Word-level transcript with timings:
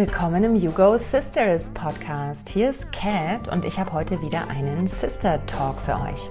Willkommen 0.00 0.42
im 0.44 0.56
You 0.56 0.70
Go 0.70 0.96
Sisters 0.96 1.68
Podcast. 1.74 2.48
Hier 2.48 2.70
ist 2.70 2.90
Kat 2.90 3.52
und 3.52 3.66
ich 3.66 3.78
habe 3.78 3.92
heute 3.92 4.22
wieder 4.22 4.48
einen 4.48 4.86
Sister 4.86 5.44
Talk 5.44 5.78
für 5.82 5.92
euch. 6.00 6.30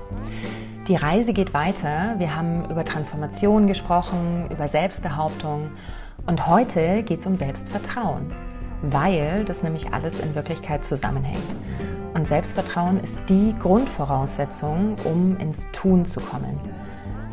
Die 0.88 0.96
Reise 0.96 1.34
geht 1.34 1.54
weiter. 1.54 2.16
Wir 2.18 2.36
haben 2.36 2.68
über 2.72 2.84
Transformation 2.84 3.68
gesprochen, 3.68 4.50
über 4.50 4.68
Selbstbehauptung 4.68 5.70
und 6.26 6.48
heute 6.48 7.04
geht 7.04 7.20
es 7.20 7.28
um 7.28 7.36
Selbstvertrauen, 7.36 8.34
weil 8.82 9.46
das 9.46 9.62
nämlich 9.62 9.94
alles 9.94 10.20
in 10.20 10.34
Wirklichkeit 10.34 10.84
zusammenhängt. 10.84 11.56
Und 12.16 12.26
Selbstvertrauen 12.26 13.00
ist 13.04 13.20
die 13.30 13.54
Grundvoraussetzung, 13.60 14.96
um 15.04 15.38
ins 15.38 15.72
Tun 15.74 16.08
zu 16.08 16.22
kommen. 16.22 16.60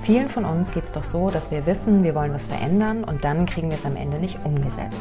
Vielen 0.03 0.29
von 0.29 0.45
uns 0.45 0.71
geht 0.71 0.85
es 0.85 0.93
doch 0.93 1.05
so, 1.05 1.31
dass 1.31 1.51
wir 1.51 1.65
wissen, 1.65 2.05
wir 2.05 2.15
wollen 2.15 2.35
was 2.35 2.47
verändern 2.49 3.05
und 3.05 3.25
dann 3.25 3.47
kriegen 3.47 3.71
wir 3.71 3.79
es 3.79 3.87
am 3.87 3.97
Ende 3.97 4.19
nicht 4.19 4.39
umgesetzt. 4.45 5.01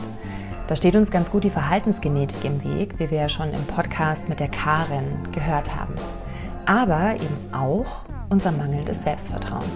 Da 0.67 0.75
steht 0.75 0.95
uns 0.95 1.11
ganz 1.11 1.29
gut 1.29 1.43
die 1.43 1.51
Verhaltensgenetik 1.51 2.43
im 2.43 2.63
Weg, 2.63 2.97
wie 2.97 3.11
wir 3.11 3.19
ja 3.19 3.29
schon 3.29 3.53
im 3.53 3.63
Podcast 3.65 4.29
mit 4.29 4.39
der 4.39 4.47
Karin 4.47 5.05
gehört 5.31 5.75
haben. 5.75 5.93
Aber 6.65 7.13
eben 7.13 7.53
auch 7.53 7.85
unser 8.29 8.51
mangelndes 8.51 9.03
Selbstvertrauen. 9.03 9.69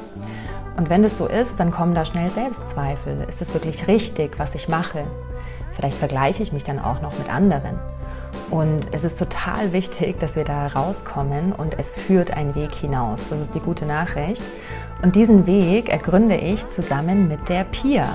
Und 0.77 0.89
wenn 0.89 1.03
das 1.03 1.20
so 1.20 1.27
ist, 1.27 1.59
dann 1.59 1.70
kommen 1.70 1.94
da 1.94 2.05
schnell 2.05 2.30
Selbstzweifel. 2.30 3.25
Ist 3.30 3.39
es 3.39 3.53
wirklich 3.53 3.88
richtig, 3.88 4.39
was 4.39 4.55
ich 4.55 4.67
mache? 4.67 5.03
Vielleicht 5.73 5.97
vergleiche 5.97 6.41
ich 6.41 6.53
mich 6.53 6.63
dann 6.63 6.80
auch 6.80 7.02
noch 7.02 7.16
mit 7.19 7.31
anderen. 7.31 7.77
Und 8.49 8.91
es 8.91 9.03
ist 9.03 9.19
total 9.19 9.73
wichtig, 9.73 10.19
dass 10.19 10.35
wir 10.35 10.44
da 10.44 10.67
rauskommen 10.67 11.53
und 11.53 11.77
es 11.77 11.97
führt 11.97 12.31
ein 12.31 12.55
Weg 12.55 12.73
hinaus. 12.73 13.30
Das 13.30 13.39
ist 13.39 13.53
die 13.53 13.59
gute 13.59 13.85
Nachricht. 13.85 14.41
Und 15.03 15.16
diesen 15.16 15.45
Weg 15.45 15.89
ergründe 15.89 16.35
ich 16.35 16.67
zusammen 16.67 17.27
mit 17.27 17.47
der 17.47 17.63
Pia. 17.66 18.08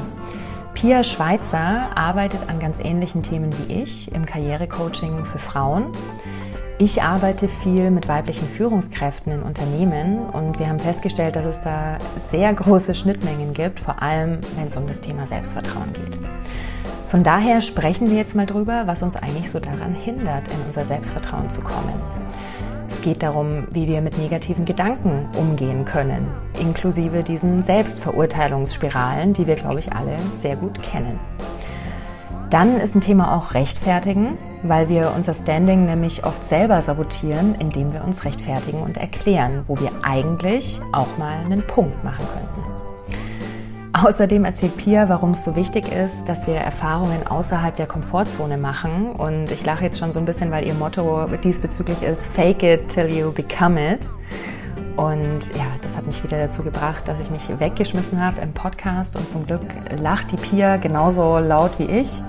Pia 0.75 1.05
Schweizer 1.05 1.97
arbeitet 1.97 2.49
an 2.49 2.59
ganz 2.59 2.81
ähnlichen 2.81 3.23
Themen 3.23 3.55
wie 3.57 3.81
ich 3.81 4.13
im 4.13 4.27
Karrierecoaching 4.27 5.25
für 5.25 5.39
Frauen. 5.39 5.87
Ich 6.79 7.01
arbeite 7.01 7.47
viel 7.47 7.93
mit 7.93 8.09
weiblichen 8.09 8.49
Führungskräften 8.49 9.33
in 9.33 9.43
Unternehmen 9.43 10.27
und 10.27 10.59
wir 10.59 10.69
haben 10.69 10.81
festgestellt, 10.81 11.37
dass 11.37 11.47
es 11.47 11.61
da 11.61 11.99
sehr 12.29 12.53
große 12.53 12.97
Schnittmengen 12.97 13.53
gibt, 13.55 13.79
vor 13.79 14.03
allem 14.03 14.41
wenn 14.57 14.67
es 14.67 14.77
um 14.77 14.89
das 14.89 15.01
Thema 15.01 15.29
Selbstvertrauen 15.29 15.93
geht. 15.93 16.19
Von 17.09 17.23
daher 17.23 17.61
sprechen 17.61 18.11
wir 18.11 18.17
jetzt 18.17 18.35
mal 18.35 18.47
drüber, 18.47 18.83
was 18.87 19.05
uns 19.05 19.15
eigentlich 19.15 19.51
so 19.51 19.61
daran 19.61 19.95
hindert, 19.95 20.49
in 20.49 20.61
unser 20.67 20.85
Selbstvertrauen 20.85 21.49
zu 21.49 21.61
kommen. 21.61 21.95
Es 23.05 23.11
geht 23.11 23.23
darum, 23.23 23.67
wie 23.71 23.87
wir 23.87 24.01
mit 24.01 24.17
negativen 24.17 24.65
Gedanken 24.65 25.29
umgehen 25.39 25.85
können, 25.85 26.27
inklusive 26.59 27.23
diesen 27.23 27.63
Selbstverurteilungsspiralen, 27.63 29.35
die 29.35 29.47
wir, 29.47 29.57
glaube 29.57 29.81
ich, 29.81 29.93
alle 29.93 30.17
sehr 30.41 30.57
gut 30.57 30.83
kennen. 30.83 31.21
Dann 32.49 32.81
ist 32.81 32.95
ein 32.95 33.03
Thema 33.03 33.37
auch 33.37 33.53
Rechtfertigen, 33.53 34.39
weil 34.63 34.89
wir 34.89 35.13
unser 35.15 35.35
Standing 35.35 35.85
nämlich 35.85 36.25
oft 36.25 36.47
selber 36.47 36.81
sabotieren, 36.81 37.55
indem 37.59 37.93
wir 37.93 38.05
uns 38.05 38.25
rechtfertigen 38.25 38.81
und 38.81 38.97
erklären, 38.97 39.65
wo 39.67 39.79
wir 39.79 39.91
eigentlich 40.03 40.81
auch 40.93 41.19
mal 41.19 41.35
einen 41.45 41.61
Punkt 41.67 42.03
machen 42.05 42.25
könnten. 42.33 42.74
Außerdem 43.95 44.45
erzählt 44.45 44.77
Pia, 44.77 45.09
warum 45.09 45.31
es 45.31 45.45
so 45.45 45.55
wichtig 45.55 45.93
ist, 45.93 46.29
dass 46.29 46.49
wir 46.49 46.57
Erfahrungen 46.57 47.29
außerhalb 47.29 47.77
der 47.77 47.87
Komfortzone 47.87 48.59
machen. 48.59 49.13
Und 49.13 49.53
ich 49.53 49.65
lache 49.65 49.85
jetzt 49.85 50.01
schon 50.01 50.11
so 50.11 50.19
ein 50.19 50.27
bisschen, 50.27 50.51
weil 50.51 50.67
ihr 50.67 50.75
Motto 50.75 51.29
diesbezüglich 51.45 52.03
ist, 52.03 52.27
fake 52.27 52.65
it 52.65 52.89
till 52.89 53.07
you 53.07 53.31
become 53.31 53.95
it. 53.95 54.11
Und 54.97 55.55
ja, 55.55 55.67
das 55.83 55.97
hat 55.97 56.09
mich 56.09 56.25
wieder 56.25 56.39
dazu 56.39 56.65
gebracht, 56.65 57.07
dass 57.07 57.21
ich 57.21 57.31
mich 57.31 57.43
weggeschmissen 57.61 58.21
habe 58.21 58.41
im 58.41 58.53
Podcast 58.53 59.15
und 59.15 59.31
zum 59.31 59.47
Glück 59.47 59.63
lacht 59.97 60.33
die 60.33 60.39
Pia 60.39 60.77
genauso 60.77 61.39
laut 61.39 61.79
wie 61.79 61.85
ich. 61.85 62.21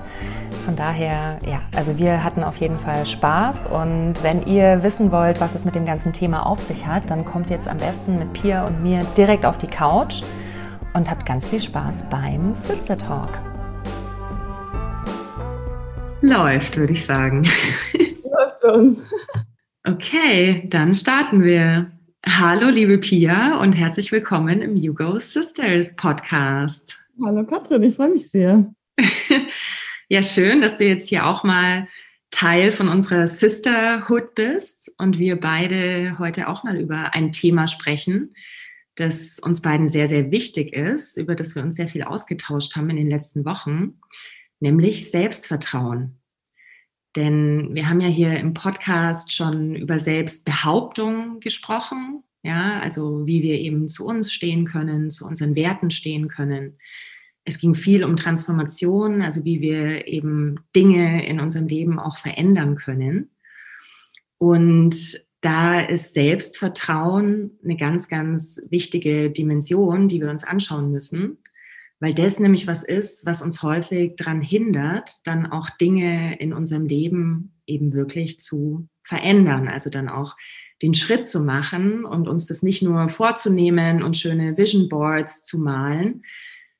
Von 0.64 0.76
daher, 0.76 1.40
ja, 1.44 1.62
also 1.74 1.98
wir 1.98 2.22
hatten 2.22 2.44
auf 2.44 2.58
jeden 2.58 2.78
Fall 2.78 3.04
Spaß 3.06 3.66
und 3.66 4.22
wenn 4.22 4.46
ihr 4.46 4.84
wissen 4.84 5.10
wollt, 5.10 5.40
was 5.40 5.56
es 5.56 5.64
mit 5.64 5.74
dem 5.74 5.84
ganzen 5.84 6.12
Thema 6.12 6.46
auf 6.46 6.60
sich 6.60 6.86
hat, 6.86 7.10
dann 7.10 7.24
kommt 7.24 7.50
jetzt 7.50 7.66
am 7.66 7.78
besten 7.78 8.20
mit 8.20 8.32
Pia 8.34 8.64
und 8.66 8.84
mir 8.84 9.04
direkt 9.16 9.44
auf 9.44 9.58
die 9.58 9.68
Couch 9.68 10.22
und 10.96 11.10
habt 11.10 11.26
ganz 11.26 11.50
viel 11.50 11.60
Spaß 11.60 12.08
beim 12.08 12.54
Sister 12.54 12.96
Talk. 12.96 13.38
Läuft, 16.22 16.76
würde 16.76 16.94
ich 16.94 17.04
sagen. 17.04 17.44
Läuft 18.24 18.64
uns. 18.64 19.02
Okay, 19.86 20.66
dann 20.68 20.94
starten 20.94 21.44
wir. 21.44 21.92
Hallo, 22.26 22.70
liebe 22.70 22.96
Pia, 22.96 23.58
und 23.60 23.74
herzlich 23.74 24.10
willkommen 24.10 24.62
im 24.62 24.74
You 24.74 24.94
Go 24.94 25.18
Sisters 25.18 25.94
Podcast. 25.96 26.98
Hallo, 27.22 27.44
Katrin, 27.44 27.82
ich 27.82 27.94
freue 27.94 28.08
mich 28.08 28.30
sehr. 28.30 28.72
ja, 30.08 30.22
schön, 30.22 30.62
dass 30.62 30.78
du 30.78 30.86
jetzt 30.86 31.10
hier 31.10 31.26
auch 31.26 31.44
mal 31.44 31.88
Teil 32.30 32.72
von 32.72 32.88
unserer 32.88 33.26
Sisterhood 33.26 34.34
bist 34.34 34.92
und 34.98 35.18
wir 35.18 35.38
beide 35.38 36.18
heute 36.18 36.48
auch 36.48 36.64
mal 36.64 36.80
über 36.80 37.14
ein 37.14 37.32
Thema 37.32 37.66
sprechen, 37.66 38.34
das 38.96 39.38
uns 39.38 39.62
beiden 39.62 39.88
sehr, 39.88 40.08
sehr 40.08 40.30
wichtig 40.30 40.72
ist, 40.72 41.16
über 41.16 41.34
das 41.34 41.54
wir 41.54 41.62
uns 41.62 41.76
sehr 41.76 41.88
viel 41.88 42.02
ausgetauscht 42.02 42.76
haben 42.76 42.90
in 42.90 42.96
den 42.96 43.10
letzten 43.10 43.44
Wochen, 43.44 44.00
nämlich 44.58 45.10
Selbstvertrauen. 45.10 46.18
Denn 47.14 47.74
wir 47.74 47.88
haben 47.88 48.00
ja 48.00 48.08
hier 48.08 48.38
im 48.38 48.52
Podcast 48.52 49.32
schon 49.32 49.74
über 49.74 49.98
Selbstbehauptung 49.98 51.40
gesprochen, 51.40 52.22
ja, 52.42 52.80
also 52.80 53.26
wie 53.26 53.42
wir 53.42 53.58
eben 53.58 53.88
zu 53.88 54.06
uns 54.06 54.32
stehen 54.32 54.66
können, 54.66 55.10
zu 55.10 55.26
unseren 55.26 55.54
Werten 55.54 55.90
stehen 55.90 56.28
können. 56.28 56.78
Es 57.44 57.58
ging 57.58 57.74
viel 57.74 58.04
um 58.04 58.16
Transformation, 58.16 59.22
also 59.22 59.44
wie 59.44 59.60
wir 59.60 60.06
eben 60.06 60.60
Dinge 60.74 61.26
in 61.26 61.40
unserem 61.40 61.68
Leben 61.68 61.98
auch 61.98 62.18
verändern 62.18 62.76
können. 62.76 63.30
Und 64.38 65.25
da 65.46 65.78
ist 65.78 66.12
Selbstvertrauen 66.12 67.52
eine 67.62 67.76
ganz, 67.76 68.08
ganz 68.08 68.60
wichtige 68.68 69.30
Dimension, 69.30 70.08
die 70.08 70.20
wir 70.20 70.28
uns 70.28 70.42
anschauen 70.42 70.90
müssen, 70.90 71.38
weil 72.00 72.14
das 72.14 72.40
nämlich 72.40 72.66
was 72.66 72.82
ist, 72.82 73.24
was 73.26 73.42
uns 73.42 73.62
häufig 73.62 74.16
daran 74.16 74.42
hindert, 74.42 75.08
dann 75.24 75.46
auch 75.46 75.70
Dinge 75.70 76.36
in 76.40 76.52
unserem 76.52 76.86
Leben 76.86 77.54
eben 77.64 77.92
wirklich 77.94 78.40
zu 78.40 78.88
verändern, 79.04 79.68
also 79.68 79.88
dann 79.88 80.08
auch 80.08 80.36
den 80.82 80.94
Schritt 80.94 81.28
zu 81.28 81.38
machen 81.38 82.04
und 82.04 82.26
uns 82.26 82.46
das 82.46 82.64
nicht 82.64 82.82
nur 82.82 83.08
vorzunehmen 83.08 84.02
und 84.02 84.16
schöne 84.16 84.56
Vision 84.56 84.88
Boards 84.88 85.44
zu 85.44 85.60
malen, 85.60 86.24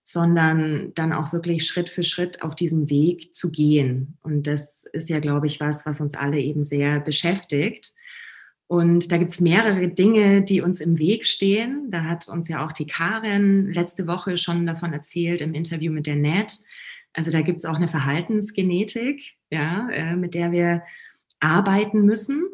sondern 0.02 0.92
dann 0.94 1.12
auch 1.12 1.32
wirklich 1.32 1.64
Schritt 1.64 1.88
für 1.88 2.02
Schritt 2.02 2.42
auf 2.42 2.56
diesem 2.56 2.90
Weg 2.90 3.32
zu 3.32 3.52
gehen. 3.52 4.18
Und 4.24 4.48
das 4.48 4.86
ist 4.92 5.08
ja, 5.08 5.20
glaube 5.20 5.46
ich, 5.46 5.60
was, 5.60 5.86
was 5.86 6.00
uns 6.00 6.16
alle 6.16 6.40
eben 6.40 6.64
sehr 6.64 6.98
beschäftigt. 6.98 7.92
Und 8.68 9.12
da 9.12 9.16
gibt 9.16 9.30
es 9.30 9.40
mehrere 9.40 9.88
Dinge, 9.88 10.42
die 10.42 10.60
uns 10.60 10.80
im 10.80 10.98
Weg 10.98 11.26
stehen. 11.26 11.88
Da 11.90 12.04
hat 12.04 12.28
uns 12.28 12.48
ja 12.48 12.64
auch 12.64 12.72
die 12.72 12.86
Karin 12.86 13.72
letzte 13.72 14.06
Woche 14.06 14.36
schon 14.38 14.66
davon 14.66 14.92
erzählt 14.92 15.40
im 15.40 15.54
Interview 15.54 15.92
mit 15.92 16.06
der 16.06 16.16
Net. 16.16 16.52
Also 17.12 17.30
da 17.30 17.42
gibt 17.42 17.58
es 17.58 17.64
auch 17.64 17.76
eine 17.76 17.88
Verhaltensgenetik, 17.88 19.36
ja, 19.50 19.88
äh, 19.90 20.16
mit 20.16 20.34
der 20.34 20.50
wir 20.50 20.82
arbeiten 21.38 22.04
müssen. 22.04 22.44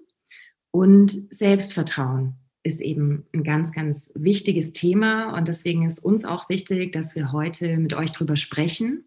Und 0.71 1.11
Selbstvertrauen 1.35 2.35
ist 2.63 2.81
eben 2.81 3.25
ein 3.35 3.43
ganz, 3.43 3.73
ganz 3.73 4.13
wichtiges 4.15 4.73
Thema. 4.73 5.37
Und 5.37 5.49
deswegen 5.49 5.87
ist 5.87 5.99
uns 5.99 6.25
auch 6.25 6.49
wichtig, 6.49 6.93
dass 6.93 7.17
wir 7.17 7.33
heute 7.33 7.79
mit 7.79 7.95
euch 7.95 8.13
drüber 8.13 8.37
sprechen, 8.37 9.05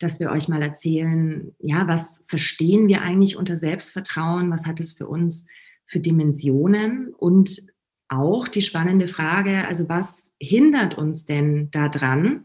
dass 0.00 0.18
wir 0.18 0.30
euch 0.30 0.48
mal 0.48 0.62
erzählen, 0.62 1.54
ja, 1.60 1.86
was 1.86 2.24
verstehen 2.26 2.88
wir 2.88 3.02
eigentlich 3.02 3.36
unter 3.36 3.56
Selbstvertrauen? 3.56 4.50
Was 4.50 4.66
hat 4.66 4.80
es 4.80 4.92
für 4.92 5.06
uns 5.06 5.46
für 5.86 6.00
Dimensionen 6.00 7.14
und 7.14 7.66
auch 8.08 8.48
die 8.48 8.62
spannende 8.62 9.08
Frage, 9.08 9.66
also 9.66 9.88
was 9.88 10.32
hindert 10.40 10.96
uns 10.96 11.24
denn 11.26 11.70
daran, 11.70 12.44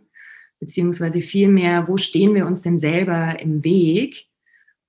beziehungsweise 0.59 1.22
vielmehr, 1.22 1.87
wo 1.87 1.97
stehen 1.97 2.35
wir 2.35 2.46
uns 2.46 2.61
denn 2.61 2.78
selber 2.78 3.40
im 3.40 3.64
Weg 3.64 4.28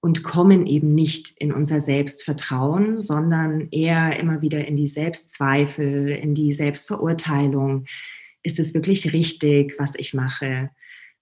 und 0.00 0.24
kommen 0.24 0.66
eben 0.66 0.94
nicht 0.94 1.34
in 1.36 1.52
unser 1.52 1.80
Selbstvertrauen, 1.80 3.00
sondern 3.00 3.68
eher 3.70 4.18
immer 4.18 4.40
wieder 4.40 4.66
in 4.66 4.76
die 4.76 4.86
Selbstzweifel, 4.86 6.08
in 6.08 6.34
die 6.34 6.52
Selbstverurteilung. 6.52 7.86
Ist 8.42 8.58
es 8.58 8.72
wirklich 8.74 9.12
richtig, 9.12 9.74
was 9.78 9.94
ich 9.96 10.14
mache? 10.14 10.70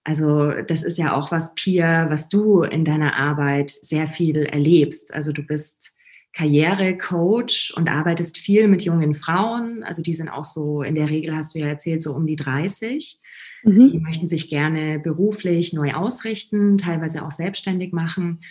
Also 0.05 0.53
das 0.65 0.83
ist 0.83 0.97
ja 0.97 1.13
auch 1.13 1.31
was, 1.31 1.53
Pia, 1.55 2.09
was 2.09 2.29
du 2.29 2.63
in 2.63 2.85
deiner 2.85 3.17
Arbeit 3.17 3.69
sehr 3.69 4.07
viel 4.07 4.37
erlebst. 4.37 5.13
Also 5.13 5.33
du 5.33 5.43
bist 5.43 5.98
Karrierecoach 6.33 7.73
und 7.75 7.89
arbeitest 7.89 8.37
viel 8.37 8.67
mit 8.67 8.83
jungen 8.83 9.13
Frauen. 9.13 9.83
Also 9.83 10.01
die 10.01 10.15
sind 10.15 10.29
auch 10.29 10.43
so, 10.43 10.83
in 10.83 10.95
der 10.95 11.09
Regel 11.09 11.35
hast 11.35 11.55
du 11.55 11.59
ja 11.59 11.67
erzählt, 11.67 12.01
so 12.01 12.13
um 12.13 12.27
die 12.27 12.35
30. 12.35 13.19
Mhm. 13.63 13.91
Die 13.91 13.99
möchten 13.99 14.27
sich 14.27 14.49
gerne 14.49 14.99
beruflich 14.99 15.73
neu 15.73 15.93
ausrichten, 15.93 16.77
teilweise 16.77 17.25
auch 17.25 17.31
selbstständig 17.31 17.93
machen. 17.93 18.41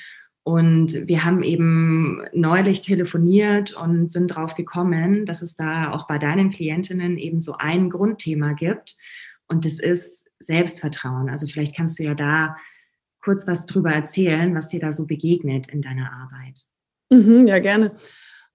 Und 0.43 1.07
wir 1.07 1.25
haben 1.25 1.43
eben 1.43 2.23
neulich 2.33 2.81
telefoniert 2.81 3.75
und 3.75 4.11
sind 4.11 4.29
drauf 4.29 4.55
gekommen, 4.55 5.27
dass 5.27 5.43
es 5.43 5.55
da 5.55 5.93
auch 5.93 6.07
bei 6.07 6.19
deinen 6.19 6.51
Klientinnen 6.51 7.19
eben 7.19 7.41
so 7.41 7.55
ein 7.59 7.91
Grundthema 7.91 8.55
gibt. 8.55 8.97
Und 9.47 9.65
das 9.67 9.79
ist 9.79 10.27
Selbstvertrauen. 10.41 11.29
Also 11.29 11.47
vielleicht 11.47 11.77
kannst 11.77 11.99
du 11.99 12.05
ja 12.05 12.15
da 12.15 12.57
kurz 13.23 13.47
was 13.47 13.67
drüber 13.67 13.91
erzählen, 13.91 14.55
was 14.55 14.69
dir 14.69 14.81
da 14.81 14.93
so 14.93 15.07
begegnet 15.07 15.69
in 15.69 15.83
deiner 15.83 16.13
Arbeit. 16.13 16.67
Mhm, 17.11 17.47
ja, 17.47 17.59
gerne. 17.59 17.93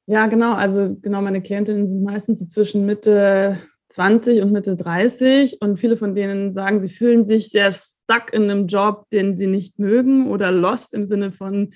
Ja, 0.05 0.27
genau. 0.27 0.53
Also 0.53 0.95
genau, 1.01 1.21
meine 1.21 1.41
Klientinnen 1.41 1.88
sind 1.88 2.03
meistens 2.03 2.45
zwischen 2.47 2.85
Mitte 2.85 3.57
20 3.89 4.41
und 4.41 4.51
Mitte 4.51 4.75
30 4.75 5.61
und 5.61 5.77
viele 5.77 5.97
von 5.97 6.15
denen 6.15 6.51
sagen, 6.51 6.81
sie 6.81 6.89
fühlen 6.89 7.23
sich 7.23 7.50
sehr 7.50 7.71
stuck 7.71 8.33
in 8.33 8.44
einem 8.44 8.67
Job, 8.67 9.09
den 9.11 9.35
sie 9.35 9.47
nicht 9.47 9.79
mögen 9.79 10.27
oder 10.29 10.51
lost 10.51 10.94
im 10.94 11.05
Sinne 11.05 11.31
von 11.31 11.73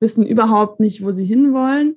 wissen 0.00 0.26
überhaupt 0.26 0.80
nicht, 0.80 1.04
wo 1.04 1.12
sie 1.12 1.24
hinwollen. 1.24 1.96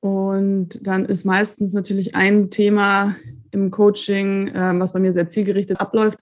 Und 0.00 0.86
dann 0.86 1.04
ist 1.06 1.24
meistens 1.24 1.72
natürlich 1.72 2.14
ein 2.14 2.50
Thema 2.50 3.16
im 3.50 3.70
Coaching, 3.70 4.48
äh, 4.48 4.78
was 4.78 4.92
bei 4.92 5.00
mir 5.00 5.12
sehr 5.12 5.28
zielgerichtet 5.28 5.80
abläuft. 5.80 6.18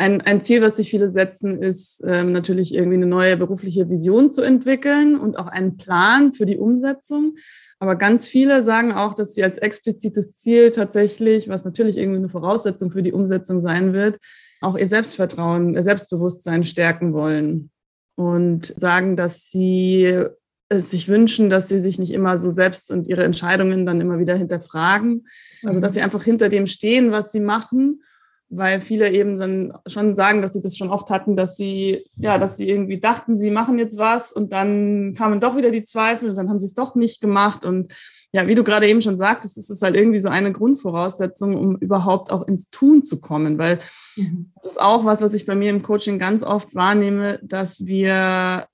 Ein, 0.00 0.20
ein 0.20 0.42
Ziel, 0.42 0.62
was 0.62 0.76
sich 0.76 0.90
viele 0.90 1.10
setzen, 1.10 1.60
ist 1.60 2.04
ähm, 2.06 2.30
natürlich 2.30 2.72
irgendwie 2.72 2.98
eine 2.98 3.06
neue 3.06 3.36
berufliche 3.36 3.90
Vision 3.90 4.30
zu 4.30 4.42
entwickeln 4.42 5.18
und 5.18 5.36
auch 5.36 5.48
einen 5.48 5.76
Plan 5.76 6.32
für 6.32 6.46
die 6.46 6.56
Umsetzung. 6.56 7.34
Aber 7.80 7.96
ganz 7.96 8.28
viele 8.28 8.62
sagen 8.62 8.92
auch, 8.92 9.14
dass 9.14 9.34
sie 9.34 9.42
als 9.42 9.58
explizites 9.58 10.36
Ziel 10.36 10.70
tatsächlich, 10.70 11.48
was 11.48 11.64
natürlich 11.64 11.96
irgendwie 11.96 12.18
eine 12.18 12.28
Voraussetzung 12.28 12.92
für 12.92 13.02
die 13.02 13.12
Umsetzung 13.12 13.60
sein 13.60 13.92
wird, 13.92 14.18
auch 14.60 14.78
ihr 14.78 14.86
Selbstvertrauen, 14.86 15.74
ihr 15.74 15.82
Selbstbewusstsein 15.82 16.62
stärken 16.62 17.12
wollen 17.12 17.70
und 18.14 18.66
sagen, 18.66 19.16
dass 19.16 19.50
sie 19.50 20.26
es 20.68 20.92
sich 20.92 21.08
wünschen, 21.08 21.50
dass 21.50 21.68
sie 21.68 21.80
sich 21.80 21.98
nicht 21.98 22.12
immer 22.12 22.38
so 22.38 22.50
selbst 22.50 22.92
und 22.92 23.08
ihre 23.08 23.24
Entscheidungen 23.24 23.84
dann 23.84 24.00
immer 24.00 24.20
wieder 24.20 24.36
hinterfragen. 24.36 25.26
Also, 25.64 25.80
dass 25.80 25.94
sie 25.94 26.00
mhm. 26.00 26.04
einfach 26.04 26.22
hinter 26.22 26.48
dem 26.48 26.68
stehen, 26.68 27.10
was 27.10 27.32
sie 27.32 27.40
machen 27.40 28.02
weil 28.50 28.80
viele 28.80 29.10
eben 29.10 29.38
dann 29.38 29.72
schon 29.86 30.14
sagen, 30.14 30.40
dass 30.40 30.54
sie 30.54 30.62
das 30.62 30.76
schon 30.76 30.90
oft 30.90 31.10
hatten, 31.10 31.36
dass 31.36 31.56
sie, 31.56 32.04
ja, 32.16 32.38
dass 32.38 32.56
sie 32.56 32.68
irgendwie 32.68 32.98
dachten, 32.98 33.36
sie 33.36 33.50
machen 33.50 33.78
jetzt 33.78 33.98
was 33.98 34.32
und 34.32 34.52
dann 34.52 35.14
kamen 35.14 35.40
doch 35.40 35.56
wieder 35.56 35.70
die 35.70 35.82
Zweifel 35.82 36.30
und 36.30 36.38
dann 36.38 36.48
haben 36.48 36.60
sie 36.60 36.66
es 36.66 36.74
doch 36.74 36.94
nicht 36.94 37.20
gemacht. 37.20 37.64
Und 37.64 37.92
ja, 38.32 38.46
wie 38.46 38.54
du 38.54 38.64
gerade 38.64 38.88
eben 38.88 39.02
schon 39.02 39.16
sagtest, 39.16 39.58
das 39.58 39.68
ist 39.68 39.82
halt 39.82 39.96
irgendwie 39.96 40.20
so 40.20 40.28
eine 40.28 40.52
Grundvoraussetzung, 40.52 41.56
um 41.56 41.76
überhaupt 41.76 42.30
auch 42.30 42.46
ins 42.46 42.70
Tun 42.70 43.02
zu 43.02 43.20
kommen, 43.20 43.58
weil 43.58 43.78
mhm. 44.16 44.52
das 44.56 44.72
ist 44.72 44.80
auch 44.80 45.04
was, 45.04 45.20
was 45.20 45.34
ich 45.34 45.44
bei 45.44 45.54
mir 45.54 45.70
im 45.70 45.82
Coaching 45.82 46.18
ganz 46.18 46.42
oft 46.42 46.74
wahrnehme, 46.74 47.38
dass 47.42 47.86
wir 47.86 48.66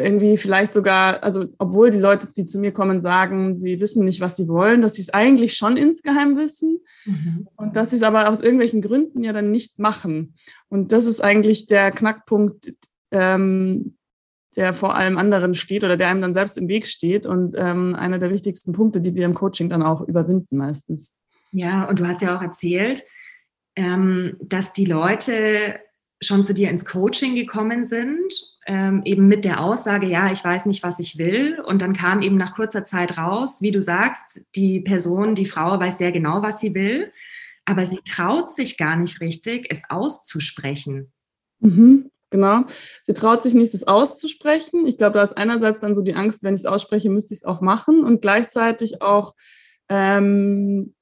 irgendwie 0.00 0.36
vielleicht 0.36 0.72
sogar, 0.72 1.22
also 1.22 1.46
obwohl 1.58 1.90
die 1.90 1.98
Leute, 1.98 2.26
die 2.36 2.46
zu 2.46 2.58
mir 2.58 2.72
kommen, 2.72 3.00
sagen, 3.00 3.54
sie 3.54 3.80
wissen 3.80 4.04
nicht, 4.04 4.20
was 4.20 4.36
sie 4.36 4.48
wollen, 4.48 4.82
dass 4.82 4.94
sie 4.94 5.02
es 5.02 5.14
eigentlich 5.14 5.56
schon 5.56 5.76
insgeheim 5.76 6.36
wissen 6.36 6.80
mhm. 7.04 7.48
und 7.56 7.76
dass 7.76 7.90
sie 7.90 7.96
es 7.96 8.02
aber 8.02 8.28
aus 8.28 8.40
irgendwelchen 8.40 8.82
Gründen 8.82 9.22
ja 9.22 9.32
dann 9.32 9.50
nicht 9.50 9.78
machen. 9.78 10.34
Und 10.68 10.92
das 10.92 11.06
ist 11.06 11.20
eigentlich 11.20 11.66
der 11.66 11.90
Knackpunkt, 11.90 12.74
ähm, 13.10 13.96
der 14.56 14.72
vor 14.72 14.96
allem 14.96 15.16
anderen 15.16 15.54
steht 15.54 15.84
oder 15.84 15.96
der 15.96 16.08
einem 16.08 16.20
dann 16.20 16.34
selbst 16.34 16.58
im 16.58 16.68
Weg 16.68 16.86
steht 16.86 17.24
und 17.26 17.54
ähm, 17.56 17.94
einer 17.94 18.18
der 18.18 18.30
wichtigsten 18.30 18.72
Punkte, 18.72 19.00
die 19.00 19.14
wir 19.14 19.24
im 19.24 19.34
Coaching 19.34 19.68
dann 19.68 19.82
auch 19.82 20.02
überwinden 20.02 20.56
meistens. 20.56 21.14
Ja, 21.52 21.88
und 21.88 22.00
du 22.00 22.06
hast 22.06 22.22
ja 22.22 22.36
auch 22.36 22.42
erzählt, 22.42 23.04
ähm, 23.76 24.36
dass 24.40 24.72
die 24.72 24.84
Leute 24.84 25.80
schon 26.20 26.44
zu 26.44 26.54
dir 26.54 26.70
ins 26.70 26.84
Coaching 26.84 27.34
gekommen 27.34 27.86
sind 27.86 28.50
ähm, 28.66 29.02
eben 29.04 29.26
mit 29.26 29.44
der 29.44 29.60
Aussage, 29.62 30.06
ja, 30.06 30.30
ich 30.30 30.44
weiß 30.44 30.66
nicht, 30.66 30.82
was 30.82 30.98
ich 30.98 31.18
will. 31.18 31.60
Und 31.60 31.82
dann 31.82 31.92
kam 31.92 32.22
eben 32.22 32.36
nach 32.36 32.54
kurzer 32.54 32.84
Zeit 32.84 33.16
raus, 33.16 33.60
wie 33.60 33.72
du 33.72 33.80
sagst, 33.80 34.42
die 34.54 34.80
Person, 34.80 35.34
die 35.34 35.46
Frau 35.46 35.80
weiß 35.80 35.98
sehr 35.98 36.12
genau, 36.12 36.42
was 36.42 36.60
sie 36.60 36.74
will, 36.74 37.12
aber 37.64 37.86
sie 37.86 38.00
traut 38.04 38.50
sich 38.50 38.76
gar 38.76 38.96
nicht 38.96 39.20
richtig, 39.20 39.66
es 39.70 39.82
auszusprechen. 39.88 41.10
Mhm, 41.60 42.10
genau. 42.30 42.64
Sie 43.04 43.14
traut 43.14 43.42
sich 43.42 43.54
nicht, 43.54 43.74
es 43.74 43.88
auszusprechen. 43.88 44.86
Ich 44.86 44.98
glaube, 44.98 45.18
da 45.18 45.24
ist 45.24 45.36
einerseits 45.36 45.80
dann 45.80 45.94
so 45.94 46.02
die 46.02 46.14
Angst, 46.14 46.42
wenn 46.42 46.54
ich 46.54 46.60
es 46.60 46.66
ausspreche, 46.66 47.10
müsste 47.10 47.34
ich 47.34 47.40
es 47.40 47.44
auch 47.44 47.60
machen 47.62 48.04
und 48.04 48.22
gleichzeitig 48.22 49.02
auch 49.02 49.34
ähm, 49.88 50.94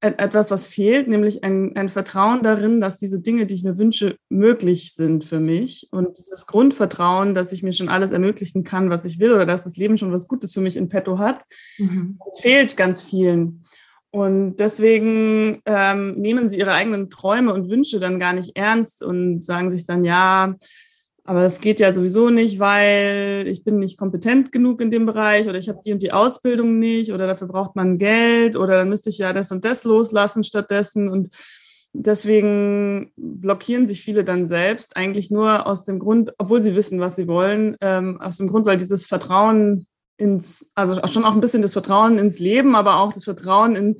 etwas, 0.00 0.50
was 0.50 0.66
fehlt, 0.66 1.08
nämlich 1.08 1.42
ein, 1.42 1.74
ein 1.76 1.88
Vertrauen 1.88 2.42
darin, 2.42 2.80
dass 2.80 2.98
diese 2.98 3.18
Dinge, 3.18 3.46
die 3.46 3.54
ich 3.54 3.64
mir 3.64 3.78
wünsche, 3.78 4.16
möglich 4.28 4.94
sind 4.94 5.24
für 5.24 5.40
mich. 5.40 5.88
Und 5.90 6.16
das 6.30 6.46
Grundvertrauen, 6.46 7.34
dass 7.34 7.52
ich 7.52 7.64
mir 7.64 7.72
schon 7.72 7.88
alles 7.88 8.12
ermöglichen 8.12 8.62
kann, 8.62 8.90
was 8.90 9.04
ich 9.04 9.18
will, 9.18 9.32
oder 9.32 9.46
dass 9.46 9.64
das 9.64 9.76
Leben 9.76 9.98
schon 9.98 10.12
was 10.12 10.28
Gutes 10.28 10.54
für 10.54 10.60
mich 10.60 10.76
in 10.76 10.88
petto 10.88 11.18
hat, 11.18 11.42
mhm. 11.78 12.18
fehlt 12.40 12.76
ganz 12.76 13.02
vielen. 13.02 13.64
Und 14.10 14.56
deswegen 14.56 15.60
ähm, 15.66 16.14
nehmen 16.14 16.48
sie 16.48 16.58
ihre 16.58 16.72
eigenen 16.72 17.10
Träume 17.10 17.52
und 17.52 17.68
Wünsche 17.68 18.00
dann 18.00 18.18
gar 18.18 18.32
nicht 18.32 18.56
ernst 18.56 19.02
und 19.02 19.44
sagen 19.44 19.70
sich 19.70 19.84
dann, 19.84 20.04
ja, 20.04 20.54
aber 21.28 21.42
das 21.42 21.60
geht 21.60 21.78
ja 21.78 21.92
sowieso 21.92 22.30
nicht, 22.30 22.58
weil 22.58 23.44
ich 23.48 23.62
bin 23.62 23.78
nicht 23.78 23.98
kompetent 23.98 24.50
genug 24.50 24.80
in 24.80 24.90
dem 24.90 25.04
Bereich 25.04 25.46
oder 25.46 25.58
ich 25.58 25.68
habe 25.68 25.78
die 25.84 25.92
und 25.92 26.00
die 26.00 26.10
Ausbildung 26.10 26.78
nicht 26.78 27.12
oder 27.12 27.26
dafür 27.26 27.48
braucht 27.48 27.76
man 27.76 27.98
Geld 27.98 28.56
oder 28.56 28.78
dann 28.78 28.88
müsste 28.88 29.10
ich 29.10 29.18
ja 29.18 29.34
das 29.34 29.52
und 29.52 29.62
das 29.66 29.84
loslassen 29.84 30.42
stattdessen. 30.42 31.10
Und 31.10 31.28
deswegen 31.92 33.12
blockieren 33.18 33.86
sich 33.86 34.00
viele 34.00 34.24
dann 34.24 34.48
selbst 34.48 34.96
eigentlich 34.96 35.30
nur 35.30 35.66
aus 35.66 35.84
dem 35.84 35.98
Grund, 35.98 36.32
obwohl 36.38 36.62
sie 36.62 36.74
wissen, 36.74 36.98
was 36.98 37.16
sie 37.16 37.28
wollen, 37.28 37.76
ähm, 37.82 38.18
aus 38.22 38.38
dem 38.38 38.46
Grund, 38.46 38.64
weil 38.64 38.78
dieses 38.78 39.04
Vertrauen 39.04 39.86
ins, 40.16 40.72
also 40.74 40.98
schon 41.08 41.26
auch 41.26 41.34
ein 41.34 41.40
bisschen 41.40 41.60
das 41.60 41.74
Vertrauen 41.74 42.18
ins 42.18 42.38
Leben, 42.38 42.74
aber 42.74 43.00
auch 43.00 43.12
das 43.12 43.24
Vertrauen 43.24 43.76
in 43.76 43.96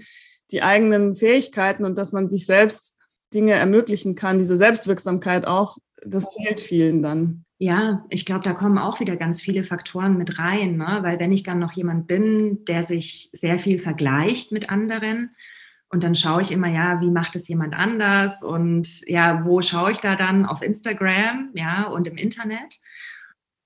die 0.50 0.62
eigenen 0.62 1.14
Fähigkeiten 1.14 1.84
und 1.84 1.98
dass 1.98 2.10
man 2.12 2.30
sich 2.30 2.46
selbst 2.46 2.96
Dinge 3.34 3.52
ermöglichen 3.52 4.14
kann, 4.14 4.38
diese 4.38 4.56
Selbstwirksamkeit 4.56 5.46
auch, 5.46 5.76
das 6.04 6.34
fehlt 6.34 6.60
vielen 6.60 7.02
dann. 7.02 7.44
Ja, 7.58 8.04
ich 8.08 8.24
glaube, 8.24 8.44
da 8.44 8.52
kommen 8.52 8.78
auch 8.78 9.00
wieder 9.00 9.16
ganz 9.16 9.40
viele 9.40 9.64
Faktoren 9.64 10.16
mit 10.16 10.38
rein, 10.38 10.76
ne? 10.76 10.98
weil 11.02 11.18
wenn 11.18 11.32
ich 11.32 11.42
dann 11.42 11.58
noch 11.58 11.72
jemand 11.72 12.06
bin, 12.06 12.64
der 12.66 12.84
sich 12.84 13.30
sehr 13.32 13.58
viel 13.58 13.80
vergleicht 13.80 14.52
mit 14.52 14.70
anderen 14.70 15.34
und 15.90 16.04
dann 16.04 16.14
schaue 16.14 16.42
ich 16.42 16.52
immer, 16.52 16.68
ja, 16.68 17.00
wie 17.00 17.10
macht 17.10 17.34
es 17.34 17.48
jemand 17.48 17.74
anders 17.74 18.44
und 18.44 19.00
ja, 19.08 19.44
wo 19.44 19.60
schaue 19.60 19.90
ich 19.90 19.98
da 19.98 20.14
dann 20.14 20.46
auf 20.46 20.62
Instagram, 20.62 21.50
ja, 21.54 21.88
und 21.88 22.06
im 22.06 22.16
Internet. 22.16 22.78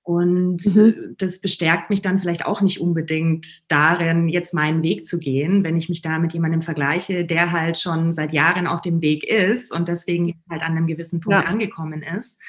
Und 0.05 0.65
mhm. 0.75 1.15
das 1.17 1.39
bestärkt 1.39 1.89
mich 1.89 2.01
dann 2.01 2.19
vielleicht 2.19 2.45
auch 2.45 2.61
nicht 2.61 2.81
unbedingt 2.81 3.71
darin, 3.71 4.27
jetzt 4.27 4.53
meinen 4.53 4.83
Weg 4.83 5.07
zu 5.07 5.17
gehen, 5.17 5.63
wenn 5.63 5.77
ich 5.77 5.87
mich 5.87 6.01
da 6.01 6.19
mit 6.19 6.33
jemandem 6.33 6.61
vergleiche, 6.61 7.23
der 7.23 7.53
halt 7.53 7.77
schon 7.77 8.11
seit 8.11 8.33
Jahren 8.33 8.67
auf 8.67 8.81
dem 8.81 9.01
Weg 9.01 9.23
ist 9.23 9.73
und 9.73 9.87
deswegen 9.87 10.43
halt 10.49 10.61
an 10.61 10.75
einem 10.75 10.87
gewissen 10.87 11.21
Punkt 11.21 11.41
ja. 11.41 11.49
angekommen 11.49 12.03
ist, 12.03 12.41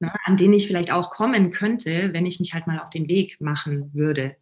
ne, 0.00 0.10
an 0.24 0.38
den 0.38 0.54
ich 0.54 0.66
vielleicht 0.66 0.90
auch 0.90 1.10
kommen 1.10 1.50
könnte, 1.50 2.14
wenn 2.14 2.24
ich 2.24 2.40
mich 2.40 2.54
halt 2.54 2.66
mal 2.66 2.80
auf 2.80 2.88
den 2.88 3.06
Weg 3.08 3.38
machen 3.42 3.90
würde. 3.92 4.36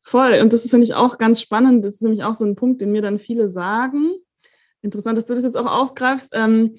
Voll. 0.00 0.40
Und 0.40 0.54
das 0.54 0.70
finde 0.70 0.86
ich 0.86 0.94
auch 0.94 1.18
ganz 1.18 1.42
spannend. 1.42 1.84
Das 1.84 1.94
ist 1.94 2.02
nämlich 2.02 2.24
auch 2.24 2.34
so 2.34 2.46
ein 2.46 2.56
Punkt, 2.56 2.80
den 2.80 2.92
mir 2.92 3.02
dann 3.02 3.18
viele 3.18 3.50
sagen. 3.50 4.12
Interessant, 4.80 5.18
dass 5.18 5.26
du 5.26 5.34
das 5.34 5.44
jetzt 5.44 5.56
auch 5.56 5.66
aufgreifst. 5.66 6.30
Ähm, 6.32 6.76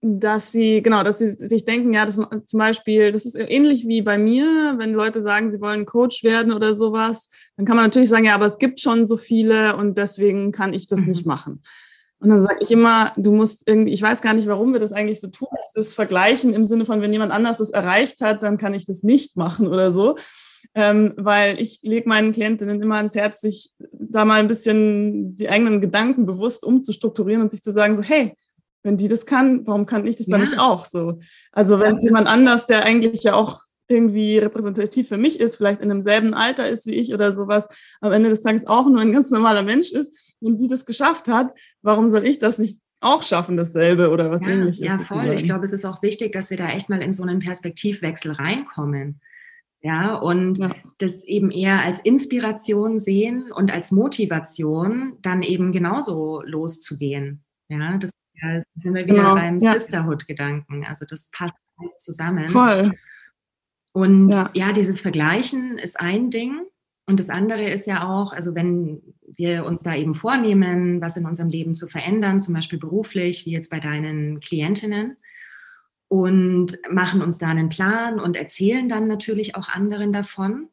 dass 0.00 0.52
sie, 0.52 0.80
genau, 0.82 1.02
dass 1.02 1.18
sie 1.18 1.32
sich 1.32 1.64
denken, 1.64 1.92
ja, 1.92 2.06
das 2.06 2.14
zum 2.16 2.58
Beispiel, 2.58 3.10
das 3.10 3.26
ist 3.26 3.34
ähnlich 3.34 3.88
wie 3.88 4.02
bei 4.02 4.16
mir, 4.16 4.76
wenn 4.78 4.92
Leute 4.92 5.20
sagen, 5.20 5.50
sie 5.50 5.60
wollen 5.60 5.86
Coach 5.86 6.22
werden 6.22 6.52
oder 6.52 6.74
sowas, 6.74 7.28
dann 7.56 7.66
kann 7.66 7.76
man 7.76 7.86
natürlich 7.86 8.08
sagen, 8.08 8.24
ja, 8.24 8.34
aber 8.34 8.46
es 8.46 8.58
gibt 8.58 8.80
schon 8.80 9.06
so 9.06 9.16
viele 9.16 9.76
und 9.76 9.98
deswegen 9.98 10.52
kann 10.52 10.72
ich 10.72 10.86
das 10.86 11.00
mhm. 11.00 11.08
nicht 11.08 11.26
machen. 11.26 11.62
Und 12.20 12.30
dann 12.30 12.42
sage 12.42 12.58
ich 12.60 12.70
immer, 12.70 13.12
du 13.16 13.32
musst 13.32 13.68
irgendwie, 13.68 13.92
ich 13.92 14.02
weiß 14.02 14.22
gar 14.22 14.34
nicht, 14.34 14.48
warum 14.48 14.72
wir 14.72 14.80
das 14.80 14.92
eigentlich 14.92 15.20
so 15.20 15.28
tun, 15.28 15.48
das 15.74 15.94
Vergleichen 15.94 16.52
im 16.52 16.64
Sinne 16.64 16.84
von, 16.84 17.00
wenn 17.00 17.12
jemand 17.12 17.32
anders 17.32 17.58
das 17.58 17.70
erreicht 17.70 18.20
hat, 18.20 18.42
dann 18.42 18.58
kann 18.58 18.74
ich 18.74 18.86
das 18.86 19.02
nicht 19.02 19.36
machen 19.36 19.68
oder 19.68 19.92
so. 19.92 20.16
Ähm, 20.74 21.14
weil 21.16 21.60
ich 21.60 21.80
lege 21.82 22.08
meinen 22.08 22.32
Klientinnen 22.32 22.82
immer 22.82 22.96
ans 22.96 23.14
Herz, 23.14 23.40
sich 23.40 23.70
da 23.92 24.24
mal 24.24 24.40
ein 24.40 24.48
bisschen 24.48 25.36
die 25.36 25.48
eigenen 25.48 25.80
Gedanken 25.80 26.26
bewusst 26.26 26.64
umzustrukturieren 26.64 27.42
und 27.42 27.50
sich 27.50 27.62
zu 27.62 27.72
sagen, 27.72 27.96
so, 27.96 28.02
hey, 28.02 28.34
wenn 28.82 28.96
die 28.96 29.08
das 29.08 29.26
kann, 29.26 29.66
warum 29.66 29.86
kann 29.86 30.06
ich 30.06 30.16
das 30.16 30.26
ja. 30.26 30.32
dann 30.32 30.46
nicht 30.46 30.58
auch 30.58 30.84
so? 30.84 31.18
Also 31.52 31.80
wenn 31.80 31.96
es 31.96 32.04
jemand 32.04 32.26
anders, 32.26 32.66
der 32.66 32.84
eigentlich 32.84 33.22
ja 33.22 33.34
auch 33.34 33.62
irgendwie 33.88 34.38
repräsentativ 34.38 35.08
für 35.08 35.16
mich 35.16 35.40
ist, 35.40 35.56
vielleicht 35.56 35.80
in 35.80 35.88
demselben 35.88 36.34
Alter 36.34 36.68
ist 36.68 36.86
wie 36.86 36.94
ich 36.94 37.14
oder 37.14 37.32
sowas, 37.32 37.66
am 38.00 38.12
Ende 38.12 38.28
des 38.28 38.42
Tages 38.42 38.66
auch 38.66 38.86
nur 38.86 39.00
ein 39.00 39.12
ganz 39.12 39.30
normaler 39.30 39.62
Mensch 39.62 39.92
ist 39.92 40.34
und 40.40 40.60
die 40.60 40.68
das 40.68 40.84
geschafft 40.84 41.28
hat, 41.28 41.52
warum 41.82 42.10
soll 42.10 42.26
ich 42.26 42.38
das 42.38 42.58
nicht 42.58 42.78
auch 43.00 43.22
schaffen, 43.22 43.56
dasselbe 43.56 44.10
oder 44.10 44.30
was 44.30 44.42
ja, 44.42 44.48
ähnliches? 44.48 44.80
Ja, 44.80 44.98
voll. 44.98 45.06
Sozusagen. 45.06 45.32
Ich 45.32 45.44
glaube, 45.44 45.64
es 45.64 45.72
ist 45.72 45.84
auch 45.84 46.02
wichtig, 46.02 46.32
dass 46.32 46.50
wir 46.50 46.56
da 46.56 46.68
echt 46.68 46.88
mal 46.88 47.00
in 47.00 47.12
so 47.12 47.22
einen 47.22 47.38
Perspektivwechsel 47.38 48.32
reinkommen. 48.32 49.20
Ja, 49.80 50.16
und 50.16 50.58
ja. 50.58 50.74
das 50.98 51.22
eben 51.24 51.52
eher 51.52 51.80
als 51.80 52.00
Inspiration 52.00 52.98
sehen 52.98 53.52
und 53.52 53.70
als 53.70 53.92
Motivation 53.92 55.18
dann 55.22 55.42
eben 55.42 55.70
genauso 55.70 56.42
loszugehen. 56.42 57.44
Ja, 57.68 57.96
das 57.98 58.10
ja, 58.42 58.62
sind 58.74 58.94
wir 58.94 59.06
wieder 59.06 59.16
genau. 59.16 59.34
beim 59.34 59.58
ja. 59.58 59.72
Sisterhood-Gedanken. 59.72 60.84
Also 60.84 61.04
das 61.08 61.30
passt 61.32 61.56
alles 61.76 61.98
zusammen. 61.98 62.50
Voll. 62.50 62.92
Und 63.92 64.30
ja. 64.30 64.50
ja, 64.54 64.72
dieses 64.72 65.00
Vergleichen 65.00 65.78
ist 65.78 65.98
ein 65.98 66.30
Ding. 66.30 66.60
Und 67.06 67.20
das 67.20 67.30
andere 67.30 67.70
ist 67.70 67.86
ja 67.86 68.06
auch, 68.06 68.32
also 68.32 68.54
wenn 68.54 69.00
wir 69.36 69.64
uns 69.64 69.82
da 69.82 69.94
eben 69.94 70.14
vornehmen, 70.14 71.00
was 71.00 71.16
in 71.16 71.24
unserem 71.24 71.48
Leben 71.48 71.74
zu 71.74 71.88
verändern, 71.88 72.38
zum 72.38 72.54
Beispiel 72.54 72.78
beruflich, 72.78 73.46
wie 73.46 73.52
jetzt 73.52 73.70
bei 73.70 73.80
deinen 73.80 74.40
Klientinnen, 74.40 75.16
und 76.08 76.78
machen 76.90 77.20
uns 77.20 77.38
da 77.38 77.48
einen 77.48 77.68
Plan 77.68 78.18
und 78.18 78.36
erzählen 78.36 78.88
dann 78.88 79.06
natürlich 79.06 79.54
auch 79.54 79.68
anderen 79.68 80.12
davon, 80.12 80.68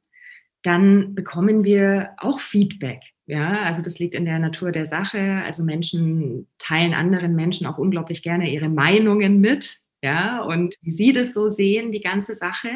dann 0.62 1.13
bekommen 1.13 1.63
wir 1.63 2.12
auch 2.17 2.39
Feedback. 2.39 3.01
Ja, 3.27 3.63
also 3.63 3.82
das 3.82 3.98
liegt 3.98 4.13
in 4.13 4.25
der 4.25 4.39
Natur 4.39 4.72
der 4.72 4.86
Sache. 4.86 5.41
Also 5.46 5.63
Menschen 5.63 6.48
teilen 6.60 6.94
anderen 6.94 7.36
Menschen 7.36 7.65
auch 7.65 7.77
unglaublich 7.77 8.22
gerne 8.22 8.51
ihre 8.51 8.70
Meinungen 8.70 9.41
mit, 9.41 9.77
ja, 10.03 10.41
und 10.44 10.75
wie 10.82 10.91
sie 10.91 11.12
das 11.12 11.34
so 11.34 11.50
sehen, 11.50 11.91
die 11.91 12.01
ganze 12.01 12.36
Sache. 12.36 12.70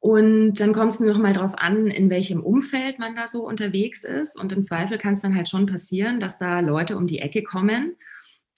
Und 0.00 0.54
dann 0.54 0.72
kommt 0.72 0.92
es 0.92 1.00
nur 1.00 1.12
noch 1.12 1.20
mal 1.20 1.32
darauf 1.32 1.56
an, 1.56 1.86
in 1.86 2.10
welchem 2.10 2.42
Umfeld 2.42 2.98
man 2.98 3.14
da 3.14 3.28
so 3.28 3.46
unterwegs 3.46 4.04
ist. 4.04 4.38
Und 4.38 4.52
im 4.52 4.64
Zweifel 4.64 4.98
kann 4.98 5.14
es 5.14 5.20
dann 5.22 5.36
halt 5.36 5.48
schon 5.48 5.66
passieren, 5.66 6.18
dass 6.20 6.38
da 6.38 6.60
Leute 6.60 6.96
um 6.96 7.06
die 7.06 7.20
Ecke 7.20 7.42
kommen, 7.42 7.96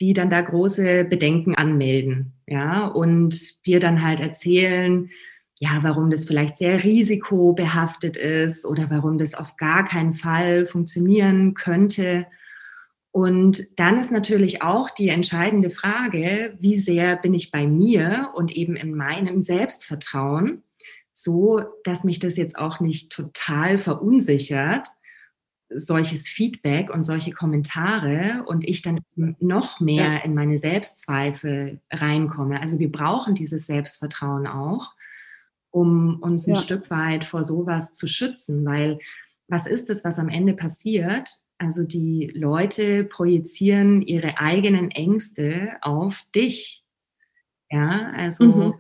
die 0.01 0.15
dann 0.15 0.31
da 0.31 0.41
große 0.41 1.05
Bedenken 1.05 1.55
anmelden, 1.55 2.33
ja, 2.47 2.87
und 2.87 3.65
dir 3.67 3.79
dann 3.79 4.03
halt 4.03 4.21
erzählen, 4.21 5.11
ja, 5.61 5.79
warum 5.83 6.11
das 6.11 6.27
vielleicht 6.27 6.57
sehr 6.57 6.83
risikobehaftet 6.83 8.17
ist 8.17 8.67
oder 8.67 8.91
warum 8.91 9.19
das 9.19 9.35
auf 9.35 9.57
gar 9.57 9.85
keinen 9.85 10.15
Fall 10.15 10.67
funktionieren 10.67 11.55
könnte. 11.55 12.27
Und 13.13 13.79
dann 13.79 13.99
ist 13.99 14.11
natürlich 14.11 14.63
auch 14.63 14.91
die 14.91 15.09
entscheidende 15.09 15.71
Frage, 15.71 16.57
wie 16.59 16.77
sehr 16.79 17.17
bin 17.17 17.33
ich 17.33 17.53
bei 17.53 17.67
mir 17.67 18.31
und 18.35 18.51
eben 18.51 18.75
in 18.75 18.95
meinem 18.95 19.41
Selbstvertrauen 19.41 20.65
so, 21.13 21.63
dass 21.85 22.03
mich 22.03 22.19
das 22.19 22.37
jetzt 22.37 22.59
auch 22.59 22.81
nicht 22.81 23.13
total 23.13 23.79
verunsichert, 23.79 24.89
solches 25.71 26.29
Feedback 26.29 26.91
und 26.91 27.05
solche 27.05 27.31
Kommentare 27.31 28.45
und 28.47 28.67
ich 28.69 28.83
dann 28.83 29.01
noch 29.39 29.81
mehr 29.81 30.25
in 30.25 30.35
meine 30.35 30.59
Selbstzweifel 30.59 31.81
reinkomme. 31.91 32.61
Also 32.61 32.81
wir 32.81 32.91
brauchen 32.91 33.37
dieses 33.37 33.67
Selbstvertrauen 33.67 34.49
auch, 34.49 34.93
um 35.75 36.21
uns 36.23 36.47
ein 36.47 36.55
ja. 36.55 36.61
Stück 36.61 36.89
weit 36.91 37.25
vor 37.25 37.43
sowas 37.43 37.93
zu 37.93 38.07
schützen, 38.07 38.65
weil 38.65 38.99
was 39.49 39.67
ist 39.67 39.91
es, 39.91 40.05
was 40.05 40.19
am 40.19 40.29
Ende 40.29 40.55
passiert? 40.55 41.29
Also 41.59 41.85
die 41.87 42.31
Leute 42.35 43.05
projizieren 43.05 44.01
ihre 44.01 44.39
eigenen 44.39 44.91
Ängste 44.91 45.73
auf 45.83 46.23
dich. 46.35 46.85
Ja, 47.71 48.13
also 48.17 48.45
mhm 48.45 48.75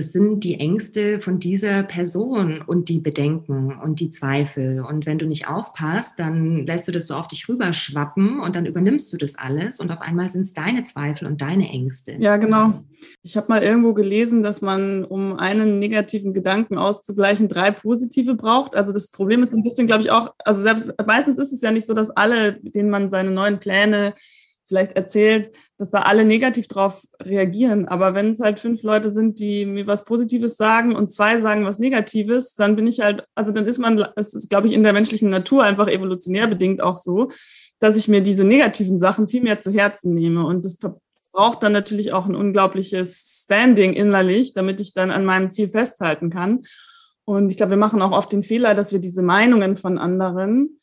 das 0.00 0.12
sind 0.12 0.44
die 0.44 0.58
Ängste 0.58 1.20
von 1.20 1.40
dieser 1.40 1.82
Person 1.82 2.62
und 2.66 2.88
die 2.88 3.00
Bedenken 3.00 3.78
und 3.82 4.00
die 4.00 4.08
Zweifel. 4.08 4.80
Und 4.80 5.04
wenn 5.04 5.18
du 5.18 5.26
nicht 5.26 5.46
aufpasst, 5.46 6.18
dann 6.18 6.66
lässt 6.66 6.88
du 6.88 6.92
das 6.92 7.06
so 7.06 7.16
auf 7.16 7.28
dich 7.28 7.50
rüberschwappen 7.50 8.40
und 8.40 8.56
dann 8.56 8.64
übernimmst 8.64 9.12
du 9.12 9.18
das 9.18 9.34
alles 9.34 9.78
und 9.78 9.90
auf 9.90 10.00
einmal 10.00 10.30
sind 10.30 10.40
es 10.40 10.54
deine 10.54 10.84
Zweifel 10.84 11.26
und 11.28 11.42
deine 11.42 11.68
Ängste. 11.68 12.16
Ja, 12.18 12.38
genau. 12.38 12.82
Ich 13.22 13.36
habe 13.36 13.48
mal 13.50 13.62
irgendwo 13.62 13.92
gelesen, 13.92 14.42
dass 14.42 14.62
man, 14.62 15.04
um 15.04 15.38
einen 15.38 15.78
negativen 15.78 16.32
Gedanken 16.32 16.78
auszugleichen, 16.78 17.50
drei 17.50 17.70
positive 17.70 18.36
braucht. 18.36 18.74
Also 18.74 18.92
das 18.92 19.10
Problem 19.10 19.42
ist 19.42 19.52
ein 19.52 19.62
bisschen, 19.62 19.86
glaube 19.86 20.00
ich, 20.00 20.10
auch, 20.10 20.32
also 20.38 20.62
selbst 20.62 20.94
meistens 21.06 21.36
ist 21.36 21.52
es 21.52 21.60
ja 21.60 21.72
nicht 21.72 21.86
so, 21.86 21.92
dass 21.92 22.08
alle, 22.08 22.54
denen 22.54 22.88
man 22.88 23.10
seine 23.10 23.32
neuen 23.32 23.60
Pläne 23.60 24.14
vielleicht 24.70 24.92
erzählt, 24.92 25.50
dass 25.78 25.90
da 25.90 26.02
alle 26.02 26.24
negativ 26.24 26.68
drauf 26.68 27.02
reagieren. 27.20 27.88
Aber 27.88 28.14
wenn 28.14 28.30
es 28.30 28.38
halt 28.38 28.60
fünf 28.60 28.84
Leute 28.84 29.10
sind, 29.10 29.40
die 29.40 29.66
mir 29.66 29.88
was 29.88 30.04
Positives 30.04 30.56
sagen 30.56 30.94
und 30.94 31.10
zwei 31.10 31.38
sagen 31.38 31.64
was 31.64 31.80
Negatives, 31.80 32.54
dann 32.54 32.76
bin 32.76 32.86
ich 32.86 33.00
halt, 33.00 33.24
also 33.34 33.50
dann 33.50 33.66
ist 33.66 33.78
man, 33.78 34.06
es 34.14 34.32
ist, 34.32 34.48
glaube 34.48 34.68
ich, 34.68 34.72
in 34.72 34.84
der 34.84 34.92
menschlichen 34.92 35.28
Natur 35.28 35.64
einfach 35.64 35.88
evolutionär 35.88 36.46
bedingt 36.46 36.80
auch 36.80 36.96
so, 36.96 37.30
dass 37.80 37.96
ich 37.96 38.06
mir 38.06 38.20
diese 38.20 38.44
negativen 38.44 38.96
Sachen 38.96 39.26
viel 39.26 39.42
mehr 39.42 39.58
zu 39.58 39.72
Herzen 39.72 40.14
nehme. 40.14 40.46
Und 40.46 40.64
das 40.64 40.78
braucht 41.32 41.64
dann 41.64 41.72
natürlich 41.72 42.12
auch 42.12 42.26
ein 42.26 42.36
unglaubliches 42.36 43.42
Standing 43.42 43.92
innerlich, 43.92 44.54
damit 44.54 44.80
ich 44.80 44.92
dann 44.92 45.10
an 45.10 45.24
meinem 45.24 45.50
Ziel 45.50 45.68
festhalten 45.68 46.30
kann. 46.30 46.60
Und 47.24 47.50
ich 47.50 47.56
glaube, 47.56 47.70
wir 47.70 47.76
machen 47.76 48.02
auch 48.02 48.12
oft 48.12 48.30
den 48.30 48.44
Fehler, 48.44 48.74
dass 48.74 48.92
wir 48.92 49.00
diese 49.00 49.22
Meinungen 49.22 49.76
von 49.76 49.98
anderen 49.98 50.79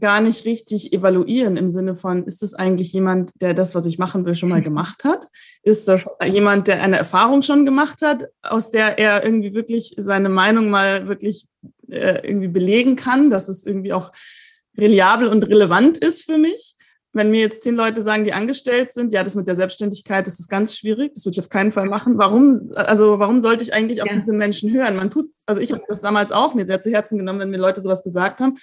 gar 0.00 0.20
nicht 0.20 0.46
richtig 0.46 0.92
evaluieren 0.92 1.56
im 1.56 1.68
Sinne 1.68 1.94
von, 1.94 2.24
ist 2.24 2.42
das 2.42 2.54
eigentlich 2.54 2.92
jemand, 2.92 3.30
der 3.40 3.54
das, 3.54 3.74
was 3.74 3.84
ich 3.84 3.98
machen 3.98 4.24
will, 4.24 4.34
schon 4.34 4.48
mal 4.48 4.62
gemacht 4.62 5.04
hat? 5.04 5.28
Ist 5.62 5.86
das 5.86 6.08
jemand, 6.24 6.68
der 6.68 6.82
eine 6.82 6.96
Erfahrung 6.96 7.42
schon 7.42 7.64
gemacht 7.64 8.00
hat, 8.02 8.24
aus 8.42 8.70
der 8.70 8.98
er 8.98 9.24
irgendwie 9.24 9.54
wirklich 9.54 9.94
seine 9.98 10.28
Meinung 10.28 10.70
mal 10.70 11.08
wirklich 11.08 11.46
äh, 11.88 12.26
irgendwie 12.26 12.48
belegen 12.48 12.96
kann, 12.96 13.30
dass 13.30 13.48
es 13.48 13.66
irgendwie 13.66 13.92
auch 13.92 14.12
reliabel 14.78 15.28
und 15.28 15.46
relevant 15.46 15.98
ist 15.98 16.22
für 16.24 16.38
mich? 16.38 16.76
Wenn 17.14 17.30
mir 17.30 17.40
jetzt 17.40 17.62
zehn 17.62 17.76
Leute 17.76 18.02
sagen, 18.02 18.24
die 18.24 18.32
angestellt 18.32 18.90
sind, 18.90 19.12
ja, 19.12 19.22
das 19.22 19.34
mit 19.34 19.46
der 19.46 19.54
Selbstständigkeit, 19.54 20.26
das 20.26 20.40
ist 20.40 20.48
ganz 20.48 20.74
schwierig, 20.74 21.12
das 21.12 21.26
würde 21.26 21.34
ich 21.34 21.40
auf 21.40 21.50
keinen 21.50 21.70
Fall 21.70 21.84
machen. 21.84 22.16
Warum, 22.16 22.72
also 22.74 23.18
warum 23.18 23.42
sollte 23.42 23.62
ich 23.62 23.74
eigentlich 23.74 24.00
auf 24.00 24.08
ja. 24.08 24.14
diese 24.18 24.32
Menschen 24.32 24.72
hören? 24.72 24.96
Man 24.96 25.10
tut, 25.10 25.26
also 25.44 25.60
ich 25.60 25.72
habe 25.72 25.82
das 25.86 26.00
damals 26.00 26.32
auch 26.32 26.54
mir 26.54 26.64
sehr 26.64 26.80
zu 26.80 26.90
Herzen 26.90 27.18
genommen, 27.18 27.40
wenn 27.40 27.50
mir 27.50 27.58
Leute 27.58 27.82
sowas 27.82 28.02
gesagt 28.02 28.40
haben. 28.40 28.56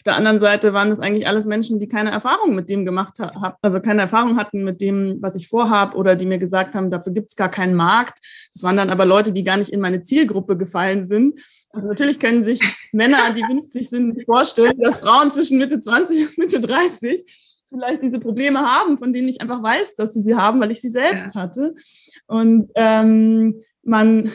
Auf 0.00 0.04
der 0.04 0.16
anderen 0.16 0.38
Seite 0.38 0.72
waren 0.72 0.90
es 0.90 0.98
eigentlich 0.98 1.28
alles 1.28 1.44
Menschen, 1.44 1.78
die 1.78 1.86
keine 1.86 2.10
Erfahrung 2.10 2.54
mit 2.54 2.70
dem 2.70 2.86
gemacht 2.86 3.18
haben, 3.18 3.54
also 3.60 3.80
keine 3.80 4.00
Erfahrung 4.00 4.38
hatten 4.38 4.64
mit 4.64 4.80
dem, 4.80 5.20
was 5.20 5.34
ich 5.34 5.46
vorhabe 5.46 5.94
oder 5.94 6.16
die 6.16 6.24
mir 6.24 6.38
gesagt 6.38 6.74
haben, 6.74 6.90
dafür 6.90 7.12
gibt 7.12 7.28
es 7.28 7.36
gar 7.36 7.50
keinen 7.50 7.74
Markt. 7.74 8.18
Das 8.54 8.62
waren 8.62 8.78
dann 8.78 8.88
aber 8.88 9.04
Leute, 9.04 9.30
die 9.30 9.44
gar 9.44 9.58
nicht 9.58 9.68
in 9.68 9.78
meine 9.78 10.00
Zielgruppe 10.00 10.56
gefallen 10.56 11.04
sind. 11.04 11.38
Also 11.68 11.86
natürlich 11.86 12.18
können 12.18 12.42
sich 12.42 12.62
Männer, 12.92 13.34
die 13.36 13.44
50 13.44 13.90
sind, 13.90 14.24
vorstellen, 14.24 14.80
dass 14.80 15.00
Frauen 15.00 15.30
zwischen 15.32 15.58
Mitte 15.58 15.78
20 15.78 16.28
und 16.28 16.38
Mitte 16.38 16.60
30 16.60 17.22
vielleicht 17.68 18.02
diese 18.02 18.20
Probleme 18.20 18.60
haben, 18.60 18.96
von 18.96 19.12
denen 19.12 19.28
ich 19.28 19.42
einfach 19.42 19.62
weiß, 19.62 19.96
dass 19.96 20.14
sie 20.14 20.22
sie 20.22 20.34
haben, 20.34 20.60
weil 20.60 20.70
ich 20.70 20.80
sie 20.80 20.88
selbst 20.88 21.34
ja. 21.34 21.42
hatte. 21.42 21.74
Und 22.26 22.70
ähm, 22.74 23.60
man, 23.82 24.30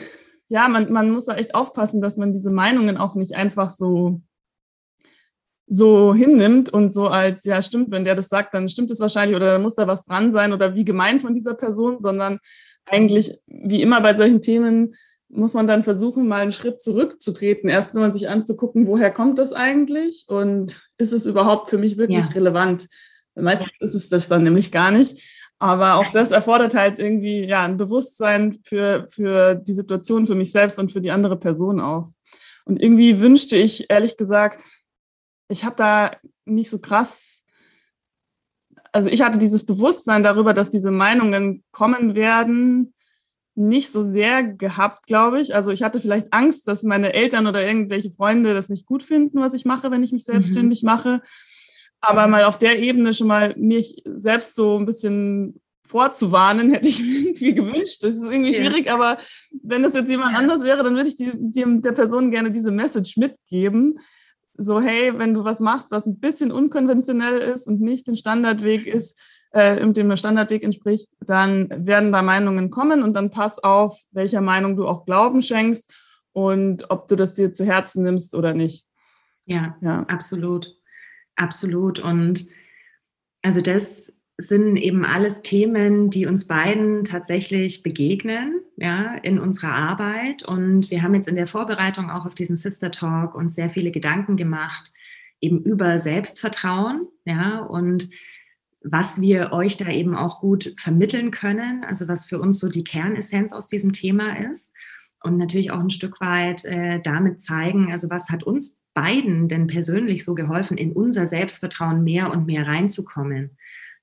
ja, 0.48 0.68
man, 0.68 0.92
man 0.92 1.10
muss 1.10 1.24
da 1.24 1.34
echt 1.34 1.56
aufpassen, 1.56 2.00
dass 2.00 2.16
man 2.16 2.32
diese 2.32 2.50
Meinungen 2.50 2.96
auch 2.96 3.16
nicht 3.16 3.34
einfach 3.34 3.68
so 3.68 4.20
so 5.66 6.14
hinnimmt 6.14 6.72
und 6.72 6.92
so 6.92 7.08
als, 7.08 7.44
ja, 7.44 7.60
stimmt, 7.60 7.90
wenn 7.90 8.04
der 8.04 8.14
das 8.14 8.28
sagt, 8.28 8.54
dann 8.54 8.68
stimmt 8.68 8.90
es 8.90 9.00
wahrscheinlich 9.00 9.36
oder 9.36 9.52
dann 9.52 9.62
muss 9.62 9.74
da 9.74 9.86
was 9.86 10.04
dran 10.04 10.32
sein 10.32 10.52
oder 10.52 10.74
wie 10.74 10.84
gemeint 10.84 11.22
von 11.22 11.34
dieser 11.34 11.54
Person, 11.54 11.98
sondern 12.00 12.38
eigentlich, 12.84 13.38
wie 13.46 13.82
immer 13.82 14.00
bei 14.00 14.14
solchen 14.14 14.40
Themen, 14.40 14.94
muss 15.28 15.54
man 15.54 15.66
dann 15.66 15.82
versuchen, 15.82 16.28
mal 16.28 16.42
einen 16.42 16.52
Schritt 16.52 16.80
zurückzutreten, 16.80 17.68
erst 17.68 17.94
mal 17.94 18.12
sich 18.12 18.28
anzugucken, 18.28 18.86
woher 18.86 19.10
kommt 19.10 19.38
das 19.38 19.52
eigentlich 19.52 20.24
und 20.28 20.88
ist 20.98 21.12
es 21.12 21.26
überhaupt 21.26 21.68
für 21.68 21.78
mich 21.78 21.98
wirklich 21.98 22.26
ja. 22.26 22.32
relevant? 22.32 22.86
Meistens 23.34 23.72
ist 23.80 23.94
es 23.94 24.08
das 24.08 24.28
dann 24.28 24.44
nämlich 24.44 24.70
gar 24.70 24.92
nicht. 24.92 25.22
Aber 25.58 25.94
auch 25.94 26.12
das 26.12 26.32
erfordert 26.32 26.74
halt 26.74 26.98
irgendwie 26.98 27.44
ja 27.44 27.64
ein 27.64 27.78
Bewusstsein 27.78 28.60
für, 28.62 29.06
für 29.08 29.54
die 29.54 29.72
Situation, 29.72 30.26
für 30.26 30.34
mich 30.34 30.52
selbst 30.52 30.78
und 30.78 30.92
für 30.92 31.00
die 31.00 31.10
andere 31.10 31.36
Person 31.36 31.80
auch. 31.80 32.10
Und 32.66 32.82
irgendwie 32.82 33.20
wünschte 33.20 33.56
ich, 33.56 33.90
ehrlich 33.90 34.16
gesagt, 34.16 34.62
ich 35.48 35.64
habe 35.64 35.76
da 35.76 36.16
nicht 36.44 36.70
so 36.70 36.78
krass, 36.78 37.44
also 38.92 39.10
ich 39.10 39.22
hatte 39.22 39.38
dieses 39.38 39.66
Bewusstsein 39.66 40.22
darüber, 40.22 40.54
dass 40.54 40.70
diese 40.70 40.90
Meinungen 40.90 41.62
kommen 41.70 42.14
werden, 42.14 42.94
nicht 43.54 43.90
so 43.90 44.02
sehr 44.02 44.42
gehabt, 44.42 45.06
glaube 45.06 45.40
ich. 45.40 45.54
Also 45.54 45.70
ich 45.70 45.82
hatte 45.82 46.00
vielleicht 46.00 46.32
Angst, 46.32 46.68
dass 46.68 46.82
meine 46.82 47.14
Eltern 47.14 47.46
oder 47.46 47.66
irgendwelche 47.66 48.10
Freunde 48.10 48.54
das 48.54 48.68
nicht 48.68 48.86
gut 48.86 49.02
finden, 49.02 49.40
was 49.40 49.54
ich 49.54 49.64
mache, 49.64 49.90
wenn 49.90 50.02
ich 50.02 50.12
mich 50.12 50.24
selbstständig 50.24 50.82
mhm. 50.82 50.86
mache. 50.86 51.22
Aber 52.00 52.26
mal 52.26 52.44
auf 52.44 52.58
der 52.58 52.78
Ebene 52.78 53.14
schon 53.14 53.26
mal 53.26 53.54
mich 53.56 54.02
selbst 54.04 54.54
so 54.54 54.78
ein 54.78 54.86
bisschen 54.86 55.60
vorzuwarnen, 55.86 56.70
hätte 56.72 56.88
ich 56.88 57.00
mir 57.00 57.18
irgendwie 57.18 57.54
gewünscht. 57.54 58.02
Das 58.02 58.16
ist 58.16 58.24
irgendwie 58.24 58.52
ja. 58.52 58.58
schwierig, 58.58 58.90
aber 58.90 59.18
wenn 59.62 59.84
es 59.84 59.94
jetzt 59.94 60.10
jemand 60.10 60.32
ja. 60.32 60.38
anders 60.38 60.62
wäre, 60.62 60.82
dann 60.82 60.94
würde 60.94 61.08
ich 61.08 61.16
die, 61.16 61.32
die, 61.34 61.80
der 61.80 61.92
Person 61.92 62.30
gerne 62.30 62.50
diese 62.50 62.70
Message 62.70 63.16
mitgeben, 63.16 63.98
so, 64.58 64.80
hey, 64.80 65.18
wenn 65.18 65.34
du 65.34 65.44
was 65.44 65.60
machst, 65.60 65.90
was 65.90 66.06
ein 66.06 66.18
bisschen 66.18 66.52
unkonventionell 66.52 67.38
ist 67.38 67.66
und 67.66 67.80
nicht 67.80 68.06
den 68.06 68.16
Standardweg 68.16 68.86
ist, 68.86 69.18
äh, 69.50 69.90
dem 69.92 70.16
Standardweg 70.16 70.62
entspricht, 70.62 71.08
dann 71.20 71.68
werden 71.70 72.12
da 72.12 72.22
Meinungen 72.22 72.70
kommen 72.70 73.02
und 73.02 73.14
dann 73.14 73.30
pass 73.30 73.58
auf, 73.58 74.00
welcher 74.10 74.40
Meinung 74.40 74.76
du 74.76 74.86
auch 74.86 75.04
Glauben 75.06 75.42
schenkst 75.42 75.94
und 76.32 76.90
ob 76.90 77.08
du 77.08 77.16
das 77.16 77.34
dir 77.34 77.52
zu 77.52 77.64
Herzen 77.64 78.02
nimmst 78.02 78.34
oder 78.34 78.52
nicht. 78.54 78.86
Ja, 79.46 79.76
ja. 79.80 80.02
absolut. 80.08 80.74
Absolut. 81.36 81.98
Und 81.98 82.46
also 83.42 83.60
das 83.60 84.12
sind 84.38 84.76
eben 84.76 85.04
alles 85.04 85.42
Themen, 85.42 86.10
die 86.10 86.26
uns 86.26 86.46
beiden 86.46 87.04
tatsächlich 87.04 87.82
begegnen, 87.82 88.60
ja, 88.76 89.14
in 89.22 89.38
unserer 89.38 89.74
Arbeit. 89.74 90.42
Und 90.42 90.90
wir 90.90 91.02
haben 91.02 91.14
jetzt 91.14 91.28
in 91.28 91.36
der 91.36 91.46
Vorbereitung 91.46 92.10
auch 92.10 92.26
auf 92.26 92.34
diesen 92.34 92.56
Sister 92.56 92.90
Talk 92.90 93.34
uns 93.34 93.54
sehr 93.54 93.70
viele 93.70 93.90
Gedanken 93.90 94.36
gemacht, 94.36 94.92
eben 95.40 95.62
über 95.62 95.98
Selbstvertrauen, 95.98 97.06
ja, 97.24 97.60
und 97.60 98.10
was 98.82 99.20
wir 99.20 99.52
euch 99.52 99.76
da 99.78 99.90
eben 99.90 100.14
auch 100.14 100.40
gut 100.40 100.74
vermitteln 100.78 101.30
können, 101.30 101.82
also 101.82 102.06
was 102.06 102.26
für 102.26 102.38
uns 102.38 102.60
so 102.60 102.68
die 102.68 102.84
Kernessenz 102.84 103.52
aus 103.52 103.66
diesem 103.66 103.92
Thema 103.92 104.38
ist. 104.50 104.72
Und 105.22 105.38
natürlich 105.38 105.72
auch 105.72 105.80
ein 105.80 105.90
Stück 105.90 106.20
weit 106.20 106.64
äh, 106.66 107.00
damit 107.00 107.40
zeigen, 107.40 107.90
also 107.90 108.10
was 108.10 108.30
hat 108.30 108.44
uns 108.44 108.84
beiden 108.94 109.48
denn 109.48 109.66
persönlich 109.66 110.24
so 110.24 110.34
geholfen, 110.34 110.78
in 110.78 110.92
unser 110.92 111.26
Selbstvertrauen 111.26 112.04
mehr 112.04 112.30
und 112.30 112.46
mehr 112.46 112.66
reinzukommen. 112.66 113.56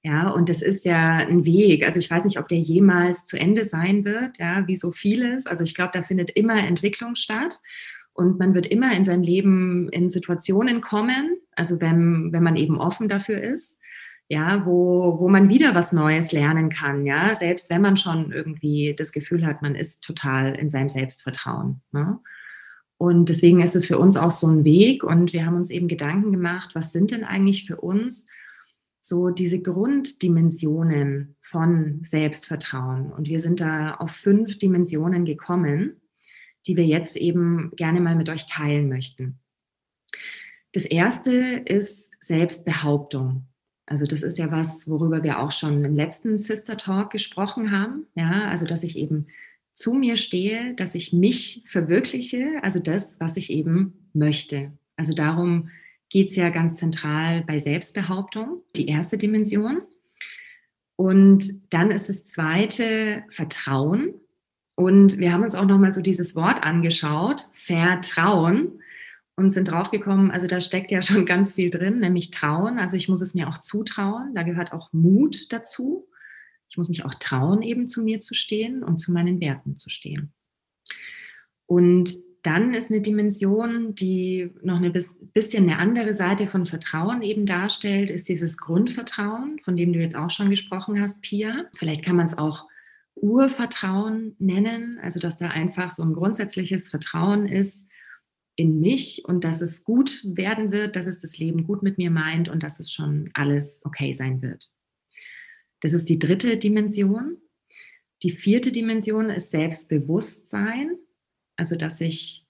Ja, 0.05 0.29
und 0.29 0.49
das 0.49 0.61
ist 0.61 0.83
ja 0.83 1.15
ein 1.15 1.45
Weg. 1.45 1.85
Also 1.85 1.97
ich 1.97 2.11
weiß 2.11 2.25
nicht, 2.25 2.37
ob 2.37 2.49
der 2.49 2.57
jemals 2.57 3.25
zu 3.25 3.39
Ende 3.39 3.63
sein 3.63 4.03
wird, 4.03 4.37
ja, 4.37 4.67
wie 4.67 4.75
so 4.75 4.91
vieles. 4.91 5.47
Also 5.47 5.63
ich 5.63 5.75
glaube, 5.75 5.91
da 5.93 6.01
findet 6.01 6.29
immer 6.31 6.57
Entwicklung 6.57 7.15
statt. 7.15 7.59
Und 8.11 8.37
man 8.37 8.53
wird 8.53 8.67
immer 8.67 8.93
in 8.95 9.05
seinem 9.05 9.23
Leben 9.23 9.89
in 9.89 10.09
Situationen 10.09 10.81
kommen, 10.81 11.37
also 11.55 11.81
wenn, 11.81 12.31
wenn 12.31 12.43
man 12.43 12.57
eben 12.57 12.77
offen 12.77 13.07
dafür 13.07 13.41
ist, 13.41 13.79
ja, 14.27 14.65
wo, 14.65 15.19
wo 15.19 15.29
man 15.29 15.49
wieder 15.49 15.73
was 15.73 15.93
Neues 15.93 16.31
lernen 16.31 16.69
kann, 16.69 17.05
ja, 17.05 17.33
selbst 17.33 17.69
wenn 17.69 17.81
man 17.81 17.97
schon 17.97 18.31
irgendwie 18.31 18.95
das 18.95 19.11
Gefühl 19.13 19.45
hat, 19.45 19.61
man 19.61 19.73
ist 19.73 20.03
total 20.03 20.53
in 20.55 20.69
seinem 20.69 20.89
Selbstvertrauen. 20.89 21.81
Ne? 21.91 22.19
Und 22.97 23.29
deswegen 23.29 23.61
ist 23.61 23.75
es 23.75 23.85
für 23.85 23.97
uns 23.97 24.15
auch 24.15 24.31
so 24.31 24.47
ein 24.47 24.63
Weg 24.63 25.03
und 25.03 25.33
wir 25.33 25.45
haben 25.45 25.57
uns 25.57 25.69
eben 25.69 25.87
Gedanken 25.87 26.31
gemacht, 26.31 26.75
was 26.75 26.91
sind 26.91 27.11
denn 27.11 27.23
eigentlich 27.23 27.65
für 27.65 27.77
uns 27.77 28.27
so 29.05 29.29
diese 29.29 29.61
Grunddimensionen 29.61 31.35
von 31.41 31.99
Selbstvertrauen? 32.03 33.11
Und 33.11 33.27
wir 33.27 33.41
sind 33.41 33.59
da 33.59 33.95
auf 33.95 34.11
fünf 34.11 34.57
Dimensionen 34.57 35.25
gekommen, 35.25 36.01
die 36.65 36.77
wir 36.77 36.85
jetzt 36.85 37.17
eben 37.17 37.71
gerne 37.75 37.99
mal 37.99 38.15
mit 38.15 38.29
euch 38.29 38.47
teilen 38.47 38.87
möchten. 38.87 39.39
Das 40.71 40.85
erste 40.85 41.35
ist 41.65 42.15
Selbstbehauptung. 42.21 43.45
Also 43.85 44.05
das 44.05 44.23
ist 44.23 44.37
ja 44.37 44.49
was, 44.49 44.89
worüber 44.89 45.21
wir 45.21 45.39
auch 45.39 45.51
schon 45.51 45.83
im 45.83 45.95
letzten 45.95 46.37
Sister 46.37 46.77
Talk 46.77 47.11
gesprochen 47.11 47.71
haben. 47.71 48.07
Ja, 48.15 48.47
also 48.47 48.65
dass 48.65 48.83
ich 48.83 48.97
eben 48.97 49.27
zu 49.73 49.93
mir 49.93 50.15
stehe, 50.15 50.73
dass 50.75 50.95
ich 50.95 51.11
mich 51.11 51.63
verwirkliche, 51.65 52.63
also 52.63 52.79
das, 52.79 53.19
was 53.19 53.35
ich 53.35 53.51
eben 53.51 54.09
möchte. 54.13 54.71
Also 54.95 55.13
darum 55.13 55.69
geht 56.13 56.29
es 56.29 56.35
ja 56.35 56.51
ganz 56.51 56.75
zentral 56.75 57.43
bei 57.43 57.57
Selbstbehauptung, 57.57 58.61
die 58.75 58.87
erste 58.87 59.17
Dimension. 59.17 59.81
Und 60.95 61.73
dann 61.73 61.89
ist 61.89 62.07
das 62.07 62.25
zweite 62.25 63.23
Vertrauen. 63.29 64.13
Und 64.75 65.17
wir 65.17 65.33
haben 65.33 65.41
uns 65.41 65.55
auch 65.55 65.65
nochmal 65.65 65.91
so 65.91 66.01
dieses 66.01 66.35
Wort 66.35 66.61
angeschaut, 66.61 67.47
Vertrauen 67.55 68.79
und 69.35 69.49
sind 69.49 69.71
draufgekommen, 69.71 70.29
also 70.29 70.45
da 70.45 70.61
steckt 70.61 70.91
ja 70.91 71.01
schon 71.01 71.25
ganz 71.25 71.53
viel 71.53 71.71
drin, 71.71 71.99
nämlich 71.99 72.29
Trauen. 72.29 72.77
Also 72.77 72.95
ich 72.95 73.09
muss 73.09 73.21
es 73.21 73.33
mir 73.33 73.49
auch 73.49 73.57
zutrauen. 73.57 74.35
Da 74.35 74.43
gehört 74.43 74.71
auch 74.71 74.93
Mut 74.93 75.51
dazu. 75.51 76.07
Ich 76.69 76.77
muss 76.77 76.89
mich 76.89 77.05
auch 77.05 77.15
trauen, 77.15 77.63
eben 77.63 77.89
zu 77.89 78.03
mir 78.03 78.19
zu 78.19 78.35
stehen 78.35 78.83
und 78.83 78.99
zu 78.99 79.11
meinen 79.11 79.41
Werten 79.41 79.77
zu 79.77 79.89
stehen. 79.89 80.31
Und 81.65 82.13
dann 82.43 82.73
ist 82.73 82.91
eine 82.91 83.01
Dimension, 83.01 83.95
die 83.95 84.51
noch 84.61 84.81
ein 84.81 84.93
bisschen 85.33 85.63
eine 85.63 85.79
andere 85.79 86.13
Seite 86.13 86.47
von 86.47 86.65
Vertrauen 86.65 87.21
eben 87.21 87.45
darstellt, 87.45 88.09
ist 88.09 88.27
dieses 88.27 88.57
Grundvertrauen, 88.57 89.59
von 89.63 89.77
dem 89.77 89.93
du 89.93 89.99
jetzt 89.99 90.17
auch 90.17 90.29
schon 90.29 90.49
gesprochen 90.49 91.01
hast, 91.01 91.21
Pia. 91.21 91.65
Vielleicht 91.75 92.03
kann 92.03 92.17
man 92.17 92.25
es 92.25 92.37
auch 92.37 92.67
Urvertrauen 93.15 94.35
nennen, 94.39 94.99
also 95.01 95.19
dass 95.19 95.37
da 95.37 95.47
einfach 95.49 95.89
so 95.89 96.03
ein 96.03 96.13
grundsätzliches 96.13 96.89
Vertrauen 96.89 97.47
ist, 97.47 97.87
in 98.55 98.79
mich 98.79 99.23
und 99.25 99.43
dass 99.43 99.61
es 99.61 99.83
gut 99.83 100.21
werden 100.25 100.71
wird, 100.71 100.95
dass 100.95 101.07
es 101.07 101.19
das 101.19 101.37
Leben 101.39 101.63
gut 101.63 101.81
mit 101.81 101.97
mir 101.97 102.11
meint 102.11 102.49
und 102.49 102.61
dass 102.61 102.79
es 102.79 102.91
schon 102.91 103.29
alles 103.33 103.81
okay 103.85 104.13
sein 104.13 104.41
wird. 104.41 104.71
Das 105.79 105.93
ist 105.93 106.07
die 106.09 106.19
dritte 106.19 106.57
Dimension. 106.57 107.37
Die 108.21 108.31
vierte 108.31 108.71
Dimension 108.71 109.29
ist 109.29 109.51
Selbstbewusstsein, 109.51 110.97
also 111.55 111.75
dass 111.75 112.01
ich 112.01 112.45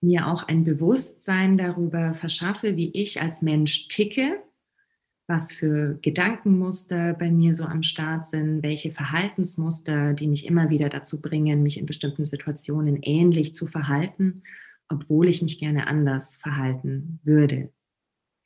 mir 0.00 0.26
auch 0.26 0.44
ein 0.44 0.64
Bewusstsein 0.64 1.58
darüber 1.58 2.14
verschaffe, 2.14 2.76
wie 2.76 2.90
ich 2.90 3.20
als 3.20 3.42
Mensch 3.42 3.88
ticke, 3.88 4.42
was 5.26 5.52
für 5.52 5.98
Gedankenmuster 6.02 7.14
bei 7.14 7.30
mir 7.30 7.54
so 7.54 7.64
am 7.64 7.82
Start 7.82 8.26
sind, 8.26 8.62
welche 8.62 8.90
Verhaltensmuster, 8.92 10.14
die 10.14 10.26
mich 10.26 10.46
immer 10.46 10.70
wieder 10.70 10.88
dazu 10.88 11.20
bringen, 11.20 11.62
mich 11.62 11.78
in 11.78 11.86
bestimmten 11.86 12.24
Situationen 12.24 12.98
ähnlich 13.02 13.54
zu 13.54 13.66
verhalten 13.66 14.42
obwohl 14.90 15.28
ich 15.28 15.40
mich 15.40 15.58
gerne 15.58 15.86
anders 15.86 16.36
verhalten 16.36 17.20
würde. 17.22 17.72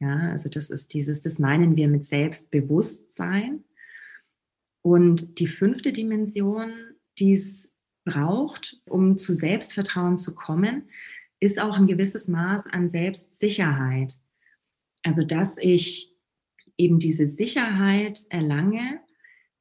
Ja, 0.00 0.30
also 0.30 0.48
das 0.48 0.70
ist 0.70 0.92
dieses, 0.92 1.22
das 1.22 1.38
meinen 1.38 1.76
wir 1.76 1.88
mit 1.88 2.04
Selbstbewusstsein. 2.04 3.64
Und 4.82 5.38
die 5.38 5.46
fünfte 5.46 5.92
Dimension, 5.92 6.70
die 7.18 7.32
es 7.32 7.73
braucht, 8.04 8.80
um 8.86 9.18
zu 9.18 9.34
Selbstvertrauen 9.34 10.16
zu 10.16 10.34
kommen, 10.34 10.88
ist 11.40 11.60
auch 11.60 11.76
ein 11.76 11.86
gewisses 11.86 12.28
Maß 12.28 12.66
an 12.66 12.88
Selbstsicherheit. 12.88 14.14
Also 15.02 15.24
dass 15.26 15.58
ich 15.58 16.12
eben 16.76 16.98
diese 16.98 17.26
Sicherheit 17.26 18.20
erlange, 18.30 19.00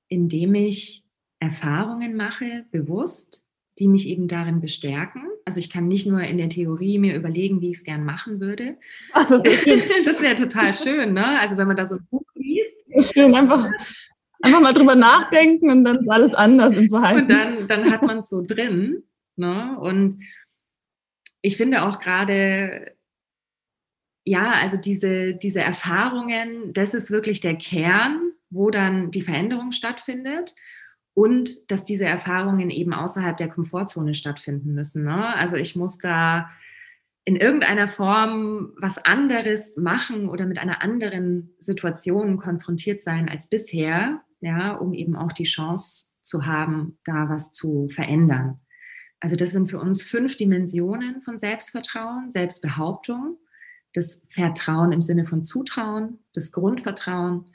indem 0.08 0.56
ich 0.56 1.03
Erfahrungen 1.39 2.15
mache, 2.15 2.65
bewusst, 2.71 3.45
die 3.79 3.88
mich 3.88 4.08
eben 4.08 4.27
darin 4.27 4.62
bestärken 4.62 5.23
also 5.45 5.60
ich 5.60 5.69
kann 5.69 5.88
nicht 5.88 6.08
nur 6.08 6.21
in 6.21 6.38
der 6.38 6.49
Theorie 6.49 6.97
mir 6.97 7.15
überlegen, 7.15 7.62
wie 7.62 7.71
ich 7.71 7.77
es 7.77 7.84
gern 7.84 8.06
machen 8.06 8.39
würde. 8.39 8.77
Ach, 9.13 9.27
das 9.27 9.43
wäre 9.43 10.21
wär 10.21 10.36
total 10.36 10.73
schön, 10.73 11.13
ne? 11.13 11.39
Also 11.39 11.58
wenn 11.58 11.67
man 11.67 11.75
da 11.75 11.86
so 11.86 11.95
ein 11.95 12.08
Buch 12.10 12.25
liest. 12.36 12.77
Schön, 13.13 13.36
einfach, 13.36 13.69
einfach 14.43 14.62
mal 14.62 14.73
drüber 14.73 14.95
nachdenken 14.95 15.69
und 15.69 15.84
dann 15.86 15.99
ist 15.99 16.10
alles 16.10 16.34
anders 16.34 16.73
im 16.75 16.89
Verhalten. 16.89 17.21
Und 17.21 17.29
dann, 17.29 17.67
dann 17.67 17.91
hat 17.91 18.01
man 18.01 18.17
es 18.17 18.29
so 18.29 18.43
drin. 18.45 19.03
Ne? 19.36 19.77
Und 19.79 20.15
ich 21.41 21.58
finde 21.58 21.84
auch 21.84 21.99
gerade, 21.99 22.95
ja, 24.25 24.51
also 24.53 24.77
diese, 24.77 25.34
diese 25.34 25.62
Erfahrungen, 25.62 26.73
das 26.73 26.93
ist 26.93 27.10
wirklich 27.10 27.41
der 27.41 27.56
Kern, 27.56 28.34
wo 28.49 28.69
dann 28.69 29.12
die 29.12 29.21
Veränderung 29.21 29.71
stattfindet 29.71 30.53
und 31.13 31.71
dass 31.71 31.86
diese 31.86 32.06
Erfahrungen 32.06 32.69
eben 32.69 32.93
außerhalb 32.93 33.38
der 33.38 33.49
Komfortzone 33.49 34.13
stattfinden 34.13 34.73
müssen. 34.73 35.06
Ne? 35.06 35.36
Also 35.36 35.56
ich 35.56 35.75
muss 35.75 35.97
da 35.97 36.49
in 37.25 37.38
irgendeiner 37.38 37.88
Form 37.88 38.73
was 38.77 38.97
anderes 38.97 39.77
machen 39.77 40.27
oder 40.27 40.45
mit 40.45 40.58
einer 40.60 40.82
anderen 40.82 41.56
Situation 41.60 42.38
konfrontiert 42.38 43.01
sein 43.01 43.29
als 43.29 43.47
bisher, 43.47 44.21
ja, 44.43 44.73
um 44.73 44.93
eben 44.93 45.15
auch 45.15 45.32
die 45.32 45.43
Chance 45.43 46.17
zu 46.21 46.45
haben, 46.45 46.99
da 47.06 47.29
was 47.29 47.51
zu 47.51 47.89
verändern. 47.89 48.60
Also 49.19 49.36
das 49.36 49.51
sind 49.51 49.69
für 49.69 49.79
uns 49.79 50.01
fünf 50.01 50.36
Dimensionen 50.36 51.21
von 51.21 51.39
Selbstvertrauen, 51.39 52.29
Selbstbehauptung, 52.29 53.38
das 53.93 54.25
Vertrauen 54.29 54.91
im 54.91 55.01
Sinne 55.01 55.25
von 55.25 55.43
Zutrauen, 55.43 56.19
das 56.34 56.51
Grundvertrauen, 56.51 57.45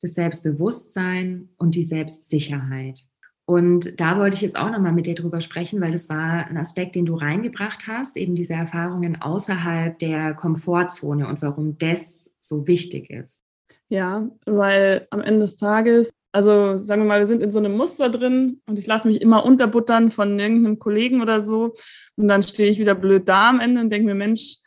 das 0.00 0.14
Selbstbewusstsein 0.14 1.50
und 1.58 1.74
die 1.74 1.82
Selbstsicherheit. 1.82 3.00
Und 3.44 3.98
da 4.00 4.18
wollte 4.18 4.36
ich 4.36 4.42
jetzt 4.42 4.58
auch 4.58 4.70
nochmal 4.70 4.92
mit 4.92 5.06
dir 5.06 5.14
drüber 5.14 5.40
sprechen, 5.40 5.80
weil 5.80 5.90
das 5.90 6.08
war 6.08 6.46
ein 6.46 6.56
Aspekt, 6.56 6.94
den 6.94 7.06
du 7.06 7.14
reingebracht 7.14 7.86
hast, 7.86 8.16
eben 8.16 8.34
diese 8.34 8.52
Erfahrungen 8.52 9.20
außerhalb 9.20 9.98
der 9.98 10.34
Komfortzone 10.34 11.26
und 11.26 11.42
warum 11.42 11.78
das 11.78 12.30
so 12.40 12.66
wichtig 12.66 13.10
ist. 13.10 13.42
Ja, 13.88 14.28
weil 14.44 15.06
am 15.10 15.22
Ende 15.22 15.40
des 15.40 15.56
Tages, 15.56 16.10
also 16.32 16.78
sagen 16.78 17.02
wir 17.02 17.08
mal, 17.08 17.20
wir 17.20 17.26
sind 17.26 17.42
in 17.42 17.52
so 17.52 17.58
einem 17.58 17.76
Muster 17.76 18.10
drin 18.10 18.60
und 18.66 18.78
ich 18.78 18.86
lasse 18.86 19.08
mich 19.08 19.20
immer 19.20 19.44
unterbuttern 19.44 20.10
von 20.10 20.38
irgendeinem 20.38 20.78
Kollegen 20.78 21.22
oder 21.22 21.42
so 21.42 21.74
und 22.16 22.28
dann 22.28 22.42
stehe 22.42 22.70
ich 22.70 22.78
wieder 22.78 22.94
blöd 22.94 23.28
da 23.28 23.48
am 23.48 23.60
Ende 23.60 23.80
und 23.80 23.90
denke 23.90 24.06
mir, 24.06 24.14
Mensch, 24.14 24.58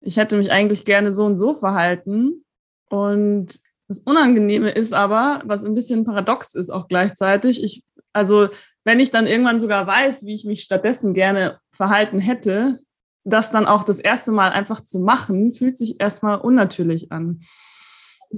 ich 0.00 0.16
hätte 0.18 0.36
mich 0.36 0.52
eigentlich 0.52 0.84
gerne 0.84 1.12
so 1.12 1.24
und 1.24 1.36
so 1.36 1.54
verhalten. 1.54 2.44
Und 2.88 3.58
das 3.88 4.00
Unangenehme 4.00 4.70
ist 4.70 4.92
aber, 4.92 5.42
was 5.44 5.64
ein 5.64 5.74
bisschen 5.74 6.04
paradox 6.04 6.54
ist 6.54 6.70
auch 6.70 6.88
gleichzeitig, 6.88 7.62
ich 7.62 7.82
also 8.12 8.48
wenn 8.84 9.00
ich 9.00 9.10
dann 9.10 9.26
irgendwann 9.26 9.60
sogar 9.60 9.86
weiß, 9.86 10.24
wie 10.26 10.34
ich 10.34 10.44
mich 10.44 10.62
stattdessen 10.62 11.12
gerne 11.12 11.58
verhalten 11.72 12.20
hätte, 12.20 12.78
das 13.24 13.50
dann 13.50 13.66
auch 13.66 13.82
das 13.82 13.98
erste 13.98 14.30
Mal 14.30 14.52
einfach 14.52 14.84
zu 14.84 15.00
machen, 15.00 15.52
fühlt 15.52 15.76
sich 15.76 16.00
erstmal 16.00 16.38
unnatürlich 16.38 17.10
an. 17.10 17.40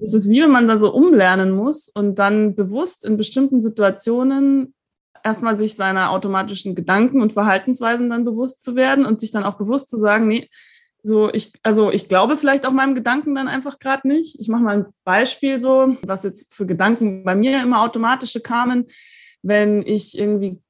Es 0.00 0.14
ist 0.14 0.28
wie 0.28 0.42
wenn 0.42 0.50
man 0.50 0.68
da 0.68 0.78
so 0.78 0.92
umlernen 0.92 1.50
muss 1.50 1.88
und 1.88 2.18
dann 2.18 2.54
bewusst 2.54 3.04
in 3.04 3.16
bestimmten 3.16 3.60
Situationen 3.60 4.74
erstmal 5.24 5.56
sich 5.56 5.74
seiner 5.74 6.10
automatischen 6.10 6.74
Gedanken 6.74 7.22
und 7.22 7.32
Verhaltensweisen 7.32 8.10
dann 8.10 8.24
bewusst 8.24 8.62
zu 8.62 8.76
werden 8.76 9.04
und 9.04 9.18
sich 9.18 9.32
dann 9.32 9.44
auch 9.44 9.58
bewusst 9.58 9.90
zu 9.90 9.96
sagen, 9.96 10.28
nee, 10.28 10.48
so 11.02 11.30
ich, 11.32 11.52
also 11.62 11.90
ich 11.90 12.08
glaube 12.08 12.36
vielleicht 12.36 12.66
auch 12.66 12.72
meinem 12.72 12.94
Gedanken 12.94 13.34
dann 13.34 13.48
einfach 13.48 13.78
gerade 13.78 14.06
nicht. 14.06 14.38
Ich 14.40 14.48
mache 14.48 14.62
mal 14.62 14.78
ein 14.78 14.86
Beispiel 15.04 15.60
so, 15.60 15.96
was 16.02 16.24
jetzt 16.24 16.52
für 16.52 16.66
Gedanken 16.66 17.24
bei 17.24 17.34
mir 17.34 17.62
immer 17.62 17.82
automatische 17.82 18.40
kamen 18.40 18.86
wenn 19.42 19.82
ich 19.82 20.18
irgendwie, 20.18 20.60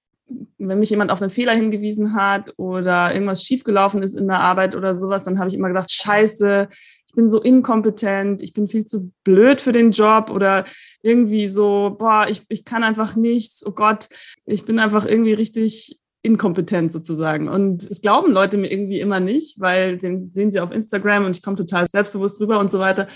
wenn 0.58 0.78
mich 0.78 0.90
jemand 0.90 1.10
auf 1.10 1.22
einen 1.22 1.30
Fehler 1.30 1.52
hingewiesen 1.52 2.14
hat 2.14 2.52
oder 2.56 3.12
irgendwas 3.14 3.42
schiefgelaufen 3.42 4.02
ist 4.02 4.16
in 4.16 4.28
der 4.28 4.40
Arbeit 4.40 4.74
oder 4.74 4.96
sowas, 4.96 5.24
dann 5.24 5.38
habe 5.38 5.48
ich 5.48 5.54
immer 5.54 5.68
gedacht, 5.68 5.90
scheiße, 5.90 6.68
ich 7.08 7.14
bin 7.14 7.28
so 7.28 7.40
inkompetent, 7.40 8.42
ich 8.42 8.52
bin 8.52 8.68
viel 8.68 8.84
zu 8.84 9.10
blöd 9.24 9.60
für 9.60 9.72
den 9.72 9.92
Job 9.92 10.30
oder 10.30 10.64
irgendwie 11.02 11.48
so, 11.48 11.96
boah, 11.98 12.26
ich, 12.28 12.42
ich 12.48 12.64
kann 12.64 12.84
einfach 12.84 13.16
nichts, 13.16 13.66
oh 13.66 13.72
Gott, 13.72 14.08
ich 14.44 14.64
bin 14.64 14.78
einfach 14.78 15.06
irgendwie 15.06 15.32
richtig 15.32 15.98
inkompetent 16.22 16.92
sozusagen. 16.92 17.48
Und 17.48 17.82
es 17.82 18.02
glauben 18.02 18.32
Leute 18.32 18.58
mir 18.58 18.70
irgendwie 18.70 19.00
immer 19.00 19.20
nicht, 19.20 19.58
weil 19.58 19.96
den 19.96 20.30
sehen 20.32 20.50
sie 20.50 20.60
auf 20.60 20.70
Instagram 20.70 21.24
und 21.24 21.36
ich 21.36 21.42
komme 21.42 21.56
total 21.56 21.88
selbstbewusst 21.88 22.40
rüber 22.40 22.58
und 22.58 22.70
so 22.70 22.78
weiter. 22.78 23.08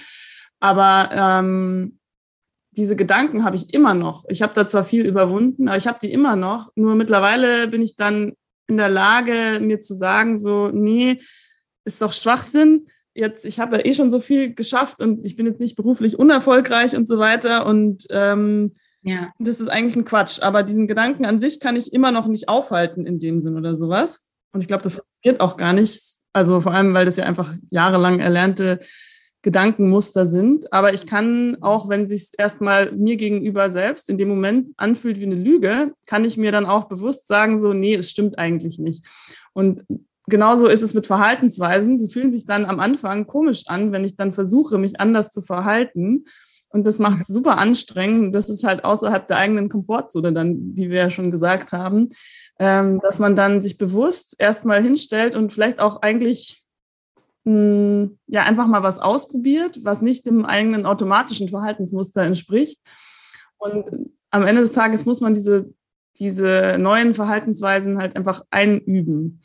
Aber 0.58 1.10
ähm, 1.12 1.98
diese 2.70 2.96
Gedanken 2.96 3.44
habe 3.44 3.56
ich 3.56 3.74
immer 3.74 3.92
noch. 3.92 4.24
Ich 4.28 4.40
habe 4.40 4.54
da 4.54 4.66
zwar 4.66 4.84
viel 4.84 5.04
überwunden, 5.04 5.68
aber 5.68 5.76
ich 5.76 5.86
habe 5.86 5.98
die 6.00 6.12
immer 6.12 6.36
noch. 6.36 6.70
Nur 6.74 6.94
mittlerweile 6.94 7.68
bin 7.68 7.82
ich 7.82 7.96
dann 7.96 8.32
in 8.68 8.78
der 8.78 8.88
Lage, 8.88 9.60
mir 9.60 9.80
zu 9.80 9.94
sagen, 9.94 10.38
so, 10.38 10.68
nee, 10.68 11.20
ist 11.84 12.00
doch 12.00 12.12
Schwachsinn. 12.12 12.86
Jetzt, 13.14 13.44
ich 13.44 13.60
habe 13.60 13.76
ja 13.76 13.84
eh 13.84 13.94
schon 13.94 14.10
so 14.10 14.20
viel 14.20 14.54
geschafft 14.54 15.02
und 15.02 15.24
ich 15.24 15.36
bin 15.36 15.46
jetzt 15.46 15.60
nicht 15.60 15.76
beruflich 15.76 16.18
unerfolgreich 16.18 16.96
und 16.96 17.06
so 17.06 17.18
weiter. 17.18 17.66
Und 17.66 18.06
ähm, 18.10 18.72
ja. 19.02 19.32
das 19.38 19.60
ist 19.60 19.68
eigentlich 19.68 19.96
ein 19.96 20.04
Quatsch. 20.04 20.40
Aber 20.40 20.62
diesen 20.62 20.86
Gedanken 20.86 21.26
an 21.26 21.40
sich 21.40 21.60
kann 21.60 21.76
ich 21.76 21.92
immer 21.92 22.10
noch 22.10 22.26
nicht 22.26 22.48
aufhalten 22.48 23.06
in 23.06 23.18
dem 23.18 23.40
Sinn 23.40 23.56
oder 23.56 23.76
sowas. 23.76 24.20
Und 24.52 24.60
ich 24.60 24.68
glaube, 24.68 24.82
das 24.82 24.96
funktioniert 24.96 25.40
auch 25.40 25.56
gar 25.56 25.72
nicht. 25.72 26.00
Also 26.32 26.60
vor 26.60 26.72
allem, 26.72 26.94
weil 26.94 27.04
das 27.04 27.16
ja 27.16 27.24
einfach 27.24 27.54
jahrelang 27.70 28.20
erlernte 28.20 28.80
Gedankenmuster 29.42 30.24
sind. 30.24 30.72
Aber 30.72 30.94
ich 30.94 31.06
kann 31.06 31.58
auch, 31.60 31.88
wenn 31.88 32.06
sich 32.06 32.30
erstmal 32.38 32.92
mir 32.92 33.16
gegenüber 33.16 33.70
selbst 33.70 34.08
in 34.08 34.16
dem 34.16 34.28
Moment 34.28 34.68
anfühlt 34.76 35.18
wie 35.18 35.26
eine 35.26 35.34
Lüge, 35.34 35.92
kann 36.06 36.24
ich 36.24 36.36
mir 36.36 36.52
dann 36.52 36.64
auch 36.64 36.84
bewusst 36.84 37.26
sagen, 37.26 37.58
so, 37.58 37.72
nee, 37.72 37.94
es 37.94 38.10
stimmt 38.10 38.38
eigentlich 38.38 38.78
nicht. 38.78 39.04
Und 39.52 39.84
genauso 40.26 40.66
ist 40.66 40.82
es 40.82 40.94
mit 40.94 41.06
Verhaltensweisen. 41.06 42.00
Sie 42.00 42.08
fühlen 42.08 42.30
sich 42.30 42.46
dann 42.46 42.64
am 42.64 42.80
Anfang 42.80 43.26
komisch 43.26 43.64
an, 43.66 43.92
wenn 43.92 44.04
ich 44.04 44.16
dann 44.16 44.32
versuche, 44.32 44.78
mich 44.78 45.00
anders 45.00 45.30
zu 45.30 45.42
verhalten. 45.42 46.24
Und 46.68 46.86
das 46.86 46.98
macht 46.98 47.20
es 47.20 47.26
super 47.26 47.58
anstrengend. 47.58 48.34
Das 48.34 48.48
ist 48.48 48.64
halt 48.64 48.84
außerhalb 48.84 49.26
der 49.26 49.36
eigenen 49.36 49.68
Komfortzone 49.68 50.32
dann, 50.32 50.74
wie 50.74 50.88
wir 50.88 50.98
ja 50.98 51.10
schon 51.10 51.30
gesagt 51.30 51.72
haben, 51.72 52.10
ähm, 52.58 53.00
dass 53.02 53.18
man 53.18 53.36
dann 53.36 53.60
sich 53.60 53.76
bewusst 53.76 54.36
erstmal 54.38 54.82
hinstellt 54.82 55.34
und 55.34 55.52
vielleicht 55.52 55.80
auch 55.80 56.00
eigentlich 56.00 56.62
hm, 57.44 58.18
ja 58.26 58.44
einfach 58.44 58.66
mal 58.66 58.82
was 58.82 59.00
ausprobiert, 59.00 59.80
was 59.82 60.00
nicht 60.00 60.26
dem 60.26 60.46
eigenen 60.46 60.86
automatischen 60.86 61.48
Verhaltensmuster 61.48 62.22
entspricht. 62.22 62.80
Und 63.58 64.10
am 64.30 64.46
Ende 64.46 64.62
des 64.62 64.72
Tages 64.72 65.04
muss 65.04 65.20
man 65.20 65.34
diese, 65.34 65.72
diese 66.18 66.76
neuen 66.78 67.14
Verhaltensweisen 67.14 67.98
halt 67.98 68.16
einfach 68.16 68.44
einüben. 68.50 69.42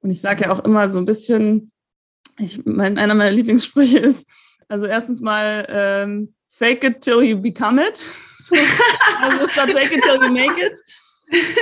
Und 0.00 0.10
ich 0.10 0.20
sage 0.20 0.44
ja 0.44 0.50
auch 0.50 0.64
immer 0.64 0.88
so 0.90 0.98
ein 0.98 1.06
bisschen, 1.06 1.72
ich, 2.38 2.64
mein, 2.64 2.98
einer 2.98 3.14
meiner 3.14 3.30
Lieblingssprüche 3.30 3.98
ist, 3.98 4.28
also 4.68 4.86
erstens 4.86 5.20
mal 5.20 5.66
ähm, 5.68 6.34
fake 6.50 6.84
it 6.84 7.00
till 7.00 7.22
you 7.22 7.40
become 7.40 7.82
it. 7.82 8.12
So, 8.40 8.54
also 9.20 9.48
statt 9.48 9.70
fake 9.70 9.90
it 9.92 10.02
till 10.04 10.22
you 10.22 10.30
make 10.30 10.64
it. 10.64 10.78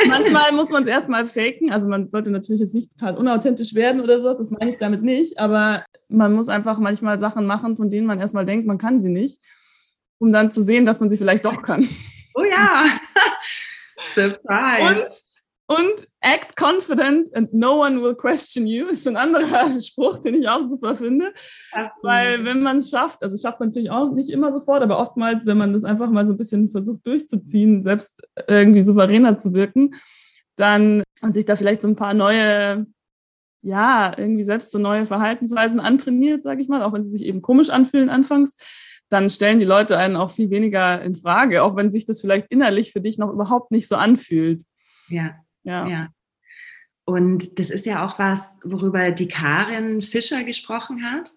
Manchmal 0.07 0.53
muss 0.53 0.69
man 0.69 0.83
es 0.83 0.89
erstmal 0.89 1.27
faken. 1.27 1.73
Also 1.73 1.89
man 1.89 2.11
sollte 2.11 2.31
natürlich 2.31 2.61
jetzt 2.61 2.75
nicht 2.75 2.91
total 2.93 3.17
unauthentisch 3.17 3.75
werden 3.75 4.03
oder 4.03 4.21
sowas, 4.21 4.37
das 4.37 4.51
meine 4.51 4.71
ich 4.71 4.77
damit 4.77 5.03
nicht. 5.03 5.39
Aber 5.39 5.85
man 6.09 6.33
muss 6.33 6.49
einfach 6.49 6.79
manchmal 6.79 7.19
Sachen 7.19 7.47
machen, 7.47 7.77
von 7.77 7.91
denen 7.91 8.07
man 8.07 8.21
erstmal 8.21 8.45
denkt, 8.45 8.67
man 8.67 8.79
kann 8.79 9.01
sie 9.01 9.09
nicht, 9.09 9.41
um 10.19 10.33
dann 10.33 10.51
zu 10.51 10.63
sehen, 10.63 10.85
dass 10.85 11.01
man 11.01 11.09
sie 11.09 11.17
vielleicht 11.17 11.47
doch 11.47 11.63
kann. 11.63 11.89
Oh 12.35 12.45
ja. 12.45 12.85
Surprise. 13.99 15.25
Und 15.69 16.07
act 16.21 16.57
confident 16.57 17.35
and 17.35 17.53
no 17.53 17.81
one 17.83 18.01
will 18.01 18.15
question 18.15 18.69
you 18.69 18.87
ist 18.87 19.07
ein 19.09 19.17
anderer 19.17 19.69
Spruch, 19.81 20.19
den 20.19 20.37
ich 20.37 20.49
auch 20.49 20.63
super 20.69 20.95
finde. 20.95 21.33
Absolut. 21.73 22.05
Weil 22.05 22.45
wenn 22.45 22.63
man 22.63 22.77
es 22.77 22.91
schafft, 22.91 23.23
also 23.25 23.37
schafft 23.37 23.59
man 23.59 23.71
natürlich 23.71 23.91
auch 23.91 24.13
nicht 24.13 24.31
immer 24.31 24.53
sofort, 24.53 24.83
aber 24.83 25.01
oftmals, 25.01 25.45
wenn 25.45 25.59
man 25.59 25.73
das 25.73 25.83
einfach 25.83 26.09
mal 26.11 26.25
so 26.25 26.35
ein 26.35 26.39
bisschen 26.39 26.69
versucht 26.69 27.05
durchzuziehen, 27.05 27.83
selbst 27.83 28.23
irgendwie 28.47 28.83
souveräner 28.83 29.39
zu 29.39 29.55
wirken, 29.55 29.97
dann 30.55 31.03
und 31.21 31.35
sich 31.35 31.45
da 31.45 31.57
vielleicht 31.57 31.83
so 31.83 31.89
ein 31.89 31.97
paar 31.97 32.15
neue, 32.15 32.87
ja, 33.63 34.17
irgendwie 34.17 34.45
selbst 34.45 34.71
so 34.71 34.79
neue 34.79 35.05
Verhaltensweisen 35.05 35.81
antrainiert, 35.81 36.45
sage 36.45 36.63
ich 36.63 36.69
mal, 36.69 36.83
auch 36.83 36.93
wenn 36.93 37.05
sie 37.05 37.19
sich 37.19 37.25
eben 37.25 37.43
komisch 37.43 37.71
anfühlen 37.71 38.09
anfangs, 38.09 38.55
dann 39.09 39.31
stellen 39.31 39.59
die 39.59 39.65
Leute 39.65 39.99
einen 39.99 40.15
auch 40.15 40.31
viel 40.31 40.51
weniger 40.51 41.03
in 41.03 41.17
Frage, 41.17 41.65
auch 41.65 41.77
wenn 41.77 41.91
sich 41.91 42.07
das 42.07 42.21
vielleicht 42.21 42.47
innerlich 42.51 42.93
für 42.93 43.01
dich 43.01 43.19
noch 43.19 43.33
überhaupt 43.33 43.73
nicht 43.73 43.89
so 43.89 43.97
anfühlt. 43.97 44.63
Ja, 45.09 45.35
ja. 45.67 45.87
ja. 45.87 46.09
Und 47.05 47.61
das 47.61 47.71
ist 47.71 47.87
ja 47.87 48.05
auch 48.05 48.19
was, 48.19 48.59
worüber 48.65 49.13
die 49.13 49.29
Karin 49.29 50.03
Fischer 50.03 50.43
gesprochen 50.43 51.05
hat. 51.05 51.31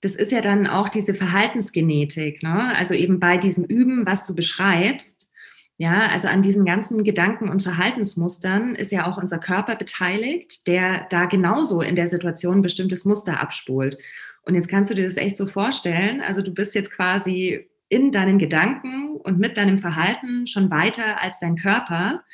Das 0.00 0.14
ist 0.14 0.30
ja 0.30 0.40
dann 0.40 0.68
auch 0.68 0.88
diese 0.88 1.12
Verhaltensgenetik, 1.12 2.42
ne? 2.42 2.76
also 2.76 2.94
eben 2.94 3.18
bei 3.18 3.36
diesem 3.36 3.64
Üben, 3.64 4.06
was 4.06 4.26
du 4.26 4.34
beschreibst. 4.34 5.32
Ja, 5.76 6.08
also 6.08 6.28
an 6.28 6.42
diesen 6.42 6.64
ganzen 6.64 7.04
Gedanken 7.04 7.48
und 7.48 7.62
Verhaltensmustern 7.62 8.74
ist 8.74 8.90
ja 8.90 9.06
auch 9.06 9.16
unser 9.16 9.38
Körper 9.38 9.76
beteiligt, 9.76 10.66
der 10.66 11.06
da 11.10 11.26
genauso 11.26 11.82
in 11.82 11.94
der 11.94 12.08
Situation 12.08 12.58
ein 12.58 12.62
bestimmtes 12.62 13.04
Muster 13.04 13.40
abspult. 13.40 13.96
Und 14.42 14.54
jetzt 14.54 14.68
kannst 14.68 14.90
du 14.90 14.94
dir 14.94 15.04
das 15.04 15.16
echt 15.16 15.36
so 15.36 15.46
vorstellen. 15.46 16.20
Also 16.20 16.42
du 16.42 16.52
bist 16.52 16.74
jetzt 16.74 16.90
quasi 16.92 17.68
in 17.88 18.10
deinen 18.10 18.38
Gedanken 18.38 19.16
und 19.16 19.38
mit 19.38 19.56
deinem 19.56 19.78
Verhalten 19.78 20.46
schon 20.46 20.70
weiter 20.70 21.22
als 21.22 21.38
dein 21.38 21.56
Körper 21.56 22.24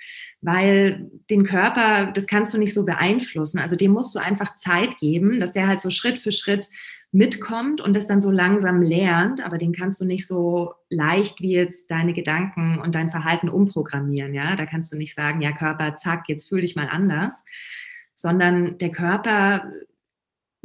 weil 0.44 1.10
den 1.30 1.44
Körper, 1.44 2.12
das 2.12 2.26
kannst 2.26 2.52
du 2.52 2.58
nicht 2.58 2.74
so 2.74 2.84
beeinflussen. 2.84 3.58
Also 3.58 3.76
dem 3.76 3.92
musst 3.92 4.14
du 4.14 4.18
einfach 4.18 4.56
Zeit 4.56 4.98
geben, 4.98 5.40
dass 5.40 5.52
der 5.52 5.66
halt 5.66 5.80
so 5.80 5.88
Schritt 5.88 6.18
für 6.18 6.32
Schritt 6.32 6.68
mitkommt 7.12 7.80
und 7.80 7.96
das 7.96 8.06
dann 8.06 8.20
so 8.20 8.30
langsam 8.30 8.82
lernt, 8.82 9.42
aber 9.42 9.56
den 9.56 9.72
kannst 9.72 10.00
du 10.00 10.04
nicht 10.04 10.26
so 10.26 10.74
leicht 10.90 11.40
wie 11.40 11.52
jetzt 11.52 11.90
deine 11.90 12.12
Gedanken 12.12 12.78
und 12.78 12.94
dein 12.94 13.10
Verhalten 13.10 13.48
umprogrammieren, 13.48 14.34
ja? 14.34 14.56
Da 14.56 14.66
kannst 14.66 14.92
du 14.92 14.98
nicht 14.98 15.14
sagen, 15.14 15.40
ja 15.40 15.52
Körper, 15.52 15.96
zack, 15.96 16.24
jetzt 16.28 16.48
fühl 16.48 16.60
dich 16.60 16.76
mal 16.76 16.88
anders, 16.88 17.44
sondern 18.14 18.78
der 18.78 18.90
Körper 18.90 19.72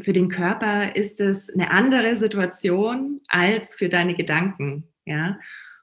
für 0.01 0.11
den 0.11 0.29
Körper 0.29 0.95
ist 0.95 1.21
es 1.21 1.53
eine 1.53 1.71
andere 1.71 2.17
Situation 2.17 3.21
als 3.27 3.75
für 3.75 3.87
deine 3.87 4.15
Gedanken, 4.15 4.85
ja? 5.05 5.39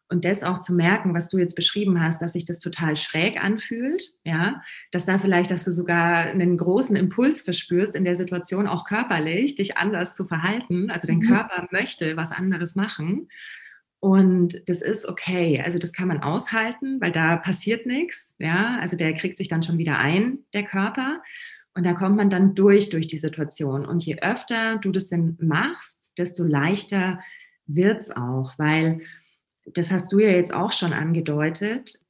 Und 0.09 0.25
das 0.25 0.45
auch 0.45 0.61
zu 0.61 0.73
merken, 0.73 1.15
was 1.15 1.29
du 1.29 1.39
jetzt 1.39 1.57
beschrieben 1.57 2.01
hast, 2.01 2.23
dass 2.23 2.35
sich 2.35 2.45
das 2.45 2.61
total 2.61 2.95
schräg 2.95 3.43
anfühlt, 3.43 4.15
ja, 4.25 4.63
dass 4.93 5.07
da 5.07 5.19
vielleicht, 5.19 5.51
dass 5.51 5.65
du 5.65 5.73
sogar 5.73 6.27
einen 6.27 6.57
großen 6.57 6.95
Impuls 6.95 7.41
verspürst 7.41 7.97
in 7.97 8.05
der 8.05 8.15
Situation, 8.15 8.69
auch 8.69 8.87
körperlich, 8.87 9.57
dich 9.57 9.77
anders 9.77 10.15
zu 10.15 10.25
verhalten. 10.25 10.91
Also 10.91 11.09
dein 11.09 11.19
mhm. 11.19 11.29
Körper 11.29 11.67
möchte 11.73 12.17
was 12.17 12.31
anderes 12.31 12.77
machen. 12.77 13.29
Und 13.99 14.69
das 14.69 14.83
ist 14.83 15.09
okay. 15.09 15.61
Also 15.65 15.81
das 15.81 15.93
kann 15.93 16.07
man 16.07 16.23
aushalten, 16.23 17.01
weil 17.01 17.11
da 17.11 17.37
passiert 17.37 17.87
nichts, 17.87 18.37
ja. 18.39 18.79
Also 18.81 18.97
der 18.97 19.15
kriegt 19.15 19.39
sich 19.39 19.49
dann 19.49 19.65
schon 19.65 19.79
wieder 19.79 19.99
ein, 19.99 20.41
der 20.53 20.63
Körper. 20.63 21.21
Und 21.75 21.85
da 21.85 21.95
kommt 21.95 22.17
man 22.17 22.31
dann 22.31 22.55
durch, 22.55 22.91
durch 22.91 23.09
die 23.09 23.19
Situation. 23.19 23.85
Und 23.85 24.07
je 24.07 24.19
öfter 24.21 24.79
du 24.79 24.93
das 24.93 25.09
denn 25.09 25.37
machst, 25.41 26.13
desto 26.17 26.45
leichter 26.45 27.21
wird 27.67 28.01
es 28.01 28.11
auch, 28.11 28.55
weil 28.59 29.01
das 29.67 29.91
hast 29.91 30.13
du 30.13 30.19
ja 30.19 30.31
jetzt 30.31 30.55
auch 30.55 30.73
schon 30.73 30.93
angedeutet, 30.93 32.07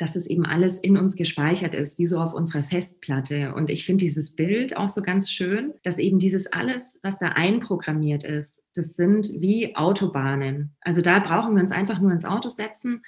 dass 0.00 0.16
es 0.16 0.26
eben 0.26 0.46
alles 0.46 0.78
in 0.78 0.96
uns 0.96 1.14
gespeichert 1.14 1.74
ist, 1.74 1.98
wie 1.98 2.06
so 2.06 2.18
auf 2.18 2.32
unserer 2.32 2.62
Festplatte. 2.62 3.54
Und 3.54 3.68
ich 3.68 3.84
finde 3.84 4.04
dieses 4.04 4.34
Bild 4.34 4.74
auch 4.74 4.88
so 4.88 5.02
ganz 5.02 5.30
schön, 5.30 5.74
dass 5.82 5.98
eben 5.98 6.18
dieses 6.18 6.50
alles, 6.50 6.98
was 7.02 7.18
da 7.18 7.28
einprogrammiert 7.28 8.24
ist, 8.24 8.62
das 8.74 8.96
sind 8.96 9.30
wie 9.40 9.76
Autobahnen. 9.76 10.74
Also 10.80 11.02
da 11.02 11.18
brauchen 11.18 11.54
wir 11.54 11.60
uns 11.60 11.70
einfach 11.70 12.00
nur 12.00 12.12
ins 12.12 12.24
Auto 12.24 12.48
setzen, 12.48 13.02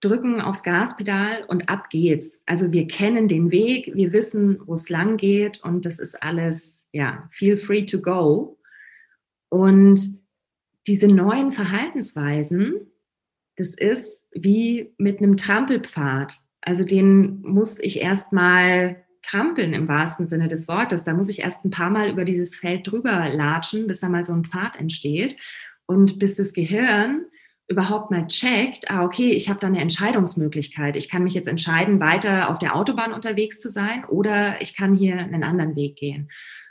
drücken 0.00 0.40
aufs 0.40 0.62
Gaspedal 0.62 1.44
und 1.48 1.68
ab 1.68 1.90
geht's. 1.90 2.44
Also 2.46 2.70
wir 2.70 2.86
kennen 2.86 3.26
den 3.26 3.50
Weg, 3.50 3.92
wir 3.94 4.12
wissen, 4.12 4.60
wo 4.64 4.74
es 4.74 4.88
lang 4.88 5.16
geht 5.16 5.64
und 5.64 5.84
das 5.84 5.98
ist 5.98 6.22
alles, 6.22 6.88
ja, 6.92 7.28
feel 7.32 7.56
free 7.56 7.84
to 7.84 8.00
go. 8.00 8.60
Und 9.48 10.00
diese 10.86 11.08
neuen 11.08 11.50
Verhaltensweisen, 11.50 12.91
das 13.56 13.74
ist 13.74 14.22
wie 14.32 14.94
mit 14.98 15.18
einem 15.18 15.36
Trampelpfad. 15.36 16.34
Also 16.60 16.84
den 16.84 17.42
muss 17.42 17.78
ich 17.78 18.00
erst 18.00 18.32
mal 18.32 19.04
trampeln 19.22 19.72
im 19.72 19.88
wahrsten 19.88 20.26
Sinne 20.26 20.48
des 20.48 20.68
Wortes. 20.68 21.04
Da 21.04 21.14
muss 21.14 21.28
ich 21.28 21.40
erst 21.40 21.64
ein 21.64 21.70
paar 21.70 21.90
Mal 21.90 22.10
über 22.10 22.24
dieses 22.24 22.56
Feld 22.56 22.90
drüber 22.90 23.28
latschen, 23.28 23.86
bis 23.86 24.00
da 24.00 24.08
mal 24.08 24.24
so 24.24 24.32
ein 24.32 24.44
Pfad 24.44 24.78
entsteht 24.78 25.36
und 25.86 26.18
bis 26.18 26.36
das 26.36 26.52
Gehirn 26.52 27.26
überhaupt 27.68 28.10
mal 28.10 28.26
checkt, 28.26 28.90
ah, 28.90 29.04
okay, 29.04 29.30
ich 29.30 29.48
habe 29.48 29.60
da 29.60 29.66
eine 29.66 29.80
Entscheidungsmöglichkeit. 29.80 30.96
Ich 30.96 31.08
kann 31.08 31.22
mich 31.22 31.34
jetzt 31.34 31.48
entscheiden, 31.48 32.00
weiter 32.00 32.50
auf 32.50 32.58
der 32.58 32.76
Autobahn 32.76 33.12
unterwegs 33.12 33.60
zu 33.60 33.70
sein 33.70 34.04
oder 34.04 34.60
ich 34.60 34.76
kann 34.76 34.94
hier 34.94 35.18
einen 35.18 35.44
anderen 35.44 35.76
Weg 35.76 35.96
gehen. 35.96 36.30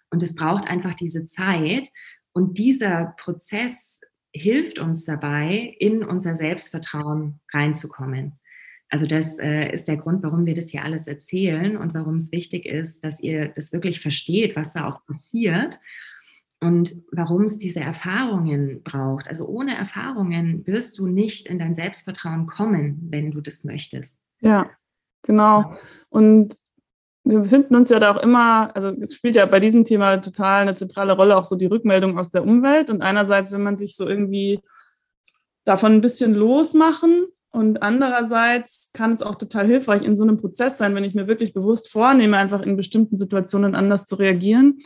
Und 0.10 0.22
es 0.22 0.36
braucht 0.36 0.68
einfach 0.68 0.94
diese 0.94 1.26
Zeit. 1.26 1.90
Und 2.34 2.58
dieser 2.58 3.16
Prozess 3.18 4.02
hilft 4.34 4.80
uns 4.80 5.06
dabei, 5.06 5.76
in 5.80 6.04
unser 6.04 6.36
Selbstvertrauen 6.36 7.40
reinzukommen. 7.54 8.40
Also 8.90 9.06
das 9.06 9.40
äh, 9.40 9.72
ist 9.72 9.88
der 9.88 9.98
Grund, 9.98 10.22
warum 10.22 10.46
wir 10.46 10.54
das 10.54 10.70
hier 10.70 10.84
alles 10.84 11.08
erzählen 11.08 11.78
und 11.78 11.94
warum 11.94 12.16
es 12.16 12.32
wichtig 12.32 12.66
ist, 12.66 13.04
dass 13.06 13.22
ihr 13.22 13.48
das 13.48 13.72
wirklich 13.72 14.02
versteht, 14.02 14.56
was 14.56 14.74
da 14.74 14.88
auch 14.88 15.06
passiert 15.06 15.80
und 16.60 16.96
warum 17.12 17.44
es 17.44 17.58
diese 17.58 17.80
Erfahrungen 17.80 18.84
braucht. 18.84 19.28
Also 19.28 19.48
ohne 19.48 19.76
Erfahrungen 19.76 20.68
wirst 20.68 21.00
du 21.00 21.08
nicht 21.08 21.48
in 21.48 21.58
dein 21.58 21.74
Selbstvertrauen 21.74 22.48
kommen, 22.48 23.08
wenn 23.10 23.32
du 23.32 23.40
das 23.40 23.64
möchtest. 23.64 24.20
Ja, 24.42 24.70
genau. 25.24 25.78
Und 26.10 26.60
wir 27.24 27.40
befinden 27.40 27.76
uns 27.76 27.90
ja 27.90 28.00
da 28.00 28.16
auch 28.16 28.22
immer, 28.22 28.76
also 28.76 28.90
es 29.00 29.14
spielt 29.14 29.36
ja 29.36 29.46
bei 29.46 29.60
diesem 29.60 29.84
Thema 29.84 30.18
total 30.18 30.64
eine 30.64 30.76
zentrale 30.76 31.14
Rolle 31.14 31.38
auch 31.38 31.46
so 31.46 31.56
die 31.56 31.68
Rückmeldung 31.68 32.18
aus 32.18 32.30
der 32.30 32.44
Umwelt. 32.44 32.90
Und 32.90 33.02
einerseits, 33.02 33.52
wenn 33.52 33.64
man 33.64 33.78
sich 33.78 33.96
so 33.96 34.08
irgendwie 34.08 34.60
davon 35.66 35.94
ein 35.94 36.02
bisschen 36.02 36.34
losmachen. 36.34 37.26
Und 37.54 37.84
andererseits 37.84 38.92
kann 38.94 39.12
es 39.12 39.22
auch 39.22 39.36
total 39.36 39.68
hilfreich 39.68 40.04
in 40.04 40.16
so 40.16 40.24
einem 40.24 40.38
Prozess 40.38 40.78
sein, 40.78 40.96
wenn 40.96 41.04
ich 41.04 41.16
mir 41.16 41.28
wirklich 41.28 41.54
bewusst 41.54 41.92
vornehme, 41.92 42.38
einfach 42.38 42.62
in 42.62 42.78
bestimmten 42.78 43.18
Situationen 43.18 43.76
anders 43.76 44.06
zu 44.06 44.16
reagieren. 44.16 44.80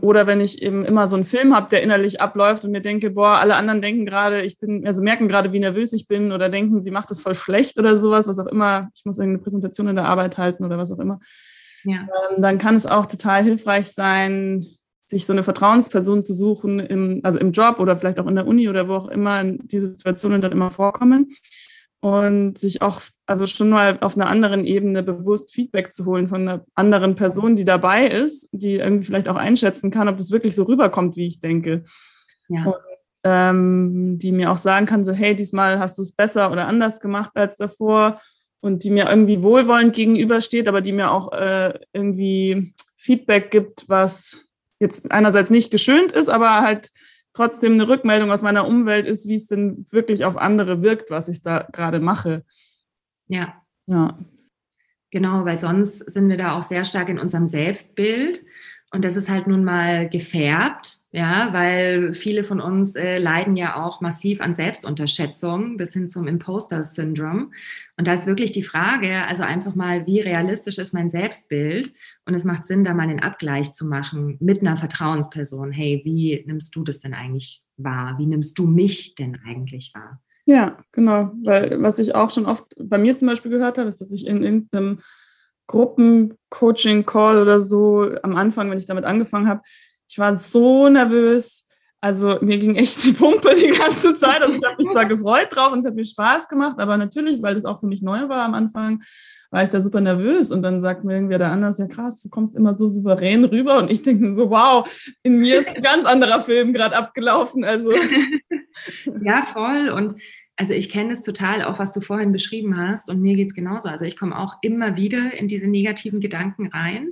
Oder 0.00 0.28
wenn 0.28 0.40
ich 0.40 0.62
eben 0.62 0.84
immer 0.84 1.08
so 1.08 1.16
einen 1.16 1.24
Film 1.24 1.56
habe, 1.56 1.68
der 1.70 1.82
innerlich 1.82 2.20
abläuft 2.20 2.64
und 2.64 2.70
mir 2.70 2.80
denke, 2.80 3.10
boah, 3.10 3.38
alle 3.40 3.56
anderen 3.56 3.82
denken 3.82 4.06
gerade, 4.06 4.42
ich 4.42 4.56
bin, 4.56 4.86
also 4.86 5.02
merken 5.02 5.26
gerade, 5.26 5.52
wie 5.52 5.58
nervös 5.58 5.92
ich 5.92 6.06
bin 6.06 6.30
oder 6.30 6.48
denken, 6.48 6.84
sie 6.84 6.92
macht 6.92 7.10
das 7.10 7.20
voll 7.20 7.34
schlecht 7.34 7.80
oder 7.80 7.98
sowas, 7.98 8.28
was 8.28 8.38
auch 8.38 8.46
immer. 8.46 8.90
Ich 8.94 9.04
muss 9.04 9.18
irgendeine 9.18 9.42
Präsentation 9.42 9.88
in 9.88 9.96
der 9.96 10.06
Arbeit 10.06 10.38
halten 10.38 10.64
oder 10.64 10.78
was 10.78 10.92
auch 10.92 11.00
immer. 11.00 11.18
Ja. 11.88 12.00
Ähm, 12.02 12.42
dann 12.42 12.58
kann 12.58 12.74
es 12.74 12.84
auch 12.84 13.06
total 13.06 13.42
hilfreich 13.42 13.88
sein, 13.88 14.66
sich 15.04 15.24
so 15.24 15.32
eine 15.32 15.42
Vertrauensperson 15.42 16.22
zu 16.24 16.34
suchen, 16.34 16.80
im, 16.80 17.20
also 17.22 17.38
im 17.38 17.52
Job 17.52 17.80
oder 17.80 17.96
vielleicht 17.96 18.20
auch 18.20 18.26
in 18.26 18.34
der 18.34 18.46
Uni 18.46 18.68
oder 18.68 18.88
wo 18.88 18.94
auch 18.94 19.08
immer 19.08 19.42
diese 19.42 19.92
Situationen 19.92 20.42
dann 20.42 20.52
immer 20.52 20.70
vorkommen. 20.70 21.34
Und 22.00 22.58
sich 22.58 22.82
auch, 22.82 23.00
also 23.26 23.46
schon 23.46 23.70
mal 23.70 23.98
auf 24.02 24.16
einer 24.16 24.28
anderen 24.28 24.64
Ebene 24.64 25.02
bewusst 25.02 25.52
Feedback 25.52 25.92
zu 25.92 26.04
holen 26.04 26.28
von 26.28 26.42
einer 26.42 26.64
anderen 26.74 27.16
Person, 27.16 27.56
die 27.56 27.64
dabei 27.64 28.06
ist, 28.06 28.50
die 28.52 28.74
irgendwie 28.76 29.06
vielleicht 29.06 29.28
auch 29.28 29.36
einschätzen 29.36 29.90
kann, 29.90 30.08
ob 30.08 30.16
das 30.18 30.30
wirklich 30.30 30.54
so 30.54 30.64
rüberkommt, 30.64 31.16
wie 31.16 31.26
ich 31.26 31.40
denke. 31.40 31.84
Ja. 32.48 32.66
Und, 32.66 32.76
ähm, 33.24 34.18
die 34.18 34.30
mir 34.30 34.52
auch 34.52 34.58
sagen 34.58 34.86
kann, 34.86 35.04
so, 35.04 35.12
hey, 35.12 35.34
diesmal 35.34 35.80
hast 35.80 35.98
du 35.98 36.02
es 36.02 36.12
besser 36.12 36.52
oder 36.52 36.68
anders 36.68 37.00
gemacht 37.00 37.32
als 37.34 37.56
davor 37.56 38.20
und 38.60 38.84
die 38.84 38.90
mir 38.90 39.08
irgendwie 39.08 39.42
wohlwollend 39.42 39.94
gegenübersteht, 39.94 40.68
aber 40.68 40.80
die 40.80 40.92
mir 40.92 41.10
auch 41.10 41.32
äh, 41.32 41.78
irgendwie 41.92 42.74
Feedback 42.96 43.50
gibt, 43.50 43.88
was 43.88 44.46
jetzt 44.80 45.10
einerseits 45.10 45.50
nicht 45.50 45.70
geschönt 45.70 46.12
ist, 46.12 46.28
aber 46.28 46.62
halt 46.62 46.90
trotzdem 47.32 47.74
eine 47.74 47.88
Rückmeldung 47.88 48.30
aus 48.30 48.42
meiner 48.42 48.66
Umwelt 48.66 49.06
ist, 49.06 49.28
wie 49.28 49.34
es 49.34 49.46
denn 49.46 49.86
wirklich 49.90 50.24
auf 50.24 50.36
andere 50.36 50.82
wirkt, 50.82 51.10
was 51.10 51.28
ich 51.28 51.42
da 51.42 51.68
gerade 51.72 52.00
mache. 52.00 52.44
Ja. 53.28 53.62
Ja. 53.86 54.18
Genau, 55.10 55.44
weil 55.44 55.56
sonst 55.56 55.98
sind 55.98 56.28
wir 56.28 56.36
da 56.36 56.52
auch 56.52 56.62
sehr 56.62 56.84
stark 56.84 57.08
in 57.08 57.18
unserem 57.18 57.46
Selbstbild 57.46 58.44
und 58.90 59.04
das 59.04 59.16
ist 59.16 59.28
halt 59.28 59.46
nun 59.46 59.64
mal 59.64 60.08
gefärbt, 60.08 60.97
ja, 61.10 61.54
weil 61.54 62.12
viele 62.12 62.44
von 62.44 62.60
uns 62.60 62.94
äh, 62.94 63.18
leiden 63.18 63.56
ja 63.56 63.82
auch 63.82 64.02
massiv 64.02 64.42
an 64.42 64.52
Selbstunterschätzung 64.52 65.78
bis 65.78 65.94
hin 65.94 66.10
zum 66.10 66.26
Imposter-Syndrom. 66.26 67.52
Und 67.96 68.06
da 68.06 68.12
ist 68.12 68.26
wirklich 68.26 68.52
die 68.52 68.62
Frage, 68.62 69.26
also 69.26 69.42
einfach 69.42 69.74
mal, 69.74 70.06
wie 70.06 70.20
realistisch 70.20 70.76
ist 70.76 70.92
mein 70.92 71.08
Selbstbild? 71.08 71.94
Und 72.26 72.34
es 72.34 72.44
macht 72.44 72.66
Sinn, 72.66 72.84
da 72.84 72.92
mal 72.92 73.04
einen 73.04 73.20
Abgleich 73.20 73.72
zu 73.72 73.86
machen 73.86 74.36
mit 74.40 74.60
einer 74.60 74.76
Vertrauensperson. 74.76 75.72
Hey, 75.72 76.02
wie 76.04 76.44
nimmst 76.46 76.76
du 76.76 76.84
das 76.84 77.00
denn 77.00 77.14
eigentlich 77.14 77.64
wahr? 77.78 78.16
Wie 78.18 78.26
nimmst 78.26 78.58
du 78.58 78.66
mich 78.66 79.14
denn 79.14 79.38
eigentlich 79.46 79.92
wahr? 79.94 80.20
Ja, 80.44 80.78
genau. 80.92 81.32
Weil 81.42 81.82
was 81.82 81.98
ich 81.98 82.14
auch 82.14 82.30
schon 82.30 82.44
oft 82.44 82.64
bei 82.78 82.98
mir 82.98 83.16
zum 83.16 83.28
Beispiel 83.28 83.50
gehört 83.50 83.78
habe, 83.78 83.88
ist, 83.88 84.02
dass 84.02 84.12
ich 84.12 84.26
in 84.26 84.42
irgendeinem 84.42 85.00
Gruppencoaching-Call 85.68 87.40
oder 87.40 87.60
so 87.60 88.10
am 88.22 88.36
Anfang, 88.36 88.70
wenn 88.70 88.78
ich 88.78 88.86
damit 88.86 89.04
angefangen 89.04 89.48
habe, 89.48 89.62
ich 90.08 90.18
war 90.18 90.38
so 90.38 90.88
nervös. 90.88 91.66
Also 92.00 92.38
mir 92.42 92.58
ging 92.58 92.76
echt 92.76 93.04
die 93.04 93.12
Pumpe 93.12 93.54
die 93.54 93.76
ganze 93.76 94.14
Zeit. 94.14 94.40
Also 94.40 94.58
ich 94.58 94.64
habe 94.64 94.76
mich 94.82 94.92
zwar 94.92 95.06
gefreut 95.06 95.48
drauf 95.50 95.72
und 95.72 95.80
es 95.80 95.84
hat 95.84 95.96
mir 95.96 96.04
Spaß 96.04 96.48
gemacht, 96.48 96.78
aber 96.78 96.96
natürlich, 96.96 97.42
weil 97.42 97.54
das 97.54 97.64
auch 97.64 97.80
für 97.80 97.88
mich 97.88 98.02
neu 98.02 98.28
war 98.28 98.44
am 98.44 98.54
Anfang, 98.54 99.02
war 99.50 99.64
ich 99.64 99.70
da 99.70 99.80
super 99.80 100.00
nervös. 100.00 100.52
Und 100.52 100.62
dann 100.62 100.80
sagt 100.80 101.04
mir 101.04 101.14
irgendwer 101.14 101.38
der 101.38 101.50
anders, 101.50 101.78
ja 101.78 101.86
krass, 101.86 102.22
du 102.22 102.28
kommst 102.28 102.54
immer 102.54 102.74
so 102.74 102.88
souverän 102.88 103.44
rüber. 103.44 103.78
Und 103.78 103.90
ich 103.90 104.02
denke 104.02 104.32
so, 104.32 104.50
wow, 104.50 104.88
in 105.24 105.38
mir 105.38 105.58
ist 105.58 105.68
ein 105.68 105.82
ganz 105.82 106.04
anderer 106.04 106.40
Film 106.40 106.72
gerade 106.72 106.96
abgelaufen. 106.96 107.64
Also. 107.64 107.90
Ja, 109.22 109.44
voll. 109.44 109.88
Und 109.88 110.14
also 110.56 110.72
ich 110.72 110.88
kenne 110.88 111.12
es 111.12 111.22
total, 111.22 111.62
auch 111.62 111.78
was 111.78 111.92
du 111.92 112.00
vorhin 112.00 112.32
beschrieben 112.32 112.76
hast, 112.76 113.10
und 113.10 113.20
mir 113.20 113.36
geht 113.36 113.48
es 113.48 113.54
genauso. 113.54 113.88
Also 113.88 114.04
ich 114.04 114.16
komme 114.16 114.38
auch 114.38 114.56
immer 114.60 114.96
wieder 114.96 115.34
in 115.34 115.48
diese 115.48 115.68
negativen 115.68 116.20
Gedanken 116.20 116.68
rein. 116.68 117.10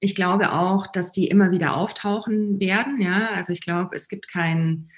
Ich 0.00 0.14
glaube 0.14 0.52
auch, 0.52 0.86
dass 0.86 1.12
die 1.12 1.28
immer 1.28 1.50
wieder 1.50 1.76
auftauchen 1.76 2.60
werden. 2.60 3.00
Ja, 3.00 3.30
also 3.30 3.52
ich 3.52 3.60
glaube, 3.60 3.96
es 3.96 4.08
gibt 4.08 4.28
kein 4.28 4.90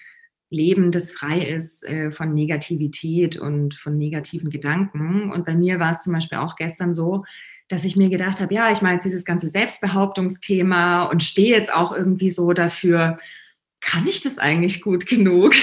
Leben, 0.50 0.90
das 0.90 1.12
frei 1.12 1.40
ist 1.40 1.84
äh, 1.84 2.10
von 2.10 2.34
Negativität 2.34 3.36
und 3.36 3.74
von 3.74 3.96
negativen 3.96 4.50
Gedanken. 4.50 5.30
Und 5.32 5.46
bei 5.46 5.54
mir 5.54 5.78
war 5.78 5.92
es 5.92 6.02
zum 6.02 6.12
Beispiel 6.12 6.38
auch 6.38 6.56
gestern 6.56 6.92
so, 6.92 7.24
dass 7.68 7.84
ich 7.84 7.96
mir 7.96 8.10
gedacht 8.10 8.40
habe, 8.40 8.52
ja, 8.52 8.70
ich 8.72 8.82
meine 8.82 8.94
jetzt 8.94 9.04
dieses 9.04 9.24
ganze 9.24 9.46
Selbstbehauptungsthema 9.48 11.04
und 11.04 11.22
stehe 11.22 11.56
jetzt 11.56 11.72
auch 11.72 11.92
irgendwie 11.92 12.30
so 12.30 12.52
dafür, 12.52 13.18
kann 13.80 14.06
ich 14.08 14.22
das 14.22 14.38
eigentlich 14.38 14.82
gut 14.82 15.06
genug? 15.06 15.54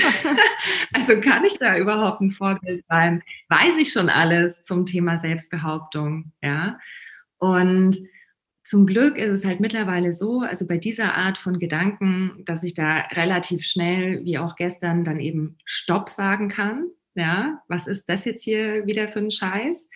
also 0.93 1.19
kann 1.19 1.43
ich 1.43 1.59
da 1.59 1.77
überhaupt 1.77 2.21
ein 2.21 2.31
Vorbild 2.31 2.83
sein? 2.87 3.21
Weiß 3.49 3.77
ich 3.77 3.91
schon 3.91 4.09
alles 4.09 4.63
zum 4.63 4.85
Thema 4.85 5.17
Selbstbehauptung? 5.17 6.31
Ja. 6.41 6.79
Und 7.37 7.97
zum 8.67 8.85
Glück 8.85 9.17
ist 9.17 9.31
es 9.31 9.45
halt 9.45 9.59
mittlerweile 9.59 10.13
so, 10.13 10.41
also 10.41 10.67
bei 10.67 10.77
dieser 10.77 11.15
Art 11.15 11.37
von 11.37 11.59
Gedanken, 11.59 12.43
dass 12.45 12.63
ich 12.63 12.73
da 12.73 12.97
relativ 13.11 13.63
schnell, 13.63 14.23
wie 14.25 14.37
auch 14.37 14.55
gestern, 14.55 15.03
dann 15.03 15.19
eben 15.19 15.57
Stopp 15.65 16.09
sagen 16.09 16.49
kann. 16.49 16.87
Ja, 17.15 17.63
was 17.67 17.87
ist 17.87 18.09
das 18.09 18.25
jetzt 18.25 18.43
hier 18.43 18.85
wieder 18.85 19.07
für 19.07 19.19
ein 19.19 19.31
Scheiß? 19.31 19.87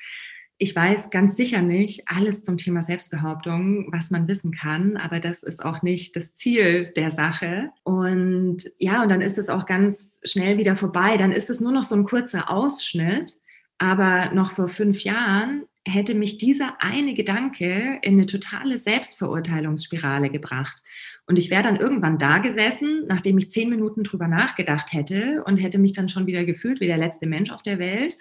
ich 0.63 0.75
weiß 0.75 1.09
ganz 1.09 1.35
sicher 1.35 1.63
nicht 1.63 2.03
alles 2.05 2.43
zum 2.43 2.57
Thema 2.57 2.83
Selbstbehauptung, 2.83 3.91
was 3.91 4.11
man 4.11 4.27
wissen 4.27 4.51
kann, 4.51 4.95
aber 4.95 5.19
das 5.19 5.41
ist 5.41 5.65
auch 5.65 5.81
nicht 5.81 6.15
das 6.15 6.35
Ziel 6.35 6.93
der 6.95 7.09
Sache. 7.09 7.71
Und 7.81 8.65
ja, 8.77 9.01
und 9.01 9.09
dann 9.09 9.21
ist 9.21 9.39
es 9.39 9.49
auch 9.49 9.65
ganz 9.65 10.19
schnell 10.23 10.59
wieder 10.59 10.75
vorbei. 10.75 11.17
Dann 11.17 11.31
ist 11.31 11.49
es 11.49 11.61
nur 11.61 11.71
noch 11.71 11.81
so 11.81 11.95
ein 11.95 12.03
kurzer 12.03 12.51
Ausschnitt. 12.51 13.33
Aber 13.79 14.31
noch 14.35 14.51
vor 14.51 14.67
fünf 14.67 15.03
Jahren 15.03 15.63
hätte 15.85 16.13
mich 16.13 16.37
dieser 16.37 16.81
eine 16.81 17.13
Gedanke 17.13 17.99
in 18.01 18.13
eine 18.13 18.25
totale 18.27 18.77
Selbstverurteilungsspirale 18.77 20.29
gebracht. 20.29 20.81
Und 21.25 21.39
ich 21.39 21.49
wäre 21.49 21.63
dann 21.63 21.77
irgendwann 21.77 22.17
da 22.17 22.37
gesessen, 22.37 23.05
nachdem 23.07 23.37
ich 23.37 23.51
zehn 23.51 23.69
Minuten 23.69 24.03
drüber 24.03 24.27
nachgedacht 24.27 24.93
hätte 24.93 25.43
und 25.45 25.57
hätte 25.57 25.79
mich 25.79 25.93
dann 25.93 26.09
schon 26.09 26.27
wieder 26.27 26.45
gefühlt 26.45 26.81
wie 26.81 26.87
der 26.87 26.97
letzte 26.97 27.25
Mensch 27.25 27.51
auf 27.51 27.63
der 27.63 27.79
Welt 27.79 28.17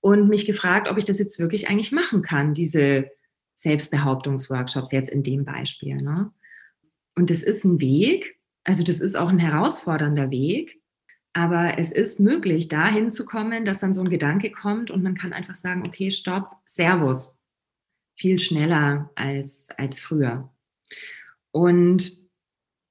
und 0.00 0.28
mich 0.28 0.46
gefragt, 0.46 0.88
ob 0.88 0.98
ich 0.98 1.04
das 1.04 1.18
jetzt 1.18 1.38
wirklich 1.38 1.68
eigentlich 1.68 1.92
machen 1.92 2.22
kann, 2.22 2.54
diese 2.54 3.10
Selbstbehauptungsworkshops 3.56 4.92
jetzt 4.92 5.08
in 5.08 5.22
dem 5.22 5.44
Beispiel. 5.44 5.96
Ne? 5.96 6.30
Und 7.16 7.30
das 7.30 7.42
ist 7.42 7.64
ein 7.64 7.80
Weg, 7.80 8.36
also 8.64 8.84
das 8.84 9.00
ist 9.00 9.16
auch 9.16 9.28
ein 9.28 9.38
herausfordernder 9.38 10.30
Weg, 10.30 10.81
aber 11.32 11.78
es 11.78 11.92
ist 11.92 12.20
möglich, 12.20 12.68
dahin 12.68 13.10
zu 13.10 13.24
kommen, 13.24 13.64
dass 13.64 13.80
dann 13.80 13.94
so 13.94 14.02
ein 14.02 14.10
Gedanke 14.10 14.50
kommt 14.50 14.90
und 14.90 15.02
man 15.02 15.14
kann 15.14 15.32
einfach 15.32 15.54
sagen, 15.54 15.82
okay, 15.86 16.10
stopp, 16.10 16.56
Servus, 16.66 17.42
viel 18.16 18.38
schneller 18.38 19.10
als, 19.14 19.68
als 19.78 19.98
früher. 19.98 20.52
Und 21.50 22.22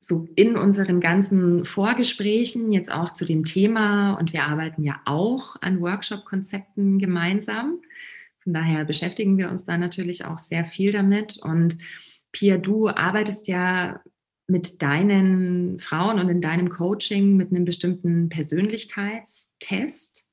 so 0.03 0.27
in 0.35 0.57
unseren 0.57 0.99
ganzen 0.99 1.63
Vorgesprächen 1.63 2.73
jetzt 2.73 2.91
auch 2.91 3.11
zu 3.13 3.25
dem 3.25 3.43
Thema 3.43 4.13
und 4.13 4.33
wir 4.33 4.45
arbeiten 4.45 4.83
ja 4.83 4.99
auch 5.05 5.61
an 5.61 5.79
Workshop-Konzepten 5.79 6.97
gemeinsam. 6.97 7.79
Von 8.39 8.53
daher 8.53 8.83
beschäftigen 8.85 9.37
wir 9.37 9.51
uns 9.51 9.65
da 9.65 9.77
natürlich 9.77 10.25
auch 10.25 10.39
sehr 10.39 10.65
viel 10.65 10.91
damit. 10.91 11.37
Und 11.37 11.77
Pia, 12.31 12.57
du 12.57 12.89
arbeitest 12.89 13.47
ja 13.47 14.01
mit 14.51 14.81
deinen 14.81 15.79
Frauen 15.79 16.19
und 16.19 16.29
in 16.29 16.41
deinem 16.41 16.69
Coaching 16.69 17.37
mit 17.37 17.51
einem 17.51 17.65
bestimmten 17.65 18.29
Persönlichkeitstest. 18.29 20.27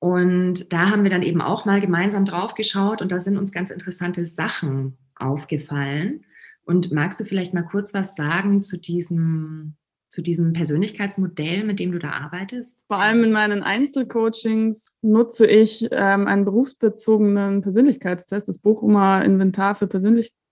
Und 0.00 0.72
da 0.72 0.90
haben 0.90 1.04
wir 1.04 1.10
dann 1.10 1.22
eben 1.22 1.40
auch 1.40 1.64
mal 1.64 1.80
gemeinsam 1.80 2.24
drauf 2.24 2.54
geschaut 2.54 3.02
und 3.02 3.12
da 3.12 3.20
sind 3.20 3.36
uns 3.36 3.52
ganz 3.52 3.70
interessante 3.70 4.24
Sachen 4.24 4.96
aufgefallen. 5.14 6.24
Und 6.64 6.90
magst 6.92 7.20
du 7.20 7.24
vielleicht 7.24 7.54
mal 7.54 7.62
kurz 7.62 7.94
was 7.94 8.16
sagen 8.16 8.62
zu 8.62 8.78
diesem, 8.78 9.74
zu 10.08 10.22
diesem 10.22 10.52
Persönlichkeitsmodell, 10.52 11.64
mit 11.64 11.80
dem 11.80 11.92
du 11.92 11.98
da 11.98 12.12
arbeitest? 12.12 12.82
Vor 12.86 12.98
allem 12.98 13.24
in 13.24 13.32
meinen 13.32 13.62
Einzelcoachings 13.62 14.86
nutze 15.02 15.46
ich 15.46 15.86
ähm, 15.90 16.26
einen 16.26 16.44
berufsbezogenen 16.44 17.60
Persönlichkeitstest, 17.60 18.48
das 18.48 18.58
Bochumer 18.58 19.24
Inventar 19.24 19.76
für 19.76 19.86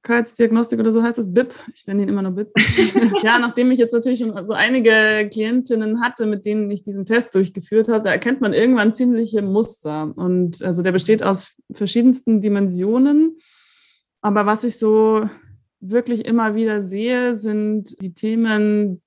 Persönlichkeitsdiagnostik 0.08 0.80
oder 0.80 0.92
so 0.92 1.02
heißt 1.02 1.18
das, 1.18 1.32
BIP. 1.32 1.54
Ich 1.74 1.86
nenne 1.86 2.02
ihn 2.02 2.08
immer 2.08 2.22
nur 2.22 2.32
BIP. 2.32 2.50
ja, 3.22 3.38
nachdem 3.38 3.70
ich 3.70 3.78
jetzt 3.78 3.92
natürlich 3.92 4.18
schon 4.18 4.34
so 4.46 4.54
einige 4.54 5.28
Klientinnen 5.30 6.00
hatte, 6.02 6.26
mit 6.26 6.46
denen 6.46 6.70
ich 6.70 6.82
diesen 6.82 7.04
Test 7.04 7.34
durchgeführt 7.34 7.88
habe, 7.88 8.04
da 8.04 8.10
erkennt 8.10 8.40
man 8.40 8.54
irgendwann 8.54 8.94
ziemliche 8.94 9.42
Muster. 9.42 10.12
Und 10.16 10.62
also 10.62 10.82
der 10.82 10.92
besteht 10.92 11.22
aus 11.22 11.56
verschiedensten 11.70 12.40
Dimensionen. 12.40 13.38
Aber 14.20 14.46
was 14.46 14.64
ich 14.64 14.78
so 14.78 15.28
wirklich 15.80 16.24
immer 16.24 16.54
wieder 16.54 16.82
sehe, 16.82 17.34
sind 17.34 18.00
die 18.02 18.14
Themen 18.14 19.02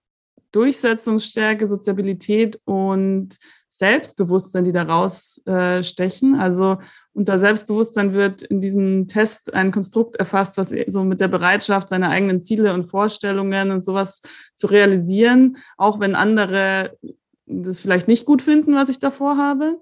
Durchsetzungsstärke, 0.51 1.67
Soziabilität 1.67 2.61
und 2.65 3.37
Selbstbewusstsein, 3.69 4.63
die 4.63 4.71
daraus 4.71 5.41
äh, 5.47 5.83
stechen. 5.83 6.35
Also 6.35 6.77
unter 7.13 7.39
Selbstbewusstsein 7.39 8.13
wird 8.13 8.41
in 8.41 8.61
diesem 8.61 9.07
Test 9.07 9.53
ein 9.53 9.71
Konstrukt 9.71 10.15
erfasst, 10.15 10.57
was 10.57 10.73
so 10.87 11.03
mit 11.03 11.19
der 11.19 11.27
Bereitschaft, 11.27 11.89
seine 11.89 12.09
eigenen 12.09 12.41
Ziele 12.41 12.73
und 12.73 12.85
Vorstellungen 12.85 13.71
und 13.71 13.83
sowas 13.83 14.21
zu 14.55 14.67
realisieren, 14.67 15.57
auch 15.77 15.99
wenn 15.99 16.15
andere 16.15 16.97
das 17.45 17.81
vielleicht 17.81 18.07
nicht 18.07 18.25
gut 18.25 18.41
finden, 18.41 18.75
was 18.75 18.89
ich 18.89 18.99
davor 18.99 19.37
habe. 19.37 19.77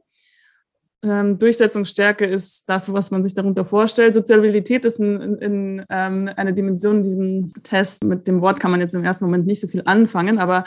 Ähm, 1.02 1.40
Durchsetzungsstärke 1.40 2.26
ist 2.26 2.68
das, 2.68 2.92
was 2.92 3.12
man 3.12 3.24
sich 3.24 3.34
darunter 3.34 3.64
vorstellt. 3.64 4.16
Soziabilität 4.16 4.84
ist 4.84 5.00
ein, 5.00 5.38
in, 5.38 5.86
ähm, 5.90 6.30
eine 6.36 6.54
Dimension 6.54 6.98
in 6.98 7.04
diesem 7.04 7.52
Test. 7.64 8.04
Mit 8.04 8.28
dem 8.28 8.42
Wort 8.42 8.60
kann 8.60 8.72
man 8.72 8.82
jetzt 8.82 8.96
im 8.96 9.06
ersten 9.06 9.24
Moment 9.24 9.46
nicht 9.46 9.62
so 9.62 9.68
viel 9.68 9.84
anfangen, 9.86 10.40
aber 10.40 10.66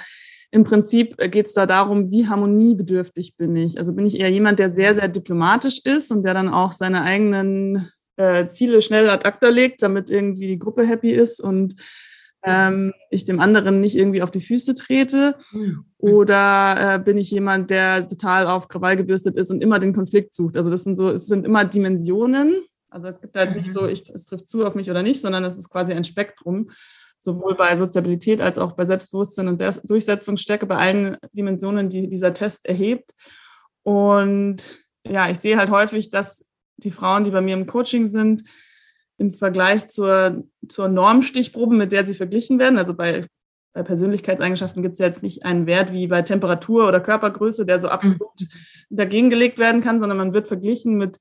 im 0.53 0.65
Prinzip 0.65 1.17
geht 1.31 1.47
es 1.47 1.55
da 1.55 1.65
darum, 1.65 2.11
wie 2.11 2.29
harmoniebedürftig 2.29 3.37
bin 3.39 3.57
ich. 3.57 3.79
Also 3.79 3.95
bin 3.95 4.05
ich 4.05 4.21
eher 4.21 4.31
jemand, 4.31 4.59
der 4.59 4.69
sehr, 4.69 4.95
sehr 4.95 5.09
diplomatisch 5.09 5.81
ist 5.83 6.13
und 6.13 6.25
der 6.25 6.35
dann 6.35 6.51
auch 6.51 6.73
seine 6.73 7.03
eigenen 7.03 7.91
äh, 8.17 8.47
Ziele 8.47 8.83
schnell 8.83 9.09
ad 9.09 9.27
acta 9.27 9.49
legt, 9.49 9.83
damit 9.83 10.11
irgendwie 10.11 10.49
die 10.49 10.59
Gruppe 10.59 10.87
happy 10.87 11.11
ist 11.11 11.41
und 11.41 11.77
ähm, 12.45 12.93
ich 13.09 13.25
dem 13.25 13.41
anderen 13.41 13.81
nicht 13.81 13.97
irgendwie 13.97 14.21
auf 14.21 14.31
die 14.31 14.43
Füße 14.43 14.75
trete? 14.75 15.37
Mhm. 15.53 15.87
Oder 15.97 16.97
äh, 16.97 16.99
bin 16.99 17.17
ich 17.17 17.31
jemand, 17.31 17.71
der 17.71 18.07
total 18.07 18.47
auf 18.47 18.69
Krawall 18.69 18.97
gebürstet 18.97 19.37
ist 19.37 19.51
und 19.51 19.63
immer 19.63 19.79
den 19.79 19.95
Konflikt 19.95 20.35
sucht? 20.35 20.59
Also 20.59 20.71
das 20.71 20.85
sind 20.85 20.97
so, 20.97 21.09
es 21.09 21.29
sind 21.29 21.47
immer 21.47 21.65
Dimensionen. 21.65 22.53
Also 22.91 23.09
es 23.09 23.23
gibt 23.23 23.37
da 23.37 23.45
jetzt 23.45 23.57
nicht 23.57 23.69
mhm. 23.69 23.73
so, 23.73 23.87
ich, 23.87 24.11
es 24.11 24.27
trifft 24.27 24.51
zu 24.51 24.67
auf 24.67 24.75
mich 24.75 24.91
oder 24.91 25.03
nicht, 25.03 25.23
sondern 25.23 25.45
es 25.45 25.57
ist 25.57 25.71
quasi 25.71 25.95
ein 25.95 26.05
Spektrum 26.05 26.69
sowohl 27.23 27.55
bei 27.55 27.77
Soziabilität 27.77 28.41
als 28.41 28.59
auch 28.59 28.73
bei 28.73 28.85
Selbstbewusstsein 28.85 29.47
und 29.47 29.63
Durchsetzungsstärke, 29.85 30.67
bei 30.67 30.77
allen 30.77 31.17
Dimensionen, 31.33 31.89
die 31.89 32.09
dieser 32.09 32.35
Test 32.35 32.67
erhebt. 32.67 33.13
Und 33.85 34.57
ja, 35.07 35.31
ich 35.31 35.39
sehe 35.39 35.57
halt 35.57 35.71
häufig, 35.71 36.11
dass 36.11 36.45
die 36.79 36.91
Frauen, 36.91 37.23
die 37.23 37.31
bei 37.31 37.41
mir 37.41 37.55
im 37.55 37.67
Coaching 37.67 38.07
sind, 38.07 38.43
im 39.19 39.33
Vergleich 39.33 39.87
zur, 39.87 40.43
zur 40.69 40.89
Normstichprobe, 40.89 41.77
mit 41.77 41.93
der 41.93 42.05
sie 42.05 42.15
verglichen 42.15 42.59
werden, 42.59 42.77
also 42.77 42.93
bei, 42.93 43.25
bei 43.73 43.85
Persönlichkeitseigenschaften 43.85 44.83
gibt 44.83 44.95
es 44.95 44.99
ja 44.99 45.07
jetzt 45.07 45.23
nicht 45.23 45.45
einen 45.45 45.67
Wert 45.67 45.93
wie 45.93 46.09
bei 46.09 46.23
Temperatur 46.23 46.89
oder 46.89 46.99
Körpergröße, 46.99 47.65
der 47.65 47.79
so 47.79 47.89
absolut 47.89 48.19
mhm. 48.21 48.47
dagegen 48.91 49.31
gelegt 49.31 49.61
werden 49.61 49.81
kann, 49.81 50.01
sondern 50.01 50.19
man 50.19 50.35
wird 50.35 50.49
verglichen 50.49 50.99
mit 50.99 51.19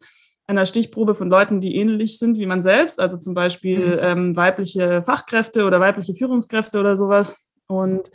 einer 0.48 0.66
Stichprobe 0.66 1.16
von 1.16 1.30
Leuten, 1.30 1.60
die 1.60 1.76
ähnlich 1.76 2.20
sind 2.20 2.38
wie 2.38 2.46
man 2.46 2.64
selbst, 2.64 3.00
also 3.00 3.18
zum 3.18 3.34
Beispiel 3.34 3.96
mhm. 3.96 4.00
ähm, 4.02 4.36
weibliche 4.36 5.04
Fachkräfte 5.04 5.66
oder 5.66 5.80
weibliche 5.80 6.16
Führungskräfte 6.16 6.80
oder 6.80 6.98
sowas. 6.98 7.36
Und 7.68 8.12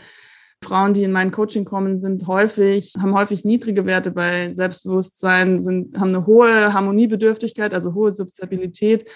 Frauen, 0.62 0.95
die 0.95 1.05
in 1.05 1.12
mein 1.12 1.31
Coaching 1.31 1.65
kommen, 1.65 1.99
sind 1.99 2.27
häufig, 2.27 2.93
haben 2.99 3.15
häufig 3.15 3.45
niedrige 3.45 3.87
Werte 3.87 4.11
bei 4.11 4.53
Selbstbewusstsein, 4.53 5.61
sind, 5.61 5.99
haben 5.99 6.09
eine 6.09 6.27
hohe 6.27 6.73
Harmoniebedürftigkeit, 6.73 7.73
also 7.73 7.95
hohe 7.95 8.12
Soziabilität 8.12 9.09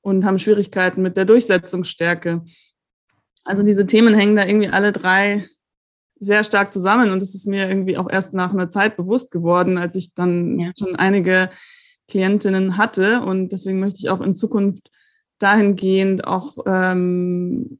und 0.00 0.24
haben 0.24 0.38
Schwierigkeiten 0.38 1.02
mit 1.02 1.16
der 1.16 1.24
Durchsetzungsstärke. 1.24 2.42
Also 3.44 3.62
diese 3.62 3.86
Themen 3.86 4.14
hängen 4.14 4.36
da 4.36 4.44
irgendwie 4.44 4.68
alle 4.68 4.92
drei 4.92 5.46
sehr 6.20 6.42
stark 6.44 6.72
zusammen 6.72 7.10
und 7.10 7.22
es 7.22 7.34
ist 7.34 7.46
mir 7.46 7.68
irgendwie 7.68 7.96
auch 7.96 8.10
erst 8.10 8.34
nach 8.34 8.52
einer 8.52 8.68
Zeit 8.68 8.96
bewusst 8.96 9.30
geworden, 9.30 9.78
als 9.78 9.94
ich 9.94 10.14
dann 10.14 10.58
ja. 10.58 10.72
schon 10.76 10.96
einige 10.96 11.48
Klientinnen 12.08 12.76
hatte. 12.76 13.20
Und 13.20 13.52
deswegen 13.52 13.80
möchte 13.80 14.00
ich 14.00 14.10
auch 14.10 14.20
in 14.20 14.34
Zukunft 14.34 14.90
dahingehend 15.38 16.26
auch 16.26 16.56
ähm, 16.66 17.78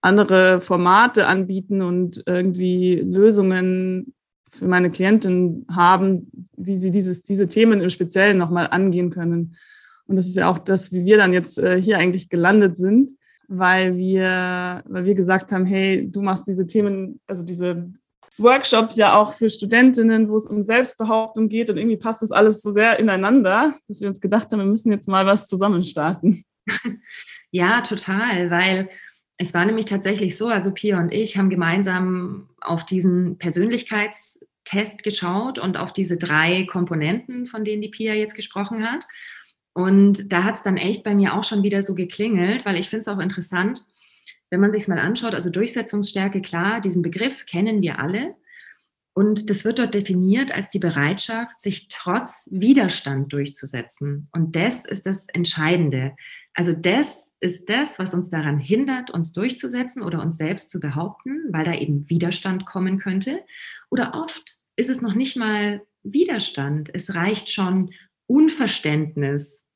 andere 0.00 0.60
Formate 0.60 1.26
anbieten 1.26 1.82
und 1.82 2.22
irgendwie 2.26 2.94
Lösungen 2.94 4.14
für 4.52 4.66
meine 4.66 4.90
Klientinnen 4.90 5.66
haben, 5.70 6.48
wie 6.56 6.76
sie 6.76 6.90
dieses, 6.90 7.24
diese 7.24 7.48
Themen 7.48 7.80
im 7.80 7.90
Speziellen 7.90 8.38
nochmal 8.38 8.68
angehen 8.68 9.10
können. 9.10 9.56
Und 10.06 10.16
das 10.16 10.26
ist 10.26 10.36
ja 10.36 10.48
auch 10.48 10.58
das, 10.58 10.92
wie 10.92 11.04
wir 11.04 11.18
dann 11.18 11.32
jetzt 11.32 11.58
äh, 11.58 11.80
hier 11.80 11.98
eigentlich 11.98 12.28
gelandet 12.28 12.76
sind, 12.76 13.12
weil 13.48 13.96
wir, 13.96 14.82
weil 14.86 15.04
wir 15.04 15.14
gesagt 15.14 15.52
haben, 15.52 15.66
hey, 15.66 16.08
du 16.10 16.22
machst 16.22 16.46
diese 16.46 16.66
Themen, 16.66 17.20
also 17.26 17.44
diese 17.44 17.90
Workshops 18.38 18.96
ja 18.96 19.18
auch 19.18 19.34
für 19.34 19.48
Studentinnen, 19.48 20.28
wo 20.28 20.36
es 20.36 20.46
um 20.46 20.62
Selbstbehauptung 20.62 21.48
geht 21.48 21.70
und 21.70 21.76
irgendwie 21.76 21.96
passt 21.96 22.22
das 22.22 22.32
alles 22.32 22.62
so 22.62 22.70
sehr 22.70 22.98
ineinander, 22.98 23.74
dass 23.88 24.00
wir 24.00 24.08
uns 24.08 24.20
gedacht 24.20 24.50
haben, 24.50 24.58
wir 24.58 24.66
müssen 24.66 24.92
jetzt 24.92 25.08
mal 25.08 25.26
was 25.26 25.46
zusammen 25.46 25.84
starten. 25.84 26.44
Ja, 27.52 27.80
total, 27.80 28.50
weil 28.50 28.90
es 29.38 29.54
war 29.54 29.64
nämlich 29.64 29.86
tatsächlich 29.86 30.36
so, 30.36 30.48
also 30.48 30.72
Pia 30.72 30.98
und 30.98 31.12
ich 31.12 31.38
haben 31.38 31.48
gemeinsam 31.48 32.50
auf 32.60 32.84
diesen 32.84 33.38
Persönlichkeitstest 33.38 35.02
geschaut 35.02 35.58
und 35.58 35.76
auf 35.76 35.92
diese 35.92 36.16
drei 36.16 36.66
Komponenten, 36.66 37.46
von 37.46 37.64
denen 37.64 37.82
die 37.82 37.88
Pia 37.88 38.14
jetzt 38.14 38.34
gesprochen 38.34 38.84
hat. 38.90 39.06
Und 39.72 40.32
da 40.32 40.44
hat 40.44 40.56
es 40.56 40.62
dann 40.62 40.76
echt 40.76 41.04
bei 41.04 41.14
mir 41.14 41.34
auch 41.34 41.44
schon 41.44 41.62
wieder 41.62 41.82
so 41.82 41.94
geklingelt, 41.94 42.64
weil 42.64 42.76
ich 42.76 42.88
finde 42.88 43.00
es 43.00 43.08
auch 43.08 43.18
interessant, 43.18 43.84
wenn 44.50 44.60
man 44.60 44.72
sich 44.72 44.82
es 44.82 44.88
mal 44.88 44.98
anschaut, 44.98 45.34
also 45.34 45.50
Durchsetzungsstärke, 45.50 46.40
klar, 46.40 46.80
diesen 46.80 47.02
Begriff 47.02 47.46
kennen 47.46 47.82
wir 47.82 47.98
alle. 47.98 48.34
Und 49.12 49.48
das 49.48 49.64
wird 49.64 49.78
dort 49.78 49.94
definiert 49.94 50.52
als 50.52 50.68
die 50.68 50.78
Bereitschaft, 50.78 51.58
sich 51.58 51.88
trotz 51.88 52.48
Widerstand 52.52 53.32
durchzusetzen. 53.32 54.28
Und 54.32 54.56
das 54.56 54.84
ist 54.84 55.06
das 55.06 55.26
Entscheidende. 55.32 56.14
Also 56.52 56.74
das 56.74 57.32
ist 57.40 57.70
das, 57.70 57.98
was 57.98 58.12
uns 58.12 58.28
daran 58.28 58.58
hindert, 58.58 59.10
uns 59.10 59.32
durchzusetzen 59.32 60.02
oder 60.02 60.20
uns 60.20 60.36
selbst 60.36 60.70
zu 60.70 60.80
behaupten, 60.80 61.46
weil 61.50 61.64
da 61.64 61.74
eben 61.74 62.08
Widerstand 62.10 62.66
kommen 62.66 62.98
könnte. 62.98 63.42
Oder 63.90 64.14
oft 64.14 64.56
ist 64.76 64.90
es 64.90 65.00
noch 65.00 65.14
nicht 65.14 65.36
mal 65.36 65.82
Widerstand. 66.02 66.90
Es 66.92 67.14
reicht 67.14 67.50
schon 67.50 67.92
Unverständnis. 68.26 69.66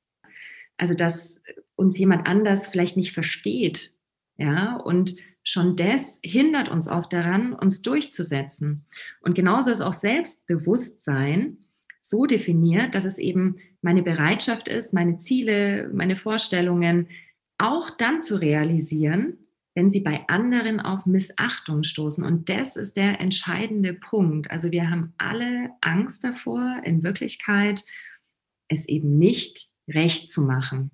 Also 0.76 0.92
dass 0.92 1.40
uns 1.76 1.96
jemand 1.98 2.26
anders 2.26 2.68
vielleicht 2.68 2.98
nicht 2.98 3.12
versteht 3.12 3.92
ja, 4.40 4.76
und 4.76 5.16
schon 5.42 5.76
das 5.76 6.18
hindert 6.24 6.70
uns 6.70 6.88
oft 6.88 7.12
daran, 7.12 7.52
uns 7.52 7.82
durchzusetzen. 7.82 8.86
Und 9.20 9.34
genauso 9.34 9.70
ist 9.70 9.82
auch 9.82 9.92
Selbstbewusstsein 9.92 11.58
so 12.00 12.24
definiert, 12.24 12.94
dass 12.94 13.04
es 13.04 13.18
eben 13.18 13.56
meine 13.82 14.02
Bereitschaft 14.02 14.68
ist, 14.68 14.94
meine 14.94 15.18
Ziele, 15.18 15.90
meine 15.92 16.16
Vorstellungen 16.16 17.08
auch 17.58 17.90
dann 17.90 18.22
zu 18.22 18.40
realisieren, 18.40 19.36
wenn 19.74 19.90
sie 19.90 20.00
bei 20.00 20.26
anderen 20.28 20.80
auf 20.80 21.04
Missachtung 21.04 21.82
stoßen. 21.82 22.24
Und 22.24 22.48
das 22.48 22.76
ist 22.76 22.96
der 22.96 23.20
entscheidende 23.20 23.92
Punkt. 23.92 24.50
Also 24.50 24.72
wir 24.72 24.88
haben 24.88 25.12
alle 25.18 25.68
Angst 25.82 26.24
davor, 26.24 26.80
in 26.84 27.02
Wirklichkeit 27.02 27.84
es 28.68 28.88
eben 28.88 29.18
nicht 29.18 29.68
recht 29.86 30.30
zu 30.30 30.40
machen, 30.42 30.92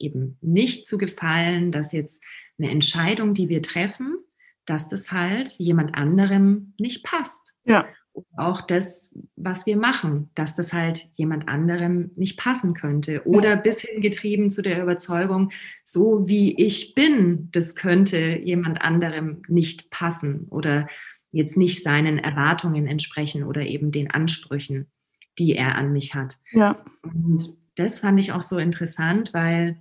eben 0.00 0.38
nicht 0.40 0.86
zu 0.86 0.98
gefallen, 0.98 1.72
dass 1.72 1.92
jetzt 1.92 2.22
eine 2.58 2.70
Entscheidung, 2.70 3.34
die 3.34 3.48
wir 3.48 3.62
treffen, 3.62 4.18
dass 4.64 4.88
das 4.88 5.12
halt 5.12 5.48
jemand 5.58 5.94
anderem 5.94 6.74
nicht 6.78 7.04
passt. 7.04 7.54
Ja. 7.64 7.86
Und 8.12 8.26
auch 8.36 8.62
das, 8.62 9.14
was 9.36 9.66
wir 9.66 9.76
machen, 9.76 10.30
dass 10.34 10.56
das 10.56 10.72
halt 10.72 11.06
jemand 11.16 11.48
anderem 11.48 12.12
nicht 12.16 12.38
passen 12.38 12.72
könnte. 12.72 13.26
Oder 13.26 13.50
ja. 13.50 13.56
bis 13.56 13.80
hin 13.80 14.00
getrieben 14.00 14.50
zu 14.50 14.62
der 14.62 14.82
Überzeugung, 14.82 15.52
so 15.84 16.26
wie 16.26 16.54
ich 16.56 16.94
bin, 16.94 17.50
das 17.52 17.74
könnte 17.74 18.38
jemand 18.42 18.80
anderem 18.80 19.42
nicht 19.48 19.90
passen 19.90 20.46
oder 20.48 20.88
jetzt 21.30 21.58
nicht 21.58 21.82
seinen 21.82 22.18
Erwartungen 22.18 22.86
entsprechen 22.86 23.44
oder 23.44 23.66
eben 23.66 23.92
den 23.92 24.10
Ansprüchen, 24.10 24.90
die 25.38 25.54
er 25.54 25.74
an 25.74 25.92
mich 25.92 26.14
hat. 26.14 26.38
Ja. 26.52 26.82
Und 27.02 27.46
das 27.74 28.00
fand 28.00 28.18
ich 28.18 28.32
auch 28.32 28.42
so 28.42 28.56
interessant, 28.56 29.34
weil 29.34 29.76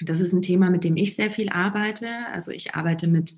das 0.00 0.20
ist 0.20 0.32
ein 0.32 0.42
Thema, 0.42 0.70
mit 0.70 0.84
dem 0.84 0.96
ich 0.96 1.16
sehr 1.16 1.30
viel 1.30 1.48
arbeite. 1.50 2.08
Also 2.32 2.50
ich 2.50 2.74
arbeite 2.74 3.06
mit 3.06 3.36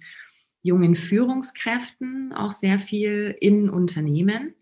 jungen 0.63 0.95
Führungskräften 0.95 2.33
auch 2.33 2.53
sehr 2.53 2.79
viel 2.79 3.37
in 3.41 3.69
Unternehmen 3.69 4.55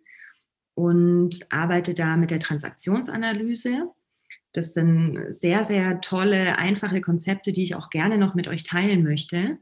und 0.75 1.41
arbeite 1.51 1.95
da 1.95 2.17
mit 2.17 2.31
der 2.31 2.41
Transaktionsanalyse. 2.41 3.91
Das 4.53 4.73
sind 4.73 5.27
sehr, 5.29 5.63
sehr 5.63 6.01
tolle, 6.01 6.59
einfache 6.59 7.01
Konzepte, 7.01 7.53
die 7.53 7.63
ich 7.63 7.75
auch 7.75 7.91
gerne 7.91 8.19
noch 8.19 8.35
mit 8.35 8.49
euch 8.49 8.65
teilen 8.65 9.05
möchte. 9.05 9.59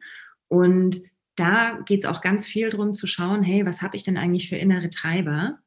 Und 0.47 1.01
da 1.35 1.81
geht 1.85 2.01
es 2.01 2.07
auch 2.07 2.21
ganz 2.21 2.47
viel 2.47 2.71
darum 2.71 2.95
zu 2.95 3.07
schauen, 3.07 3.43
hey, 3.43 3.67
was 3.67 3.83
habe 3.83 3.97
ich 3.97 4.05
denn 4.05 4.17
eigentlich 4.17 4.49
für 4.49 4.57
innere 4.57 4.91
Treiber? 4.91 5.59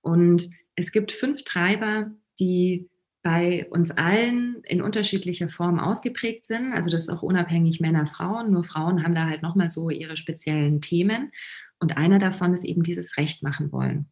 Und 0.00 0.48
es 0.76 0.92
gibt 0.92 1.10
fünf 1.10 1.42
Treiber, 1.44 2.10
die 2.38 2.88
bei 3.22 3.66
uns 3.70 3.90
allen 3.90 4.62
in 4.64 4.80
unterschiedlicher 4.80 5.48
Form 5.48 5.80
ausgeprägt 5.80 6.46
sind. 6.46 6.72
Also 6.72 6.90
das 6.90 7.02
ist 7.02 7.08
auch 7.08 7.22
unabhängig 7.22 7.80
Männer, 7.80 8.06
Frauen. 8.06 8.52
Nur 8.52 8.64
Frauen 8.64 9.02
haben 9.02 9.14
da 9.14 9.26
halt 9.26 9.42
nochmal 9.42 9.70
so 9.70 9.90
ihre 9.90 10.16
speziellen 10.16 10.80
Themen. 10.80 11.32
Und 11.80 11.96
einer 11.96 12.18
davon 12.18 12.52
ist 12.52 12.64
eben 12.64 12.82
dieses 12.82 13.16
Recht 13.16 13.42
machen 13.42 13.72
wollen. 13.72 14.06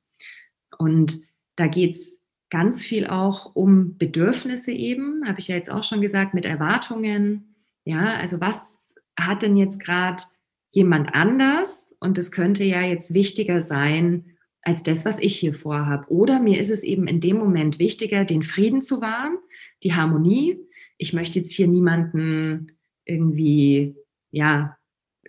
Und 0.79 1.19
da 1.57 1.67
geht 1.67 1.93
es 1.93 2.25
ganz 2.51 2.85
viel 2.85 3.07
auch 3.07 3.55
um 3.55 3.97
Bedürfnisse 3.97 4.73
eben, 4.73 5.27
habe 5.27 5.41
ich 5.41 5.49
ja 5.49 5.57
jetzt 5.57 5.71
auch 5.71 5.83
schon 5.83 6.01
gesagt, 6.01 6.35
mit 6.35 6.45
Erwartungen. 6.45 7.57
Ja, 7.85 8.17
also 8.17 8.41
was 8.41 8.95
hat 9.19 9.43
denn 9.43 9.57
jetzt 9.57 9.81
gerade 9.81 10.23
jemand 10.71 11.15
anders? 11.15 11.97
Und 12.01 12.19
es 12.19 12.31
könnte 12.31 12.65
ja 12.65 12.83
jetzt 12.83 13.15
wichtiger 13.15 13.61
sein, 13.61 14.36
als 14.67 14.83
das, 14.83 15.05
was 15.05 15.21
ich 15.21 15.37
hier 15.37 15.55
vorhabe. 15.55 16.11
Oder 16.11 16.41
mir 16.41 16.59
ist 16.59 16.73
es 16.73 16.83
eben 16.83 17.07
in 17.07 17.21
dem 17.21 17.37
Moment 17.37 17.79
wichtiger, 17.79 18.25
den 18.25 18.43
Frieden 18.43 18.83
zu 18.83 19.01
wahren, 19.01 19.39
die 19.85 19.95
Harmonie. 19.95 20.59
Ich 20.99 21.13
möchte 21.13 21.39
jetzt 21.39 21.53
hier 21.53 21.69
niemanden 21.69 22.73
irgendwie, 23.05 23.95
ja, 24.33 24.77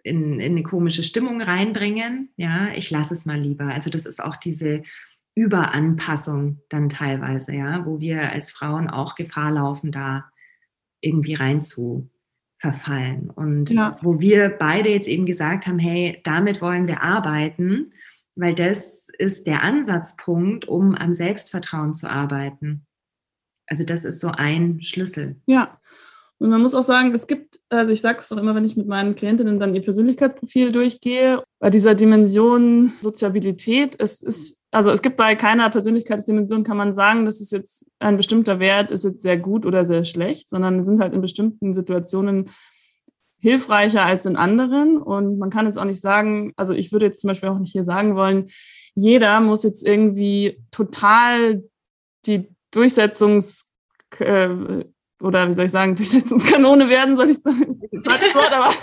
in, 0.03 0.39
in 0.39 0.53
eine 0.53 0.63
komische 0.63 1.03
Stimmung 1.03 1.39
reinbringen. 1.39 2.29
Ja, 2.35 2.73
ich 2.73 2.89
lasse 2.89 3.13
es 3.13 3.27
mal 3.27 3.39
lieber. 3.39 3.65
Also 3.65 3.91
das 3.91 4.07
ist 4.07 4.23
auch 4.23 4.37
diese 4.37 4.81
Überanpassung 5.35 6.61
dann 6.69 6.89
teilweise, 6.89 7.53
ja, 7.53 7.85
wo 7.85 7.99
wir 7.99 8.31
als 8.31 8.49
Frauen 8.49 8.89
auch 8.89 9.13
Gefahr 9.13 9.51
laufen, 9.51 9.91
da 9.91 10.31
irgendwie 10.99 11.35
rein 11.35 11.61
zu 11.61 12.09
verfallen. 12.57 13.29
Und 13.29 13.69
ja. 13.69 13.99
wo 14.01 14.19
wir 14.19 14.49
beide 14.49 14.89
jetzt 14.89 15.07
eben 15.07 15.27
gesagt 15.27 15.67
haben, 15.67 15.77
hey, 15.77 16.21
damit 16.23 16.59
wollen 16.59 16.87
wir 16.87 17.03
arbeiten, 17.03 17.91
weil 18.35 18.55
das 18.55 19.06
ist 19.19 19.47
der 19.47 19.63
Ansatzpunkt, 19.63 20.67
um 20.67 20.95
am 20.95 21.13
Selbstvertrauen 21.13 21.93
zu 21.93 22.09
arbeiten. 22.09 22.85
Also 23.67 23.83
das 23.83 24.05
ist 24.05 24.21
so 24.21 24.29
ein 24.29 24.81
Schlüssel. 24.81 25.35
Ja, 25.45 25.77
und 26.39 26.49
man 26.49 26.61
muss 26.61 26.75
auch 26.75 26.83
sagen, 26.83 27.13
es 27.13 27.25
gibt, 27.25 27.59
also 27.69 27.91
ich 27.91 28.01
sage 28.01 28.19
es 28.19 28.31
auch 28.31 28.37
immer, 28.37 28.53
wenn 28.53 28.65
ich 28.65 28.77
mit 28.77 28.87
meinen 28.87 29.15
Klientinnen 29.15 29.59
dann 29.59 29.73
ihr 29.73 29.81
Persönlichkeitsprofil 29.81 30.71
durchgehe, 30.71 31.43
bei 31.59 31.71
dieser 31.71 31.95
Dimension 31.95 32.93
Soziabilität, 33.01 33.95
es 33.99 34.21
ist, 34.21 34.61
also 34.69 34.91
es 34.91 35.01
gibt 35.01 35.17
bei 35.17 35.35
keiner 35.35 35.69
Persönlichkeitsdimension, 35.71 36.63
kann 36.63 36.77
man 36.77 36.93
sagen, 36.93 37.25
dass 37.25 37.41
es 37.41 37.49
jetzt 37.49 37.87
ein 37.97 38.17
bestimmter 38.17 38.59
Wert 38.59 38.91
ist 38.91 39.03
jetzt 39.03 39.23
sehr 39.23 39.37
gut 39.37 39.65
oder 39.65 39.85
sehr 39.85 40.05
schlecht, 40.05 40.47
sondern 40.47 40.83
sind 40.83 41.01
halt 41.01 41.13
in 41.13 41.21
bestimmten 41.21 41.73
Situationen 41.73 42.51
hilfreicher 43.39 44.03
als 44.03 44.27
in 44.27 44.35
anderen. 44.35 45.01
Und 45.01 45.39
man 45.39 45.49
kann 45.49 45.65
jetzt 45.65 45.77
auch 45.79 45.85
nicht 45.85 46.01
sagen, 46.01 46.53
also 46.55 46.73
ich 46.73 46.91
würde 46.91 47.07
jetzt 47.07 47.21
zum 47.21 47.29
Beispiel 47.29 47.49
auch 47.49 47.59
nicht 47.59 47.71
hier 47.71 47.83
sagen 47.83 48.15
wollen, 48.15 48.49
jeder 48.97 49.39
muss 49.41 49.63
jetzt 49.63 49.85
irgendwie 49.85 50.59
total 50.71 51.63
die 52.25 52.47
Durchsetzungs 52.71 53.71
äh, 54.17 54.49
oder 55.21 55.47
wie 55.47 55.53
soll 55.53 55.65
ich 55.65 55.71
sagen, 55.71 55.95
Durchsetzungskanone 55.95 56.89
werden, 56.89 57.15
soll 57.15 57.29
ich 57.29 57.37
sagen. 57.37 57.79
Wort, 57.91 58.51
aber 58.51 58.73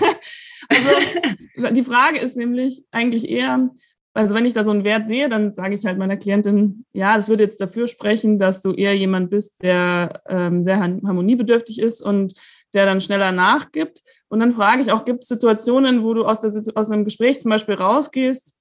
also, 1.59 1.75
die 1.75 1.83
Frage 1.83 2.21
ist 2.21 2.37
nämlich 2.37 2.85
eigentlich 2.93 3.29
eher, 3.29 3.71
also 4.13 4.37
wenn 4.37 4.45
ich 4.45 4.55
da 4.55 4.63
so 4.63 4.71
einen 4.71 4.85
Wert 4.85 5.09
sehe, 5.09 5.29
dann 5.29 5.53
sage 5.53 5.75
ich 5.75 5.85
halt 5.85 5.99
meiner 5.99 6.17
Klientin, 6.17 6.85
ja, 6.93 7.17
das 7.17 7.29
würde 7.29 7.43
jetzt 7.43 7.61
dafür 7.61 7.89
sprechen, 7.89 8.39
dass 8.39 8.63
du 8.63 8.71
eher 8.71 8.97
jemand 8.97 9.31
bist, 9.31 9.65
der 9.65 10.23
ähm, 10.29 10.63
sehr 10.63 10.79
harmoniebedürftig 10.79 11.81
ist 11.81 12.01
und 12.01 12.35
der 12.73 12.87
dann 12.87 13.01
schneller 13.01 13.33
nachgibt. 13.33 14.01
Und 14.29 14.39
dann 14.39 14.53
frage 14.53 14.83
ich 14.83 14.93
auch, 14.93 15.05
gibt 15.05 15.25
es 15.25 15.29
Situationen, 15.29 16.05
wo 16.05 16.15
du 16.15 16.25
aus, 16.25 16.39
der, 16.39 16.53
aus 16.77 16.91
einem 16.91 17.05
Gespräch 17.05 17.43
zum 17.43 17.51
Beispiel 17.51 17.75
rausgehst, 17.75 18.54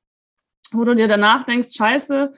wo 0.74 0.84
du 0.84 0.96
dir 0.96 1.08
danach 1.08 1.44
denkst, 1.44 1.70
scheiße, 1.76 2.32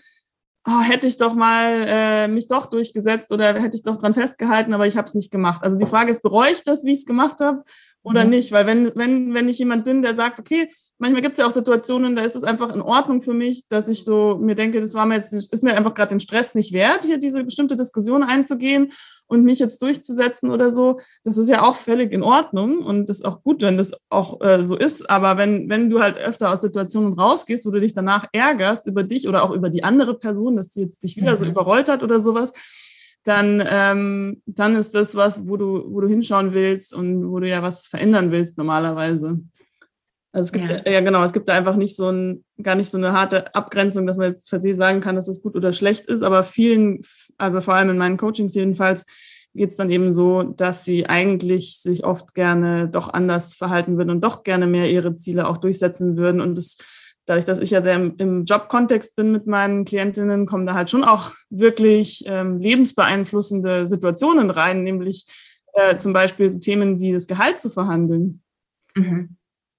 oh, 0.67 0.81
hätte 0.81 1.07
ich 1.07 1.17
doch 1.17 1.36
mal 1.36 1.86
äh, 1.88 2.27
mich 2.27 2.47
doch 2.47 2.65
durchgesetzt 2.65 3.31
oder 3.31 3.59
hätte 3.59 3.77
ich 3.77 3.83
doch 3.83 3.97
dran 3.97 4.13
festgehalten, 4.13 4.73
aber 4.73 4.88
ich 4.88 4.97
habe 4.97 5.07
es 5.07 5.13
nicht 5.13 5.31
gemacht. 5.31 5.63
Also 5.63 5.77
die 5.77 5.86
Frage 5.86 6.11
ist, 6.11 6.23
bereue 6.23 6.51
ich 6.51 6.63
das, 6.63 6.83
wie 6.83 6.93
ich 6.93 6.99
es 6.99 7.05
gemacht 7.05 7.39
habe 7.39 7.63
oder 8.03 8.23
mhm. 8.23 8.31
nicht? 8.31 8.51
Weil 8.51 8.65
wenn, 8.65 8.91
wenn, 8.95 9.33
wenn 9.33 9.49
ich 9.49 9.59
jemand 9.59 9.86
bin, 9.86 10.01
der 10.01 10.15
sagt, 10.15 10.39
okay, 10.39 10.69
manchmal 10.98 11.22
gibt 11.22 11.34
es 11.34 11.39
ja 11.39 11.48
auch 11.48 11.52
Situationen, 11.52 12.16
da 12.16 12.22
ist 12.22 12.36
es 12.36 12.43
einfach 12.43 12.74
in 12.74 12.82
Ordnung 12.82 13.22
für 13.22 13.34
mich, 13.34 13.64
dass 13.70 13.89
ich 13.89 14.04
so 14.04 14.38
mir 14.41 14.56
denke, 14.56 14.80
das 14.80 14.93
war 14.93 15.06
mir 15.06 15.16
jetzt, 15.16 15.34
ist 15.34 15.64
mir 15.64 15.76
einfach 15.76 15.93
gerade 15.93 16.10
den 16.10 16.20
Stress 16.20 16.56
nicht 16.56 16.74
wert, 16.74 17.06
hier 17.06 17.18
diese 17.18 17.43
bestimmte 17.43 17.76
Diskussion 17.76 18.24
einzugehen 18.24 18.91
und 19.28 19.43
mich 19.43 19.60
jetzt 19.60 19.82
durchzusetzen 19.82 20.52
oder 20.52 20.72
so, 20.72 21.00
das 21.24 21.38
ist 21.38 21.50
ja 21.50 21.64
auch 21.64 21.76
völlig 21.76 22.12
in 22.12 22.24
Ordnung 22.24 22.80
und 22.80 23.10
das 23.10 23.18
ist 23.18 23.26
auch 23.26 23.41
gut, 23.43 23.62
wenn 23.62 23.78
das 23.78 23.93
auch 24.10 24.39
äh, 24.41 24.66
so 24.66 24.76
ist. 24.76 25.10
Aber 25.10 25.38
wenn, 25.38 25.68
wenn 25.70 25.89
du 25.89 26.00
halt 26.00 26.18
öfter 26.18 26.52
aus 26.52 26.62
Situationen 26.62 27.14
rausgehst, 27.14 27.66
wo 27.66 27.72
du 27.72 27.80
dich 27.80 27.93
danach 27.93 28.28
ärgerst 28.32 28.88
über 28.88 29.04
dich 29.04 29.28
oder 29.28 29.43
auch 29.43 29.52
über 29.52 29.70
die 29.70 29.84
andere 29.84 30.18
Person, 30.18 30.56
dass 30.56 30.70
die 30.70 30.82
jetzt 30.82 31.04
dich 31.04 31.18
wieder 31.18 31.32
mhm. 31.32 31.38
so 31.38 31.46
überrollt 31.46 31.89
hat 31.89 32.04
oder 32.04 32.20
sowas, 32.20 32.52
dann, 33.24 33.64
ähm, 33.68 34.43
dann 34.46 34.76
ist 34.76 34.93
das 34.93 35.16
was, 35.16 35.48
wo 35.48 35.58
du, 35.58 35.84
wo 35.91 36.00
du 36.02 36.08
hinschauen 36.08 36.54
willst 36.54 36.93
und 36.93 37.32
wo 37.32 37.39
du 37.39 37.50
ja 37.50 37.64
was 37.64 37.88
verändern 37.88 38.32
willst 38.32 38.58
normalerweise. 38.58 39.39
Also 40.36 40.47
es 40.47 40.51
gibt 40.51 40.86
ja. 40.86 40.91
ja. 40.91 40.99
genau, 40.99 41.23
es 41.23 41.31
gibt 41.31 41.47
da 41.47 41.53
einfach 41.53 41.77
nicht 41.77 41.95
so 41.95 42.09
ein, 42.09 42.43
gar 42.61 42.75
nicht 42.75 42.89
so 42.89 42.97
eine 42.97 43.13
harte 43.13 43.55
Abgrenzung, 43.55 44.05
dass 44.05 44.17
man 44.17 44.33
jetzt 44.33 44.49
per 44.49 44.59
se 44.59 44.75
sagen 44.75 44.99
kann, 44.99 45.15
dass 45.15 45.29
es 45.29 45.41
gut 45.41 45.55
oder 45.55 45.71
schlecht 45.71 46.07
ist, 46.07 46.23
aber 46.23 46.43
vielen, 46.43 47.03
also 47.38 47.61
vor 47.61 47.75
allem 47.75 47.91
in 47.91 47.97
meinen 47.97 48.17
Coachings 48.17 48.53
jedenfalls, 48.53 49.05
geht 49.53 49.69
es 49.69 49.77
dann 49.77 49.89
eben 49.89 50.11
so, 50.11 50.43
dass 50.43 50.83
sie 50.83 51.05
eigentlich 51.05 51.79
sich 51.79 52.03
oft 52.03 52.33
gerne 52.33 52.89
doch 52.89 53.13
anders 53.13 53.53
verhalten 53.53 53.95
würden 53.95 54.09
und 54.09 54.25
doch 54.25 54.43
gerne 54.43 54.67
mehr 54.67 54.91
ihre 54.91 55.15
Ziele 55.15 55.47
auch 55.47 55.55
durchsetzen 55.55 56.17
würden. 56.17 56.41
Und 56.41 56.57
das, 56.57 56.79
dadurch, 57.25 57.45
dass 57.45 57.59
ich 57.59 57.69
ja 57.69 57.81
sehr 57.81 57.95
im, 57.95 58.15
im 58.17 58.43
Jobkontext 58.43 59.15
bin 59.15 59.31
mit 59.31 59.47
meinen 59.47 59.86
Klientinnen, 59.86 60.47
kommen 60.47 60.65
da 60.65 60.73
halt 60.73 60.89
schon 60.89 61.05
auch 61.05 61.31
wirklich 61.49 62.25
ähm, 62.27 62.57
lebensbeeinflussende 62.57 63.88
Situationen 63.88 64.49
rein, 64.49 64.83
nämlich 64.83 65.27
äh, 65.71 65.95
zum 65.95 66.11
Beispiel 66.11 66.49
so 66.49 66.59
Themen 66.59 66.99
wie 66.99 67.13
das 67.13 67.25
Gehalt 67.25 67.61
zu 67.61 67.69
verhandeln. 67.69 68.41
Mhm 68.95 69.38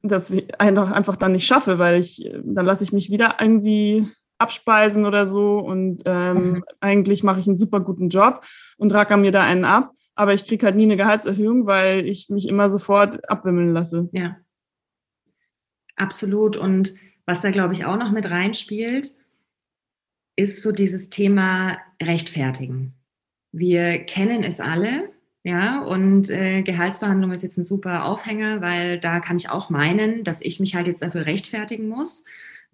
dass 0.08 0.30
ich 0.30 0.60
einfach, 0.60 0.90
einfach 0.90 1.16
dann 1.16 1.32
nicht 1.32 1.46
schaffe, 1.46 1.78
weil 1.78 2.00
ich, 2.00 2.30
dann 2.44 2.66
lasse 2.66 2.84
ich 2.84 2.92
mich 2.92 3.10
wieder 3.10 3.36
irgendwie 3.40 4.08
abspeisen 4.38 5.06
oder 5.06 5.26
so 5.26 5.58
und 5.58 6.02
ähm, 6.04 6.36
mhm. 6.36 6.64
eigentlich 6.80 7.22
mache 7.22 7.40
ich 7.40 7.46
einen 7.46 7.56
super 7.56 7.80
guten 7.80 8.08
Job 8.08 8.44
und 8.76 8.92
racker 8.92 9.16
mir 9.16 9.32
da 9.32 9.42
einen 9.42 9.64
ab, 9.64 9.92
aber 10.14 10.34
ich 10.34 10.44
kriege 10.44 10.66
halt 10.66 10.76
nie 10.76 10.84
eine 10.84 10.96
Gehaltserhöhung, 10.96 11.66
weil 11.66 12.06
ich 12.06 12.28
mich 12.28 12.48
immer 12.48 12.68
sofort 12.68 13.28
abwimmeln 13.30 13.72
lasse. 13.72 14.08
Ja, 14.12 14.36
absolut. 15.96 16.56
Und 16.56 16.94
was 17.24 17.40
da, 17.40 17.50
glaube 17.50 17.74
ich, 17.74 17.84
auch 17.84 17.96
noch 17.96 18.12
mit 18.12 18.30
reinspielt, 18.30 19.10
ist 20.36 20.62
so 20.62 20.70
dieses 20.70 21.08
Thema 21.08 21.78
Rechtfertigen. 22.00 22.94
Wir 23.52 24.04
kennen 24.04 24.42
es 24.42 24.60
alle, 24.60 25.08
ja, 25.46 25.80
und 25.80 26.28
äh, 26.28 26.62
Gehaltsverhandlung 26.62 27.30
ist 27.30 27.44
jetzt 27.44 27.56
ein 27.56 27.62
super 27.62 28.04
Aufhänger, 28.04 28.60
weil 28.62 28.98
da 28.98 29.20
kann 29.20 29.36
ich 29.36 29.48
auch 29.48 29.70
meinen, 29.70 30.24
dass 30.24 30.42
ich 30.42 30.58
mich 30.58 30.74
halt 30.74 30.88
jetzt 30.88 31.02
dafür 31.02 31.24
rechtfertigen 31.24 31.88
muss, 31.88 32.24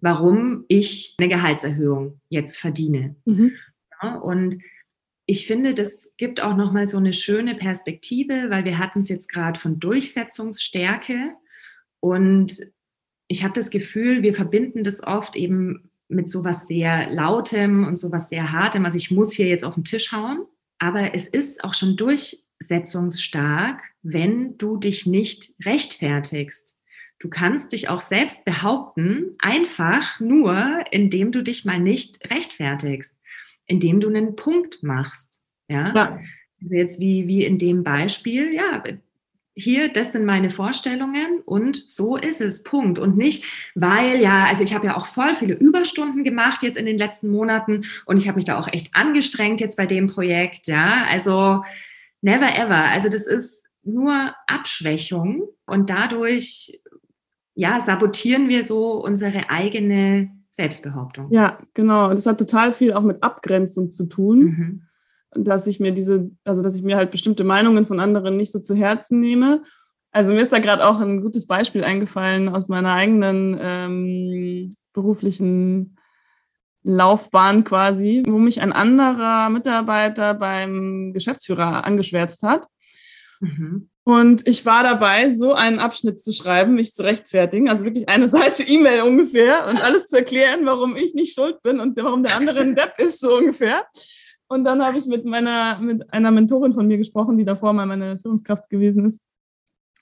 warum 0.01 0.65
ich 0.69 1.15
eine 1.19 1.29
Gehaltserhöhung 1.29 2.19
jetzt 2.29 2.57
verdiene. 2.57 3.15
Mhm. 3.25 3.51
Ja, 4.01 4.15
und 4.15 4.57
ich 5.27 5.45
finde, 5.45 5.75
das 5.75 6.15
gibt 6.17 6.41
auch 6.41 6.57
nochmal 6.57 6.87
so 6.87 6.97
eine 6.97 7.13
schöne 7.13 7.53
Perspektive, 7.53 8.49
weil 8.49 8.65
wir 8.65 8.79
hatten 8.79 9.01
es 9.01 9.07
jetzt 9.07 9.29
gerade 9.29 9.59
von 9.59 9.79
Durchsetzungsstärke 9.79 11.35
und 11.99 12.57
ich 13.27 13.43
habe 13.43 13.53
das 13.53 13.69
Gefühl, 13.69 14.23
wir 14.23 14.33
verbinden 14.33 14.83
das 14.83 15.03
oft 15.03 15.35
eben 15.35 15.91
mit 16.07 16.27
sowas 16.27 16.67
sehr 16.67 17.11
Lautem 17.11 17.85
und 17.85 17.97
sowas 17.97 18.29
sehr 18.29 18.51
Hartem. 18.51 18.83
Also 18.83 18.97
ich 18.97 19.11
muss 19.11 19.31
hier 19.31 19.47
jetzt 19.47 19.63
auf 19.63 19.75
den 19.75 19.83
Tisch 19.83 20.11
hauen. 20.11 20.47
Aber 20.79 21.15
es 21.15 21.27
ist 21.27 21.63
auch 21.63 21.73
schon 21.73 21.95
durch 21.95 22.42
durchsetzungsstark, 22.63 23.81
wenn 24.01 24.57
du 24.57 24.77
dich 24.77 25.05
nicht 25.05 25.53
rechtfertigst. 25.63 26.79
Du 27.19 27.29
kannst 27.29 27.71
dich 27.71 27.89
auch 27.89 28.01
selbst 28.01 28.43
behaupten, 28.43 29.35
einfach 29.39 30.19
nur, 30.19 30.83
indem 30.91 31.31
du 31.31 31.41
dich 31.41 31.63
mal 31.63 31.79
nicht 31.79 32.29
rechtfertigst, 32.29 33.17
indem 33.65 34.01
du 34.01 34.09
einen 34.09 34.35
Punkt 34.35 34.83
machst. 34.83 35.47
Ja. 35.69 35.93
ja. 35.93 36.19
Also 36.61 36.75
jetzt 36.75 36.99
wie, 36.99 37.27
wie 37.27 37.45
in 37.45 37.57
dem 37.57 37.83
Beispiel, 37.83 38.53
ja, 38.53 38.83
hier, 39.55 39.89
das 39.89 40.11
sind 40.11 40.25
meine 40.25 40.49
Vorstellungen 40.49 41.41
und 41.45 41.75
so 41.75 42.17
ist 42.17 42.41
es, 42.41 42.63
Punkt. 42.63 42.97
Und 42.97 43.17
nicht, 43.17 43.43
weil 43.75 44.19
ja, 44.19 44.45
also 44.47 44.63
ich 44.63 44.73
habe 44.73 44.87
ja 44.87 44.97
auch 44.97 45.05
voll 45.05 45.35
viele 45.35 45.53
Überstunden 45.53 46.23
gemacht 46.23 46.63
jetzt 46.63 46.77
in 46.77 46.87
den 46.87 46.97
letzten 46.97 47.29
Monaten 47.29 47.85
und 48.05 48.17
ich 48.17 48.27
habe 48.27 48.37
mich 48.37 48.45
da 48.45 48.57
auch 48.57 48.67
echt 48.67 48.95
angestrengt 48.95 49.61
jetzt 49.61 49.77
bei 49.77 49.85
dem 49.85 50.07
Projekt, 50.07 50.67
ja. 50.67 51.05
Also 51.07 51.63
Never 52.23 52.55
ever. 52.55 52.85
Also 52.85 53.09
das 53.09 53.27
ist 53.27 53.63
nur 53.83 54.33
Abschwächung 54.47 55.43
und 55.65 55.89
dadurch 55.89 56.81
ja, 57.55 57.79
sabotieren 57.79 58.49
wir 58.49 58.63
so 58.63 59.03
unsere 59.03 59.49
eigene 59.49 60.31
Selbstbehauptung. 60.49 61.31
Ja, 61.31 61.59
genau. 61.73 62.09
Und 62.09 62.17
das 62.17 62.25
hat 62.25 62.39
total 62.39 62.71
viel 62.71 62.93
auch 62.93 63.01
mit 63.01 63.21
Abgrenzung 63.21 63.89
zu 63.89 64.05
tun. 64.05 64.39
Mhm. 64.39 64.81
Dass 65.43 65.65
ich 65.65 65.79
mir 65.79 65.91
diese, 65.91 66.31
also 66.43 66.61
dass 66.61 66.75
ich 66.75 66.83
mir 66.83 66.95
halt 66.95 67.11
bestimmte 67.11 67.43
Meinungen 67.43 67.85
von 67.85 67.99
anderen 67.99 68.37
nicht 68.37 68.51
so 68.51 68.59
zu 68.59 68.75
Herzen 68.75 69.19
nehme. 69.19 69.63
Also 70.11 70.31
mir 70.31 70.41
ist 70.41 70.53
da 70.53 70.59
gerade 70.59 70.85
auch 70.85 70.99
ein 70.99 71.21
gutes 71.21 71.47
Beispiel 71.47 71.83
eingefallen 71.83 72.49
aus 72.49 72.69
meiner 72.69 72.93
eigenen 72.93 73.57
ähm, 73.59 74.75
beruflichen 74.93 75.97
Laufbahn 76.83 77.63
quasi, 77.63 78.23
wo 78.27 78.37
mich 78.37 78.61
ein 78.61 78.73
anderer 78.73 79.49
Mitarbeiter 79.49 80.33
beim 80.33 81.13
Geschäftsführer 81.13 81.85
angeschwärzt 81.85 82.43
hat. 82.43 82.67
Mhm. 83.39 83.89
Und 84.05 84.45
ich 84.47 84.65
war 84.65 84.83
dabei, 84.83 85.33
so 85.33 85.53
einen 85.53 85.79
Abschnitt 85.79 86.21
zu 86.21 86.33
schreiben, 86.33 86.75
mich 86.75 86.93
zu 86.93 87.03
rechtfertigen, 87.03 87.69
also 87.69 87.85
wirklich 87.85 88.09
eine 88.09 88.27
Seite 88.29 88.63
E-Mail 88.63 89.03
ungefähr 89.03 89.67
und 89.67 89.81
alles 89.81 90.09
zu 90.09 90.17
erklären, 90.17 90.65
warum 90.65 90.97
ich 90.97 91.13
nicht 91.13 91.33
schuld 91.33 91.61
bin 91.63 91.79
und 91.79 91.97
warum 91.97 92.23
der 92.23 92.35
andere 92.35 92.59
ein 92.59 92.75
Depp 92.75 92.99
ist, 92.99 93.21
so 93.21 93.37
ungefähr. 93.37 93.85
Und 94.47 94.65
dann 94.65 94.83
habe 94.83 94.97
ich 94.97 95.05
mit 95.05 95.25
meiner, 95.25 95.79
mit 95.79 96.11
einer 96.13 96.31
Mentorin 96.31 96.73
von 96.73 96.85
mir 96.85 96.97
gesprochen, 96.97 97.37
die 97.37 97.45
davor 97.45 97.71
mal 97.73 97.85
meine 97.85 98.19
Führungskraft 98.19 98.69
gewesen 98.69 99.05
ist. 99.05 99.21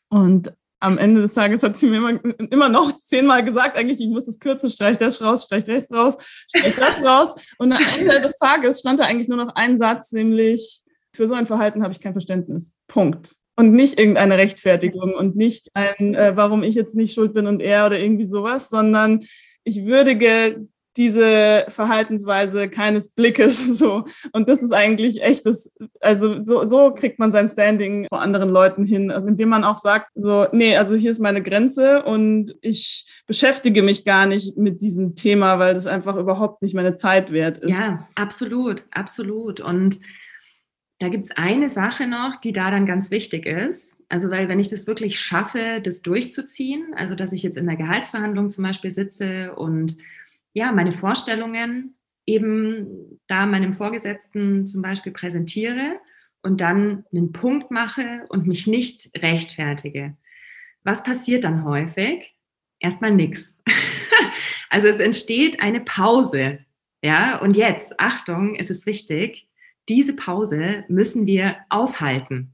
Und 0.10 0.52
am 0.82 0.98
Ende 0.98 1.22
des 1.22 1.34
Tages 1.34 1.64
hat 1.64 1.78
sie 1.78 1.88
mir 1.88 1.98
immer, 1.98 2.20
immer 2.52 2.70
noch 2.70 2.92
zehnmal 2.92 3.44
gesagt, 3.44 3.78
eigentlich, 3.78 4.02
ich 4.02 4.10
muss 4.10 4.26
das 4.26 4.40
kürzen, 4.40 4.70
streich 4.70 4.98
das 4.98 5.22
raus, 5.22 5.44
streich 5.44 5.64
das 5.64 5.92
raus, 5.92 6.18
streich 6.50 6.76
das 6.76 7.06
raus. 7.06 7.34
Und 7.58 7.72
am 7.72 7.84
Ende 7.98 8.20
des 8.20 8.36
Tages 8.38 8.80
stand 8.80 9.00
da 9.00 9.06
eigentlich 9.06 9.30
nur 9.30 9.38
noch 9.38 9.56
ein 9.56 9.78
Satz, 9.78 10.12
nämlich, 10.12 10.82
für 11.14 11.28
so 11.28 11.34
ein 11.34 11.46
Verhalten 11.46 11.84
habe 11.84 11.94
ich 11.94 12.00
kein 12.00 12.14
Verständnis. 12.14 12.74
Punkt. 12.88 13.36
und 13.58 13.74
nicht 13.74 14.00
irgendeine 14.00 14.38
Rechtfertigung 14.38 15.14
und 15.14 15.36
nicht 15.36 15.70
ein, 15.74 16.16
äh, 16.16 16.36
warum 16.36 16.64
ich 16.64 16.74
jetzt 16.74 16.96
nicht 16.96 17.14
schuld 17.14 17.34
bin 17.34 17.48
und 17.48 17.62
er 17.62 17.86
oder 17.86 18.00
irgendwie 18.00 18.26
sowas, 18.26 18.70
sondern 18.70 19.20
ich 19.64 19.86
würdige 19.86 20.68
diese 20.98 21.66
Verhaltensweise 21.70 22.70
keines 22.70 23.10
Blickes 23.10 23.58
so. 23.78 24.06
Und 24.34 24.50
das 24.50 24.62
ist 24.62 24.74
eigentlich 24.74 25.22
echtes, 25.22 25.74
also 26.00 26.44
so, 26.44 26.66
so 26.66 26.94
kriegt 26.94 27.20
man 27.20 27.32
sein 27.32 27.48
Standing 27.48 28.08
vor 28.10 28.22
anderen 28.22 28.50
Leuten 28.50 28.84
hin, 28.84 29.12
also 29.12 29.28
indem 29.28 29.50
man 29.50 29.64
auch 29.64 29.78
sagt, 29.78 30.10
so, 30.16 30.48
nee, 30.52 30.76
also 30.76 30.96
hier 30.96 31.12
ist 31.12 31.20
meine 31.20 31.42
Grenze 31.42 32.04
und 32.04 32.56
ich 32.62 33.06
beschäftige 33.28 33.84
mich 33.84 34.06
gar 34.06 34.26
nicht 34.26 34.58
mit 34.58 34.82
diesem 34.82 35.16
Thema, 35.16 35.60
weil 35.60 35.74
das 35.74 35.88
einfach 35.88 36.16
überhaupt 36.16 36.62
nicht 36.62 36.76
meine 36.76 36.96
Zeit 36.96 37.32
wert 37.32 37.60
ist. 37.60 37.72
Ja, 37.72 38.08
absolut, 38.16 38.84
absolut. 38.92 39.60
Und 39.62 40.00
da 41.02 41.10
gibt 41.10 41.26
es 41.26 41.32
eine 41.32 41.68
Sache 41.68 42.06
noch, 42.06 42.36
die 42.36 42.54
da 42.54 42.70
dann 42.70 42.86
ganz 42.86 43.10
wichtig 43.10 43.48
ist. 43.48 44.04
Also, 44.08 44.30
weil 44.30 44.50
wenn 44.50 44.60
ich 44.60 44.68
das 44.68 44.86
wirklich 44.86 45.20
schaffe, 45.20 45.82
das 45.84 46.04
durchzuziehen, 46.04 46.94
also 46.96 47.16
dass 47.16 47.34
ich 47.34 47.42
jetzt 47.42 47.58
in 47.58 47.66
der 47.66 47.76
Gehaltsverhandlung 47.76 48.52
zum 48.52 48.64
Beispiel 48.64 48.92
sitze 48.92 49.56
und 49.56 49.98
ja, 50.54 50.72
meine 50.72 50.92
Vorstellungen 50.92 51.96
eben 52.26 53.20
da 53.28 53.46
meinem 53.46 53.74
Vorgesetzten 53.74 54.66
zum 54.68 54.82
Beispiel 54.82 55.12
präsentiere 55.12 56.00
und 56.42 56.62
dann 56.62 57.06
einen 57.12 57.32
Punkt 57.32 57.72
mache 57.72 58.26
und 58.30 58.48
mich 58.48 58.68
nicht 58.68 59.12
rechtfertige. 59.18 60.16
Was 60.84 61.04
passiert 61.04 61.44
dann 61.44 61.64
häufig? 61.66 62.36
Erstmal 62.80 63.12
nichts. 63.12 63.60
Also 64.74 64.88
es 64.88 65.02
entsteht 65.02 65.60
eine 65.60 65.82
Pause. 65.82 66.60
Ja, 67.04 67.40
und 67.40 67.58
jetzt, 67.58 68.00
Achtung, 68.00 68.56
es 68.56 68.70
ist 68.70 68.86
wichtig, 68.86 69.50
diese 69.90 70.16
Pause 70.16 70.86
müssen 70.88 71.28
wir 71.28 71.58
aushalten. 71.68 72.54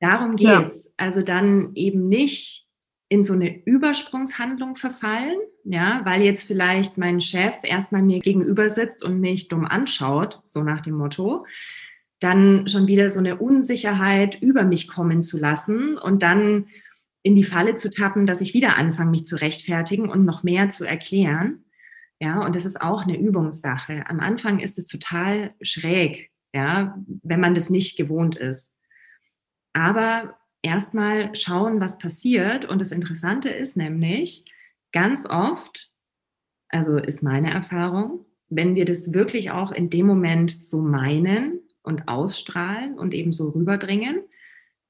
Darum 0.00 0.34
geht's. 0.34 0.86
Ja. 0.86 0.90
Also 0.96 1.22
dann 1.22 1.70
eben 1.76 2.08
nicht 2.08 2.66
in 3.12 3.22
so 3.22 3.34
eine 3.34 3.62
Übersprungshandlung 3.66 4.76
verfallen, 4.76 5.36
ja, 5.64 6.00
weil 6.04 6.22
jetzt 6.22 6.46
vielleicht 6.46 6.96
mein 6.96 7.20
Chef 7.20 7.56
erstmal 7.62 8.00
mir 8.00 8.20
gegenüber 8.20 8.70
sitzt 8.70 9.04
und 9.04 9.20
mich 9.20 9.48
dumm 9.48 9.66
anschaut, 9.66 10.40
so 10.46 10.62
nach 10.62 10.80
dem 10.80 10.94
Motto, 10.94 11.44
dann 12.20 12.68
schon 12.68 12.86
wieder 12.86 13.10
so 13.10 13.18
eine 13.18 13.36
Unsicherheit 13.36 14.40
über 14.40 14.64
mich 14.64 14.88
kommen 14.88 15.22
zu 15.22 15.38
lassen 15.38 15.98
und 15.98 16.22
dann 16.22 16.68
in 17.22 17.36
die 17.36 17.44
Falle 17.44 17.74
zu 17.74 17.90
tappen, 17.90 18.26
dass 18.26 18.40
ich 18.40 18.54
wieder 18.54 18.78
anfange, 18.78 19.10
mich 19.10 19.26
zu 19.26 19.36
rechtfertigen 19.36 20.08
und 20.08 20.24
noch 20.24 20.42
mehr 20.42 20.70
zu 20.70 20.86
erklären. 20.86 21.66
Ja, 22.18 22.42
und 22.42 22.56
das 22.56 22.64
ist 22.64 22.80
auch 22.80 23.02
eine 23.02 23.18
Übungssache. 23.18 24.04
Am 24.08 24.20
Anfang 24.20 24.58
ist 24.58 24.78
es 24.78 24.86
total 24.86 25.52
schräg, 25.60 26.30
ja, 26.54 26.96
wenn 27.22 27.40
man 27.40 27.54
das 27.54 27.68
nicht 27.68 27.98
gewohnt 27.98 28.36
ist. 28.36 28.78
Aber 29.74 30.38
erstmal 30.62 31.34
schauen, 31.34 31.80
was 31.80 31.98
passiert. 31.98 32.64
Und 32.64 32.80
das 32.80 32.92
Interessante 32.92 33.50
ist 33.50 33.76
nämlich, 33.76 34.44
ganz 34.92 35.28
oft, 35.28 35.90
also 36.68 36.96
ist 36.98 37.22
meine 37.22 37.50
Erfahrung, 37.50 38.26
wenn 38.48 38.74
wir 38.74 38.84
das 38.84 39.12
wirklich 39.12 39.50
auch 39.50 39.72
in 39.72 39.90
dem 39.90 40.06
Moment 40.06 40.64
so 40.64 40.82
meinen 40.82 41.60
und 41.82 42.08
ausstrahlen 42.08 42.98
und 42.98 43.14
eben 43.14 43.32
so 43.32 43.50
rüberbringen, 43.50 44.22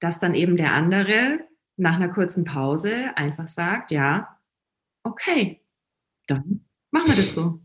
dass 0.01 0.19
dann 0.21 0.35
eben 0.35 0.57
der 0.57 0.73
andere 0.73 1.41
nach 1.77 1.95
einer 1.97 2.09
kurzen 2.09 2.45
Pause 2.45 3.17
einfach 3.17 3.49
sagt, 3.49 3.93
ja, 3.93 4.39
okay, 5.05 5.65
dann 6.27 6.67
machen 6.91 7.09
wir 7.09 7.17
das 7.17 7.35
so. 7.35 7.61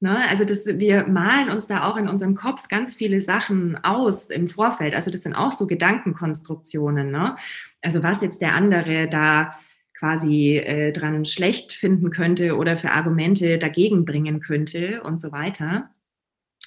Ne? 0.00 0.28
Also 0.28 0.44
das, 0.44 0.66
wir 0.66 1.06
malen 1.06 1.48
uns 1.48 1.66
da 1.66 1.84
auch 1.84 1.96
in 1.96 2.08
unserem 2.08 2.34
Kopf 2.34 2.68
ganz 2.68 2.94
viele 2.94 3.20
Sachen 3.20 3.82
aus 3.82 4.30
im 4.30 4.48
Vorfeld. 4.48 4.94
Also 4.94 5.10
das 5.10 5.22
sind 5.22 5.34
auch 5.34 5.52
so 5.52 5.66
Gedankenkonstruktionen. 5.66 7.10
Ne? 7.10 7.36
Also 7.82 8.02
was 8.02 8.20
jetzt 8.20 8.40
der 8.42 8.54
andere 8.54 9.08
da 9.08 9.54
quasi 9.98 10.58
äh, 10.58 10.92
dran 10.92 11.24
schlecht 11.24 11.72
finden 11.72 12.10
könnte 12.10 12.56
oder 12.56 12.76
für 12.76 12.90
Argumente 12.90 13.58
dagegen 13.58 14.04
bringen 14.04 14.40
könnte 14.40 15.02
und 15.02 15.18
so 15.18 15.32
weiter. 15.32 15.90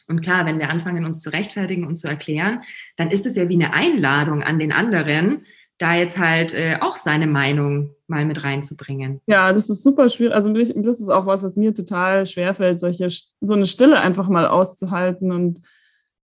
Und 0.08 0.22
klar, 0.22 0.48
wenn 0.48 0.58
wir 0.58 0.72
anfangen, 0.72 1.06
uns 1.06 1.22
zu 1.22 1.30
rechtfertigen 1.30 1.86
und 1.86 1.98
zu 1.98 2.08
erklären, 2.08 2.64
dann 2.96 3.12
ist 3.12 3.28
es 3.28 3.36
ja 3.36 3.48
wie 3.48 3.54
eine 3.54 3.74
Einladung 3.74 4.42
an 4.42 4.58
den 4.58 4.72
anderen, 4.72 5.46
da 5.80 5.96
jetzt 5.96 6.20
halt 6.20 6.54
äh, 6.54 6.78
auch 6.82 6.98
seine 6.98 7.26
Meinung 7.26 7.96
mal 8.08 8.26
mit 8.26 8.44
reinzubringen. 8.44 9.22
Ja, 9.26 9.54
das 9.54 9.70
ist 9.70 9.82
super 9.82 10.10
schwierig. 10.10 10.36
Also 10.36 10.52
das 10.52 10.70
ist 11.00 11.10
auch 11.10 11.26
was, 11.26 11.42
was 11.42 11.56
mir 11.56 11.74
total 11.74 12.28
schwerfällt, 12.28 12.82
solche 12.82 13.10
so 13.10 13.54
eine 13.54 13.66
Stille 13.66 14.00
einfach 14.00 14.28
mal 14.28 14.46
auszuhalten 14.46 15.32
und 15.32 15.62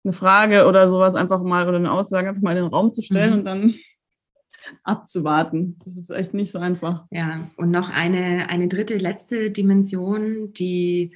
eine 0.02 0.12
Frage 0.12 0.66
oder 0.66 0.90
sowas 0.90 1.14
einfach 1.14 1.42
mal 1.42 1.68
oder 1.68 1.78
eine 1.78 1.92
Aussage 1.92 2.28
einfach 2.28 2.42
mal 2.42 2.56
in 2.56 2.64
den 2.64 2.72
Raum 2.72 2.92
zu 2.92 3.00
stellen 3.00 3.30
mhm. 3.30 3.38
und 3.38 3.44
dann 3.44 3.74
abzuwarten. 4.82 5.78
Das 5.84 5.96
ist 5.96 6.10
echt 6.10 6.34
nicht 6.34 6.50
so 6.50 6.58
einfach. 6.58 7.04
Ja, 7.10 7.48
und 7.56 7.70
noch 7.70 7.90
eine, 7.90 8.48
eine 8.48 8.66
dritte, 8.66 8.98
letzte 8.98 9.52
Dimension, 9.52 10.52
die 10.52 11.12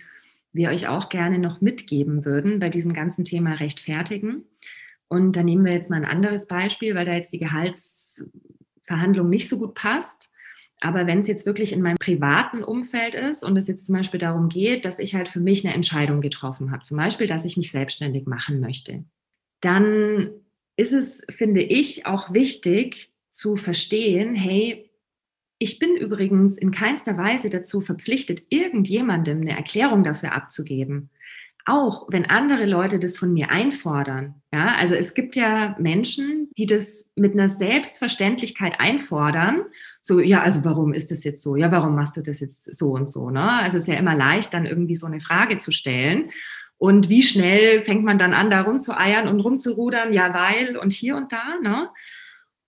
wir 0.53 0.70
euch 0.70 0.89
auch 0.89 1.09
gerne 1.09 1.39
noch 1.39 1.61
mitgeben 1.61 2.24
würden 2.24 2.61
bei 2.61 2.68
diesem 2.68 2.93
ganzen 2.93 3.24
Thema 3.24 3.55
Rechtfertigen. 3.55 4.45
Und 5.09 5.36
da 5.36 5.43
nehmen 5.43 5.64
wir 5.64 5.72
jetzt 5.72 5.91
mal 5.91 5.97
ein 5.97 6.05
anderes 6.05 6.47
Beispiel, 6.47 6.95
weil 6.95 7.07
da 7.07 7.12
jetzt 7.12 7.32
die 7.32 7.39
Gehaltsverhandlung 8.89 9.29
nicht 9.29 9.49
so 9.49 9.59
gut 9.59 9.75
passt. 9.75 10.33
Aber 10.81 11.07
wenn 11.07 11.19
es 11.19 11.27
jetzt 11.27 11.45
wirklich 11.45 11.73
in 11.73 11.83
meinem 11.83 11.99
privaten 11.99 12.62
Umfeld 12.62 13.14
ist 13.14 13.43
und 13.43 13.57
es 13.57 13.66
jetzt 13.66 13.87
zum 13.87 13.97
Beispiel 13.97 14.21
darum 14.21 14.49
geht, 14.49 14.85
dass 14.85 15.01
ich 15.01 15.14
halt 15.14 15.29
für 15.29 15.41
mich 15.41 15.64
eine 15.64 15.75
Entscheidung 15.75 16.21
getroffen 16.21 16.71
habe, 16.71 16.83
zum 16.83 16.97
Beispiel, 16.97 17.27
dass 17.27 17.45
ich 17.45 17.57
mich 17.57 17.73
selbstständig 17.73 18.27
machen 18.27 18.61
möchte, 18.61 19.05
dann 19.61 20.31
ist 20.77 20.93
es, 20.93 21.25
finde 21.31 21.62
ich, 21.62 22.07
auch 22.07 22.33
wichtig 22.33 23.12
zu 23.33 23.57
verstehen, 23.57 24.37
hey, 24.37 24.89
ich 25.59 25.81
bin 25.81 25.97
übrigens 25.97 26.57
in 26.57 26.71
keinster 26.71 27.19
Weise 27.19 27.51
dazu 27.51 27.81
verpflichtet, 27.81 28.45
irgendjemandem 28.49 29.41
eine 29.41 29.57
Erklärung 29.57 30.05
dafür 30.05 30.33
abzugeben 30.33 31.11
auch 31.69 32.07
wenn 32.09 32.27
andere 32.27 32.66
Leute 32.66 32.99
das 32.99 33.19
von 33.19 33.33
mir 33.33 33.51
einfordern. 33.51 34.35
Ja, 34.53 34.75
also 34.77 34.95
es 34.95 35.14
gibt 35.14 35.37
ja 35.37 35.77
Menschen, 35.79 36.49
die 36.57 36.66
das 36.66 37.11
mit 37.14 37.35
einer 37.35 37.49
Selbstverständlichkeit 37.49 38.81
einfordern. 38.81 39.62
So, 40.03 40.21
ja, 40.21 40.41
also 40.43 40.64
warum 40.64 40.95
ist 40.95 41.11
das 41.11 41.25
jetzt 41.25 41.43
so? 41.43 41.57
Ja, 41.57 41.71
warum 41.71 41.95
machst 41.95 42.16
du 42.16 42.23
das 42.23 42.41
jetzt 42.41 42.75
so 42.75 42.93
und 42.93 43.09
so? 43.09 43.31
Ne? 43.31 43.53
Also 43.61 43.77
es 43.77 43.85
ist 43.85 43.89
ja 43.89 43.99
immer 43.99 44.14
leicht, 44.14 44.55
dann 44.55 44.66
irgendwie 44.66 44.97
so 44.97 45.07
eine 45.07 45.21
Frage 45.21 45.59
zu 45.59 45.71
stellen. 45.71 46.31
Und 46.79 47.09
wie 47.09 47.23
schnell 47.23 47.83
fängt 47.83 48.05
man 48.05 48.19
dann 48.19 48.33
an, 48.33 48.51
da 48.51 48.62
rumzueiern 48.62 49.29
und 49.29 49.41
rumzurudern? 49.41 50.12
Ja, 50.12 50.33
weil 50.33 50.77
und 50.79 50.93
hier 50.93 51.16
und 51.16 51.33
da. 51.33 51.59
Ne? 51.62 51.91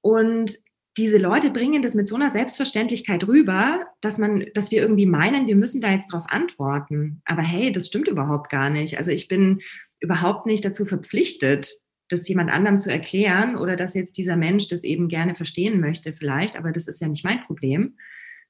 Und 0.03 0.59
diese 1.01 1.17
Leute 1.17 1.51
bringen 1.51 1.81
das 1.81 1.95
mit 1.95 2.07
so 2.07 2.15
einer 2.15 2.29
Selbstverständlichkeit 2.29 3.27
rüber, 3.27 3.87
dass 4.03 4.19
man, 4.19 4.45
dass 4.55 4.71
wir 4.71 4.83
irgendwie 4.83 5.07
meinen, 5.07 5.47
wir 5.47 5.57
müssen 5.57 5.81
da 5.81 5.91
jetzt 5.91 6.13
drauf 6.13 6.27
antworten. 6.29 7.23
Aber 7.25 7.41
hey, 7.41 7.73
das 7.73 7.87
stimmt 7.87 8.07
überhaupt 8.07 8.51
gar 8.51 8.69
nicht. 8.69 8.99
Also 8.99 9.11
ich 9.11 9.27
bin 9.27 9.61
überhaupt 9.99 10.45
nicht 10.45 10.63
dazu 10.63 10.85
verpflichtet, 10.85 11.71
das 12.09 12.29
jemand 12.29 12.51
anderem 12.51 12.79
zu 12.79 12.93
erklären 12.93 13.57
oder 13.57 13.77
dass 13.77 13.95
jetzt 13.95 14.19
dieser 14.19 14.37
Mensch 14.37 14.69
das 14.69 14.85
eben 14.85 15.09
gerne 15.09 15.35
verstehen 15.35 15.81
möchte 15.81 16.13
vielleicht, 16.13 16.57
aber 16.57 16.71
das 16.71 16.87
ist 16.87 17.01
ja 17.01 17.09
nicht 17.09 17.25
mein 17.25 17.41
Problem. 17.45 17.97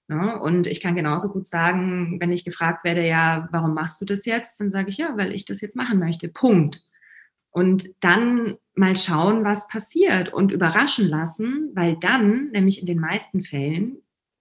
Ne? 0.09 0.41
Und 0.41 0.67
ich 0.67 0.81
kann 0.81 0.97
genauso 0.97 1.29
gut 1.29 1.47
sagen, 1.47 2.19
wenn 2.19 2.33
ich 2.33 2.45
gefragt 2.45 2.83
werde, 2.83 3.07
ja, 3.07 3.49
warum 3.53 3.75
machst 3.75 4.01
du 4.01 4.07
das 4.07 4.25
jetzt? 4.25 4.59
Dann 4.59 4.73
sage 4.73 4.89
ich 4.89 4.97
ja, 4.97 5.17
weil 5.17 5.33
ich 5.33 5.45
das 5.45 5.61
jetzt 5.61 5.77
machen 5.77 6.01
möchte. 6.01 6.29
Punkt. 6.29 6.83
Und 7.51 7.85
dann 8.01 8.57
mal 8.81 8.97
schauen, 8.97 9.45
was 9.45 9.69
passiert 9.69 10.33
und 10.33 10.51
überraschen 10.51 11.09
lassen, 11.09 11.71
weil 11.75 11.97
dann, 12.01 12.51
nämlich 12.51 12.81
in 12.81 12.87
den 12.87 12.99
meisten 12.99 13.45
Fällen, 13.45 13.99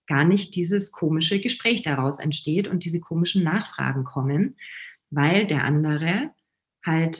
gar 0.08 0.24
nicht 0.24 0.56
dieses 0.56 0.92
komische 0.92 1.40
Gespräch 1.40 1.84
daraus 1.84 2.20
entsteht 2.20 2.68
und 2.68 2.84
diese 2.84 3.00
komischen 3.00 3.44
Nachfragen 3.44 4.04
kommen, 4.04 4.56
weil 5.12 5.46
der 5.46 5.64
andere 5.64 6.32
halt 6.84 7.20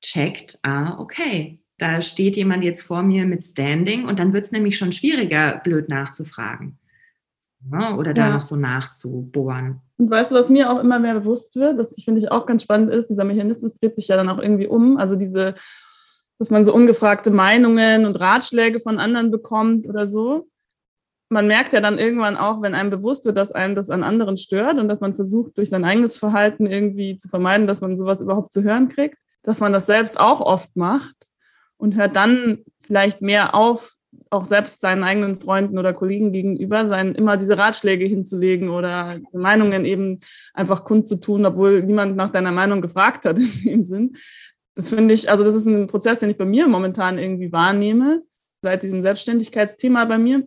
checkt, 0.00 0.58
ah, 0.62 0.98
okay, 0.98 1.60
da 1.78 2.00
steht 2.00 2.36
jemand 2.36 2.64
jetzt 2.64 2.82
vor 2.82 3.02
mir 3.02 3.26
mit 3.26 3.44
Standing 3.44 4.06
und 4.06 4.18
dann 4.18 4.32
wird 4.32 4.46
es 4.46 4.52
nämlich 4.52 4.78
schon 4.78 4.92
schwieriger, 4.92 5.60
blöd 5.64 5.88
nachzufragen 5.88 6.78
ne? 7.68 7.96
oder 7.96 8.14
da 8.14 8.28
ja. 8.28 8.34
noch 8.34 8.42
so 8.42 8.56
nachzubohren. 8.56 9.80
Und 9.96 10.10
weißt 10.10 10.30
du, 10.30 10.36
was 10.36 10.48
mir 10.48 10.70
auch 10.70 10.80
immer 10.80 10.98
mehr 10.98 11.14
bewusst 11.18 11.56
wird, 11.56 11.78
was 11.78 11.96
ich 11.98 12.04
finde 12.04 12.20
ich 12.20 12.30
auch 12.30 12.46
ganz 12.46 12.62
spannend 12.62 12.90
ist, 12.90 13.08
dieser 13.08 13.24
Mechanismus 13.24 13.74
dreht 13.74 13.94
sich 13.94 14.08
ja 14.08 14.16
dann 14.16 14.28
auch 14.28 14.38
irgendwie 14.38 14.66
um. 14.66 14.96
Also 14.96 15.16
diese, 15.16 15.54
dass 16.38 16.50
man 16.50 16.64
so 16.64 16.74
ungefragte 16.74 17.30
Meinungen 17.30 18.06
und 18.06 18.16
Ratschläge 18.16 18.80
von 18.80 18.98
anderen 18.98 19.30
bekommt 19.30 19.86
oder 19.86 20.06
so. 20.06 20.48
Man 21.28 21.46
merkt 21.46 21.72
ja 21.72 21.80
dann 21.80 21.98
irgendwann 21.98 22.36
auch, 22.36 22.60
wenn 22.62 22.74
einem 22.74 22.90
bewusst 22.90 23.24
wird, 23.24 23.36
dass 23.36 23.52
einem 23.52 23.74
das 23.74 23.90
an 23.90 24.02
anderen 24.02 24.36
stört 24.36 24.78
und 24.78 24.88
dass 24.88 25.00
man 25.00 25.14
versucht, 25.14 25.56
durch 25.58 25.70
sein 25.70 25.84
eigenes 25.84 26.16
Verhalten 26.16 26.66
irgendwie 26.66 27.16
zu 27.16 27.28
vermeiden, 27.28 27.66
dass 27.66 27.80
man 27.80 27.96
sowas 27.96 28.20
überhaupt 28.20 28.52
zu 28.52 28.62
hören 28.62 28.88
kriegt, 28.88 29.16
dass 29.42 29.60
man 29.60 29.72
das 29.72 29.86
selbst 29.86 30.18
auch 30.18 30.40
oft 30.40 30.74
macht 30.76 31.28
und 31.76 31.96
hört 31.96 32.16
dann 32.16 32.64
vielleicht 32.86 33.22
mehr 33.22 33.54
auf, 33.54 33.94
auch 34.30 34.44
selbst 34.44 34.80
seinen 34.80 35.04
eigenen 35.04 35.40
Freunden 35.40 35.78
oder 35.78 35.92
Kollegen 35.92 36.32
gegenüber 36.32 36.86
sein, 36.86 37.14
immer 37.14 37.36
diese 37.36 37.56
Ratschläge 37.56 38.04
hinzulegen 38.04 38.68
oder 38.68 39.18
Meinungen 39.32 39.84
eben 39.84 40.20
einfach 40.52 40.84
kundzutun, 40.84 41.46
obwohl 41.46 41.82
niemand 41.82 42.16
nach 42.16 42.30
deiner 42.30 42.52
Meinung 42.52 42.80
gefragt 42.80 43.24
hat 43.24 43.38
in 43.64 43.64
dem 43.64 43.84
Sinn. 43.84 44.16
Das 44.74 44.88
finde 44.88 45.14
ich, 45.14 45.30
also 45.30 45.44
das 45.44 45.54
ist 45.54 45.66
ein 45.66 45.86
Prozess, 45.86 46.18
den 46.18 46.30
ich 46.30 46.36
bei 46.36 46.44
mir 46.44 46.66
momentan 46.66 47.18
irgendwie 47.18 47.52
wahrnehme, 47.52 48.22
seit 48.62 48.82
diesem 48.82 49.02
Selbstständigkeitsthema 49.02 50.04
bei 50.04 50.18
mir. 50.18 50.46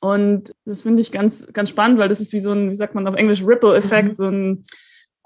Und 0.00 0.52
das 0.64 0.82
finde 0.82 1.00
ich 1.00 1.12
ganz, 1.12 1.46
ganz 1.52 1.68
spannend, 1.68 1.98
weil 1.98 2.08
das 2.08 2.20
ist 2.20 2.32
wie 2.32 2.40
so 2.40 2.50
ein, 2.50 2.70
wie 2.70 2.74
sagt 2.74 2.94
man 2.94 3.06
auf 3.06 3.14
Englisch, 3.14 3.44
Ripple-Effekt, 3.44 4.10
mhm. 4.10 4.14
so 4.14 4.26
ein 4.26 4.64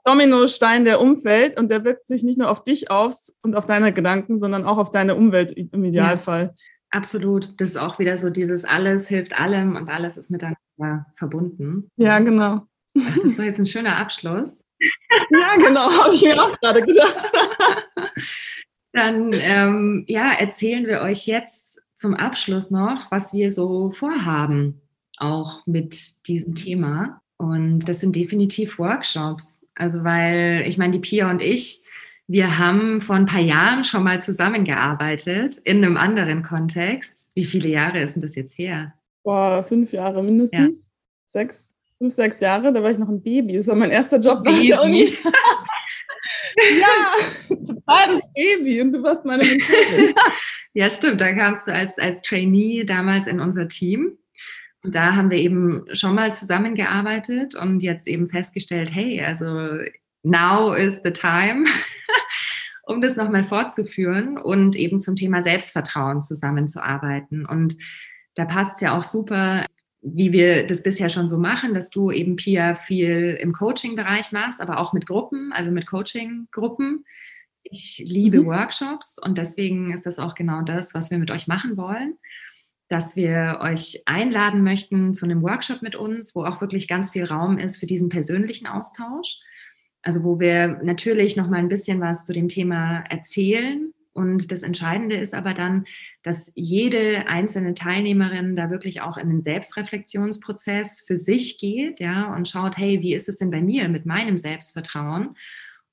Dominostein, 0.04 0.84
der 0.84 1.00
umfällt 1.00 1.58
und 1.58 1.70
der 1.70 1.84
wirkt 1.84 2.06
sich 2.06 2.22
nicht 2.22 2.38
nur 2.38 2.50
auf 2.50 2.62
dich 2.62 2.90
aus 2.90 3.34
und 3.42 3.56
auf 3.56 3.64
deine 3.64 3.92
Gedanken, 3.92 4.38
sondern 4.38 4.64
auch 4.64 4.76
auf 4.78 4.90
deine 4.90 5.16
Umwelt 5.16 5.52
im 5.52 5.84
Idealfall. 5.84 6.42
Ja, 6.42 6.54
absolut. 6.90 7.54
Das 7.58 7.70
ist 7.70 7.76
auch 7.76 7.98
wieder 7.98 8.18
so 8.18 8.30
dieses 8.30 8.64
alles 8.64 9.08
hilft 9.08 9.36
allem 9.36 9.74
und 9.76 9.88
alles 9.88 10.16
ist 10.16 10.30
miteinander 10.30 11.06
verbunden. 11.16 11.88
Ja, 11.96 12.18
genau. 12.20 12.66
Ach, 12.98 13.16
das 13.16 13.24
ist 13.24 13.38
doch 13.38 13.44
jetzt 13.44 13.58
ein 13.58 13.66
schöner 13.66 13.96
Abschluss. 13.96 14.62
Ja, 15.30 15.56
genau, 15.56 15.90
habe 15.90 16.14
ich 16.14 16.22
mir 16.22 16.42
auch 16.42 16.58
gerade 16.60 16.82
gedacht. 16.82 17.32
Dann 18.92 19.32
ähm, 19.34 20.04
ja, 20.08 20.32
erzählen 20.32 20.86
wir 20.86 21.02
euch 21.02 21.26
jetzt 21.26 21.82
zum 21.94 22.14
Abschluss 22.14 22.70
noch, 22.70 23.10
was 23.10 23.34
wir 23.34 23.52
so 23.52 23.90
vorhaben, 23.90 24.80
auch 25.18 25.66
mit 25.66 26.26
diesem 26.26 26.54
Thema. 26.54 27.20
Und 27.38 27.88
das 27.88 28.00
sind 28.00 28.16
definitiv 28.16 28.78
Workshops. 28.78 29.68
Also, 29.74 30.04
weil 30.04 30.64
ich 30.66 30.78
meine, 30.78 30.92
die 30.94 31.00
Pia 31.00 31.30
und 31.30 31.42
ich, 31.42 31.82
wir 32.26 32.58
haben 32.58 33.00
vor 33.00 33.16
ein 33.16 33.26
paar 33.26 33.40
Jahren 33.40 33.84
schon 33.84 34.02
mal 34.02 34.20
zusammengearbeitet 34.20 35.58
in 35.64 35.84
einem 35.84 35.96
anderen 35.96 36.42
Kontext. 36.42 37.30
Wie 37.34 37.44
viele 37.44 37.68
Jahre 37.68 38.00
ist 38.00 38.14
denn 38.14 38.22
das 38.22 38.34
jetzt 38.34 38.58
her? 38.58 38.94
Boah, 39.22 39.62
fünf 39.62 39.92
Jahre 39.92 40.22
mindestens. 40.22 40.84
Ja. 40.84 40.90
Sechs, 41.28 41.68
fünf, 41.98 42.14
sechs 42.14 42.40
Jahre. 42.40 42.72
Da 42.72 42.82
war 42.82 42.90
ich 42.90 42.98
noch 42.98 43.08
ein 43.08 43.22
Baby. 43.22 43.56
Das 43.56 43.66
war 43.66 43.74
mein 43.74 43.90
erster 43.90 44.18
Job 44.18 44.44
nach 44.44 44.62
der 44.62 44.82
Uni. 44.82 45.12
ja, 46.80 47.46
total 47.48 48.16
das 48.16 48.32
Baby. 48.34 48.80
Und 48.80 48.92
du 48.92 49.02
warst 49.02 49.24
meine 49.24 49.44
Mentorin. 49.44 50.14
Ja, 50.74 50.90
stimmt. 50.90 51.22
Da 51.22 51.32
kamst 51.32 51.66
du 51.66 51.72
als, 51.72 51.98
als 51.98 52.20
Trainee 52.20 52.84
damals 52.84 53.26
in 53.26 53.40
unser 53.40 53.66
Team. 53.66 54.18
Und 54.82 54.94
da 54.94 55.16
haben 55.16 55.30
wir 55.30 55.38
eben 55.38 55.86
schon 55.94 56.14
mal 56.14 56.34
zusammengearbeitet 56.34 57.54
und 57.54 57.80
jetzt 57.82 58.06
eben 58.06 58.26
festgestellt, 58.26 58.94
hey, 58.94 59.22
also 59.22 59.78
now 60.22 60.74
is 60.74 61.00
the 61.02 61.12
time, 61.12 61.64
um 62.82 63.00
das 63.00 63.16
nochmal 63.16 63.42
fortzuführen 63.42 64.36
und 64.36 64.76
eben 64.76 65.00
zum 65.00 65.16
Thema 65.16 65.42
Selbstvertrauen 65.42 66.20
zusammenzuarbeiten. 66.20 67.46
Und 67.46 67.76
da 68.34 68.44
passt 68.44 68.74
es 68.74 68.80
ja 68.82 68.98
auch 68.98 69.02
super, 69.02 69.64
wie 70.14 70.32
wir 70.32 70.66
das 70.66 70.82
bisher 70.82 71.08
schon 71.08 71.28
so 71.28 71.36
machen, 71.38 71.74
dass 71.74 71.90
du 71.90 72.10
eben 72.10 72.36
Pia 72.36 72.74
viel 72.74 73.36
im 73.40 73.52
Coaching-Bereich 73.52 74.32
machst, 74.32 74.60
aber 74.60 74.78
auch 74.78 74.92
mit 74.92 75.06
Gruppen, 75.06 75.52
also 75.52 75.70
mit 75.70 75.86
Coaching-Gruppen 75.86 77.04
ich 77.70 78.02
liebe 78.04 78.42
mhm. 78.42 78.46
Workshops 78.46 79.16
und 79.22 79.38
deswegen 79.38 79.92
ist 79.92 80.06
das 80.06 80.18
auch 80.18 80.34
genau 80.34 80.62
das, 80.62 80.94
was 80.94 81.10
wir 81.10 81.18
mit 81.18 81.30
euch 81.30 81.46
machen 81.46 81.76
wollen, 81.76 82.16
dass 82.88 83.16
wir 83.16 83.58
euch 83.60 84.02
einladen 84.06 84.62
möchten 84.62 85.14
zu 85.14 85.24
einem 85.24 85.42
Workshop 85.42 85.82
mit 85.82 85.96
uns, 85.96 86.34
wo 86.34 86.44
auch 86.44 86.60
wirklich 86.60 86.88
ganz 86.88 87.10
viel 87.10 87.24
Raum 87.24 87.58
ist 87.58 87.76
für 87.76 87.86
diesen 87.86 88.08
persönlichen 88.08 88.66
Austausch. 88.66 89.40
Also 90.02 90.22
wo 90.22 90.38
wir 90.38 90.80
natürlich 90.84 91.36
noch 91.36 91.48
mal 91.48 91.58
ein 91.58 91.68
bisschen 91.68 92.00
was 92.00 92.24
zu 92.24 92.32
dem 92.32 92.48
Thema 92.48 93.00
erzählen 93.10 93.92
und 94.16 94.50
das 94.50 94.62
Entscheidende 94.62 95.16
ist 95.16 95.34
aber 95.34 95.52
dann, 95.52 95.84
dass 96.22 96.50
jede 96.54 97.28
einzelne 97.28 97.74
Teilnehmerin 97.74 98.56
da 98.56 98.70
wirklich 98.70 99.02
auch 99.02 99.18
in 99.18 99.28
den 99.28 99.40
Selbstreflexionsprozess 99.42 101.02
für 101.06 101.18
sich 101.18 101.58
geht, 101.58 102.00
ja, 102.00 102.34
und 102.34 102.48
schaut, 102.48 102.78
hey, 102.78 103.02
wie 103.02 103.14
ist 103.14 103.28
es 103.28 103.36
denn 103.36 103.50
bei 103.50 103.60
mir 103.60 103.88
mit 103.90 104.06
meinem 104.06 104.38
Selbstvertrauen? 104.38 105.36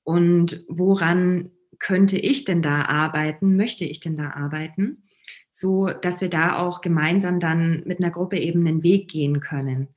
Und 0.04 0.64
woran 0.68 1.50
könnte 1.78 2.18
ich 2.18 2.44
denn 2.44 2.62
da 2.62 2.86
arbeiten, 2.86 3.56
möchte 3.56 3.84
ich 3.84 4.00
denn 4.00 4.16
da 4.16 4.30
arbeiten, 4.30 5.02
so 5.50 5.88
dass 5.88 6.20
wir 6.22 6.30
da 6.30 6.56
auch 6.58 6.80
gemeinsam 6.80 7.40
dann 7.40 7.82
mit 7.84 8.02
einer 8.02 8.10
Gruppe 8.10 8.38
eben 8.38 8.66
einen 8.66 8.82
Weg 8.82 9.10
gehen 9.10 9.40
können. 9.40 9.88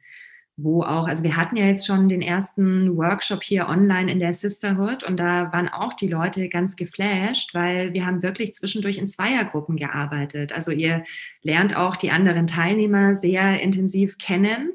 Wo 0.59 0.81
auch, 0.81 1.07
also 1.07 1.23
wir 1.23 1.37
hatten 1.37 1.55
ja 1.55 1.65
jetzt 1.65 1.85
schon 1.85 2.09
den 2.09 2.23
ersten 2.23 2.97
Workshop 2.97 3.43
hier 3.43 3.67
online 3.69 4.11
in 4.11 4.19
der 4.19 4.33
Sisterhood 4.33 5.03
und 5.03 5.17
da 5.17 5.53
waren 5.53 5.69
auch 5.69 5.93
die 5.93 6.07
Leute 6.07 6.49
ganz 6.49 6.75
geflasht, 6.75 7.53
weil 7.53 7.93
wir 7.93 8.07
haben 8.07 8.23
wirklich 8.23 8.55
zwischendurch 8.55 8.97
in 8.97 9.07
Zweiergruppen 9.07 9.77
gearbeitet. 9.77 10.51
Also 10.51 10.71
ihr 10.71 11.05
lernt 11.43 11.77
auch 11.77 11.95
die 11.95 12.09
anderen 12.09 12.47
Teilnehmer 12.47 13.13
sehr 13.13 13.61
intensiv 13.61 14.17
kennen, 14.17 14.73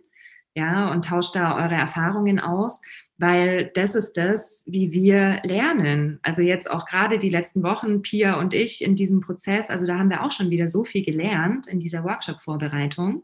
ja, 0.55 0.93
und 0.93 1.07
tauscht 1.07 1.35
da 1.35 1.57
eure 1.57 1.75
Erfahrungen 1.75 2.39
aus 2.39 2.83
weil 3.23 3.71
das 3.75 3.95
ist 3.95 4.15
das, 4.15 4.65
wie 4.67 4.91
wir 4.91 5.41
lernen. 5.45 6.19
Also 6.23 6.43
jetzt 6.43 6.69
auch 6.69 6.87
gerade 6.87 7.21
die 7.21 7.29
letzten 7.29 7.63
Wochen, 7.63 8.03
Pia 8.03 8.39
und 8.41 8.53
ich 8.53 8.83
in 8.83 8.97
diesem 8.97 9.21
Prozess, 9.21 9.71
also 9.71 9.87
da 9.87 9.97
haben 9.97 10.11
wir 10.11 10.25
auch 10.25 10.33
schon 10.33 10.51
wieder 10.51 10.67
so 10.67 10.83
viel 10.83 11.05
gelernt 11.05 11.69
in 11.69 11.79
dieser 11.79 12.03
Workshop-Vorbereitung. 12.03 13.23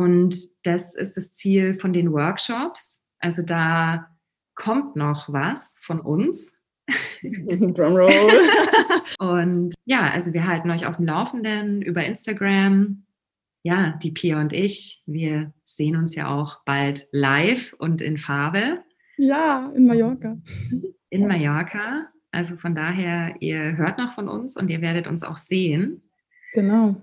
Und 0.00 0.34
das 0.62 0.94
ist 0.94 1.18
das 1.18 1.34
Ziel 1.34 1.78
von 1.78 1.92
den 1.92 2.10
Workshops. 2.10 3.06
Also 3.18 3.42
da 3.42 4.08
kommt 4.54 4.96
noch 4.96 5.30
was 5.30 5.78
von 5.82 6.00
uns. 6.00 6.58
Drumroll. 7.22 8.30
und 9.18 9.74
ja, 9.84 10.10
also 10.10 10.32
wir 10.32 10.46
halten 10.46 10.70
euch 10.70 10.86
auf 10.86 10.96
dem 10.96 11.04
Laufenden 11.04 11.82
über 11.82 12.02
Instagram. 12.02 13.04
Ja, 13.62 13.98
die 14.02 14.12
Pia 14.12 14.40
und 14.40 14.54
ich, 14.54 15.02
wir 15.04 15.52
sehen 15.66 15.96
uns 15.96 16.14
ja 16.14 16.28
auch 16.28 16.64
bald 16.64 17.06
live 17.12 17.74
und 17.74 18.00
in 18.00 18.16
Farbe. 18.16 18.82
Ja, 19.18 19.70
in 19.76 19.86
Mallorca. 19.86 20.38
In 21.10 21.26
Mallorca. 21.28 22.06
Also 22.30 22.56
von 22.56 22.74
daher, 22.74 23.34
ihr 23.40 23.76
hört 23.76 23.98
noch 23.98 24.12
von 24.12 24.28
uns 24.28 24.56
und 24.56 24.70
ihr 24.70 24.80
werdet 24.80 25.06
uns 25.06 25.22
auch 25.22 25.36
sehen. 25.36 26.00
Genau. 26.54 26.96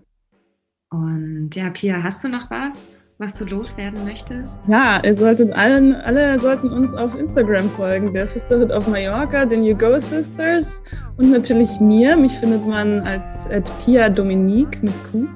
Und 0.90 1.50
ja, 1.54 1.70
Pia, 1.70 2.02
hast 2.02 2.24
du 2.24 2.30
noch 2.30 2.50
was, 2.50 2.98
was 3.18 3.36
du 3.36 3.44
loswerden 3.44 4.06
möchtest? 4.06 4.58
Ja, 4.70 5.02
ihr 5.04 5.16
solltet 5.16 5.52
allen, 5.52 5.94
alle 5.96 6.40
sollten 6.40 6.70
uns 6.70 6.94
auf 6.94 7.14
Instagram 7.14 7.70
folgen. 7.72 8.14
Der 8.14 8.26
Sisterhood 8.26 8.72
of 8.72 8.88
Mallorca, 8.88 9.46
den 9.46 9.66
You 9.66 9.78
Go 9.78 10.00
Sisters 10.00 10.82
und 11.18 11.32
natürlich 11.32 11.82
mir. 11.82 12.16
Mich 12.16 12.32
findet 12.34 12.66
man 12.66 13.02
als 13.02 13.24
Pia 13.84 14.08
Dominique 14.08 14.82
mit 14.82 14.94
Q. 15.12 15.28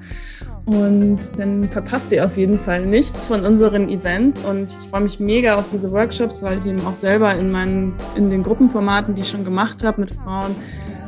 Und 0.68 1.20
dann 1.38 1.66
verpasst 1.66 2.14
ihr 2.14 2.24
auf 2.24 2.38
jeden 2.38 2.58
Fall 2.58 2.86
nichts 2.86 3.28
von 3.28 3.44
unseren 3.44 3.90
Events. 3.90 4.40
Und 4.46 4.70
ich 4.80 4.90
freue 4.90 5.02
mich 5.02 5.20
mega 5.20 5.56
auf 5.56 5.66
diese 5.70 5.92
Workshops, 5.92 6.42
weil 6.44 6.60
ich 6.60 6.66
eben 6.66 6.86
auch 6.86 6.96
selber 6.96 7.36
in, 7.36 7.52
meinen, 7.52 7.94
in 8.16 8.30
den 8.30 8.44
Gruppenformaten, 8.44 9.16
die 9.16 9.22
ich 9.22 9.30
schon 9.30 9.44
gemacht 9.44 9.84
habe 9.84 10.00
mit 10.00 10.16
Frauen, 10.16 10.56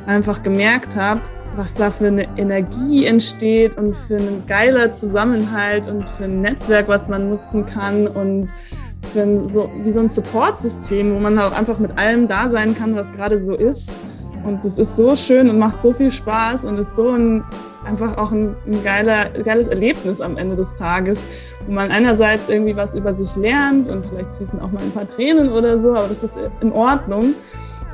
einfach 0.06 0.44
gemerkt 0.44 0.98
habe, 0.98 1.22
was 1.56 1.76
da 1.76 1.92
für 1.92 2.08
eine 2.08 2.28
Energie 2.38 3.06
entsteht 3.06 3.78
und 3.78 3.96
für 4.08 4.18
einen 4.18 4.44
geiler 4.48 4.92
Zusammenhalt 4.92 5.88
und 5.88 6.10
für 6.10 6.26
ein 6.26 6.42
Netzwerk, 6.42 6.88
was 6.88 7.08
man 7.08 7.30
nutzen 7.30 7.66
kann 7.66 8.08
und 8.08 8.50
für 9.12 9.22
ein, 9.22 9.50
so, 9.50 9.70
wie 9.84 9.92
so 9.92 10.00
ein 10.00 10.10
Support-System, 10.10 11.16
wo 11.16 11.20
man 11.20 11.38
auch 11.40 11.52
einfach 11.52 11.80
mit 11.80 11.98
allem 11.98 12.28
da 12.28 12.50
sein 12.50 12.76
kann, 12.76 12.96
was 12.96 13.12
gerade 13.12 13.42
so 13.42 13.54
ist. 13.54 13.96
Und 14.44 14.66
das 14.66 14.78
ist 14.78 14.96
so 14.96 15.16
schön 15.16 15.50
und 15.50 15.58
macht 15.58 15.82
so 15.82 15.94
viel 15.94 16.12
Spaß 16.12 16.66
und 16.66 16.78
ist 16.78 16.96
so 16.96 17.10
ein 17.10 17.44
einfach 17.86 18.18
auch 18.18 18.32
ein, 18.32 18.56
ein 18.66 18.84
geiler, 18.84 19.30
geiles 19.30 19.68
Erlebnis 19.68 20.22
am 20.22 20.38
Ende 20.38 20.56
des 20.56 20.76
Tages, 20.76 21.26
wo 21.66 21.74
man 21.74 21.92
einerseits 21.92 22.50
irgendwie 22.50 22.76
was 22.76 22.96
über 22.96 23.14
sich 23.14 23.36
lernt 23.36 23.90
und 23.90 24.06
vielleicht 24.06 24.36
fließen 24.36 24.60
auch 24.60 24.72
mal 24.72 24.82
ein 24.82 24.92
paar 24.92 25.08
Tränen 25.08 25.52
oder 25.52 25.80
so, 25.80 25.90
aber 25.90 26.08
das 26.08 26.24
ist 26.24 26.40
in 26.62 26.72
Ordnung. 26.72 27.36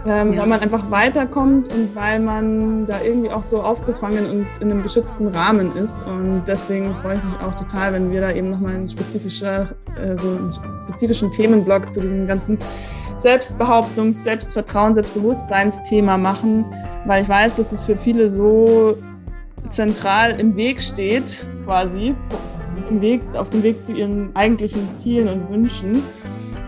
Ähm, 0.06 0.34
ja. 0.34 0.42
weil 0.42 0.48
man 0.48 0.60
einfach 0.62 0.90
weiterkommt 0.90 1.74
und 1.74 1.94
weil 1.94 2.20
man 2.20 2.86
da 2.86 3.02
irgendwie 3.02 3.30
auch 3.30 3.44
so 3.44 3.62
aufgefangen 3.62 4.26
und 4.30 4.48
in 4.62 4.72
einem 4.72 4.82
geschützten 4.82 5.28
Rahmen 5.28 5.76
ist. 5.76 6.06
Und 6.06 6.44
deswegen 6.48 6.96
freue 6.96 7.18
ich 7.18 7.24
mich 7.24 7.40
auch 7.42 7.54
total, 7.58 7.94
wenn 7.94 8.10
wir 8.10 8.22
da 8.22 8.32
eben 8.32 8.50
nochmal 8.50 8.76
einen, 8.76 8.90
spezifischer, 8.90 9.64
äh, 10.02 10.18
so 10.18 10.30
einen 10.30 10.54
spezifischen 10.88 11.32
Themenblock 11.32 11.92
zu 11.92 12.00
diesem 12.00 12.28
ganzen 12.28 12.58
Selbstbehauptungs-, 13.18 14.24
Selbstvertrauen-, 14.24 14.94
Selbstbewusstseinsthema 14.94 16.18
machen, 16.18 16.66
weil 17.06 17.24
ich 17.24 17.30
weiß, 17.30 17.58
dass 17.58 17.74
es 17.74 17.84
für 17.84 17.98
viele 17.98 18.30
so 18.30 18.96
zentral 19.70 20.40
im 20.40 20.56
Weg 20.56 20.80
steht, 20.80 21.46
quasi, 21.66 22.16
im 22.90 23.02
Weg, 23.02 23.22
auf 23.36 23.50
dem 23.50 23.64
Weg 23.64 23.84
zu 23.84 23.94
ihren 23.94 24.36
eigentlichen 24.36 24.94
Zielen 24.94 25.28
und 25.28 25.50
Wünschen. 25.50 26.04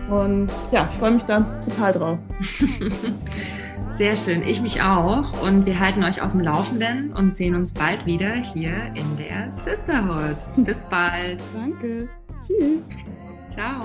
Und 0.08 0.50
ja, 0.70 0.88
ich 0.90 0.98
freue 0.98 1.12
mich 1.12 1.24
da 1.24 1.40
total 1.64 1.92
drauf. 1.92 2.18
Sehr 3.98 4.16
schön, 4.16 4.42
ich 4.46 4.60
mich 4.60 4.82
auch. 4.82 5.42
Und 5.42 5.66
wir 5.66 5.78
halten 5.78 6.02
euch 6.02 6.22
auf 6.22 6.32
dem 6.32 6.40
Laufenden 6.40 7.12
und 7.12 7.34
sehen 7.34 7.54
uns 7.54 7.72
bald 7.72 8.06
wieder 8.06 8.34
hier 8.34 8.72
in 8.94 9.16
der 9.16 9.52
Sisterhood. 9.52 10.36
Bis 10.56 10.82
bald. 10.90 11.42
Danke. 11.54 12.08
Tschüss. 12.46 12.82
Ciao. 13.50 13.84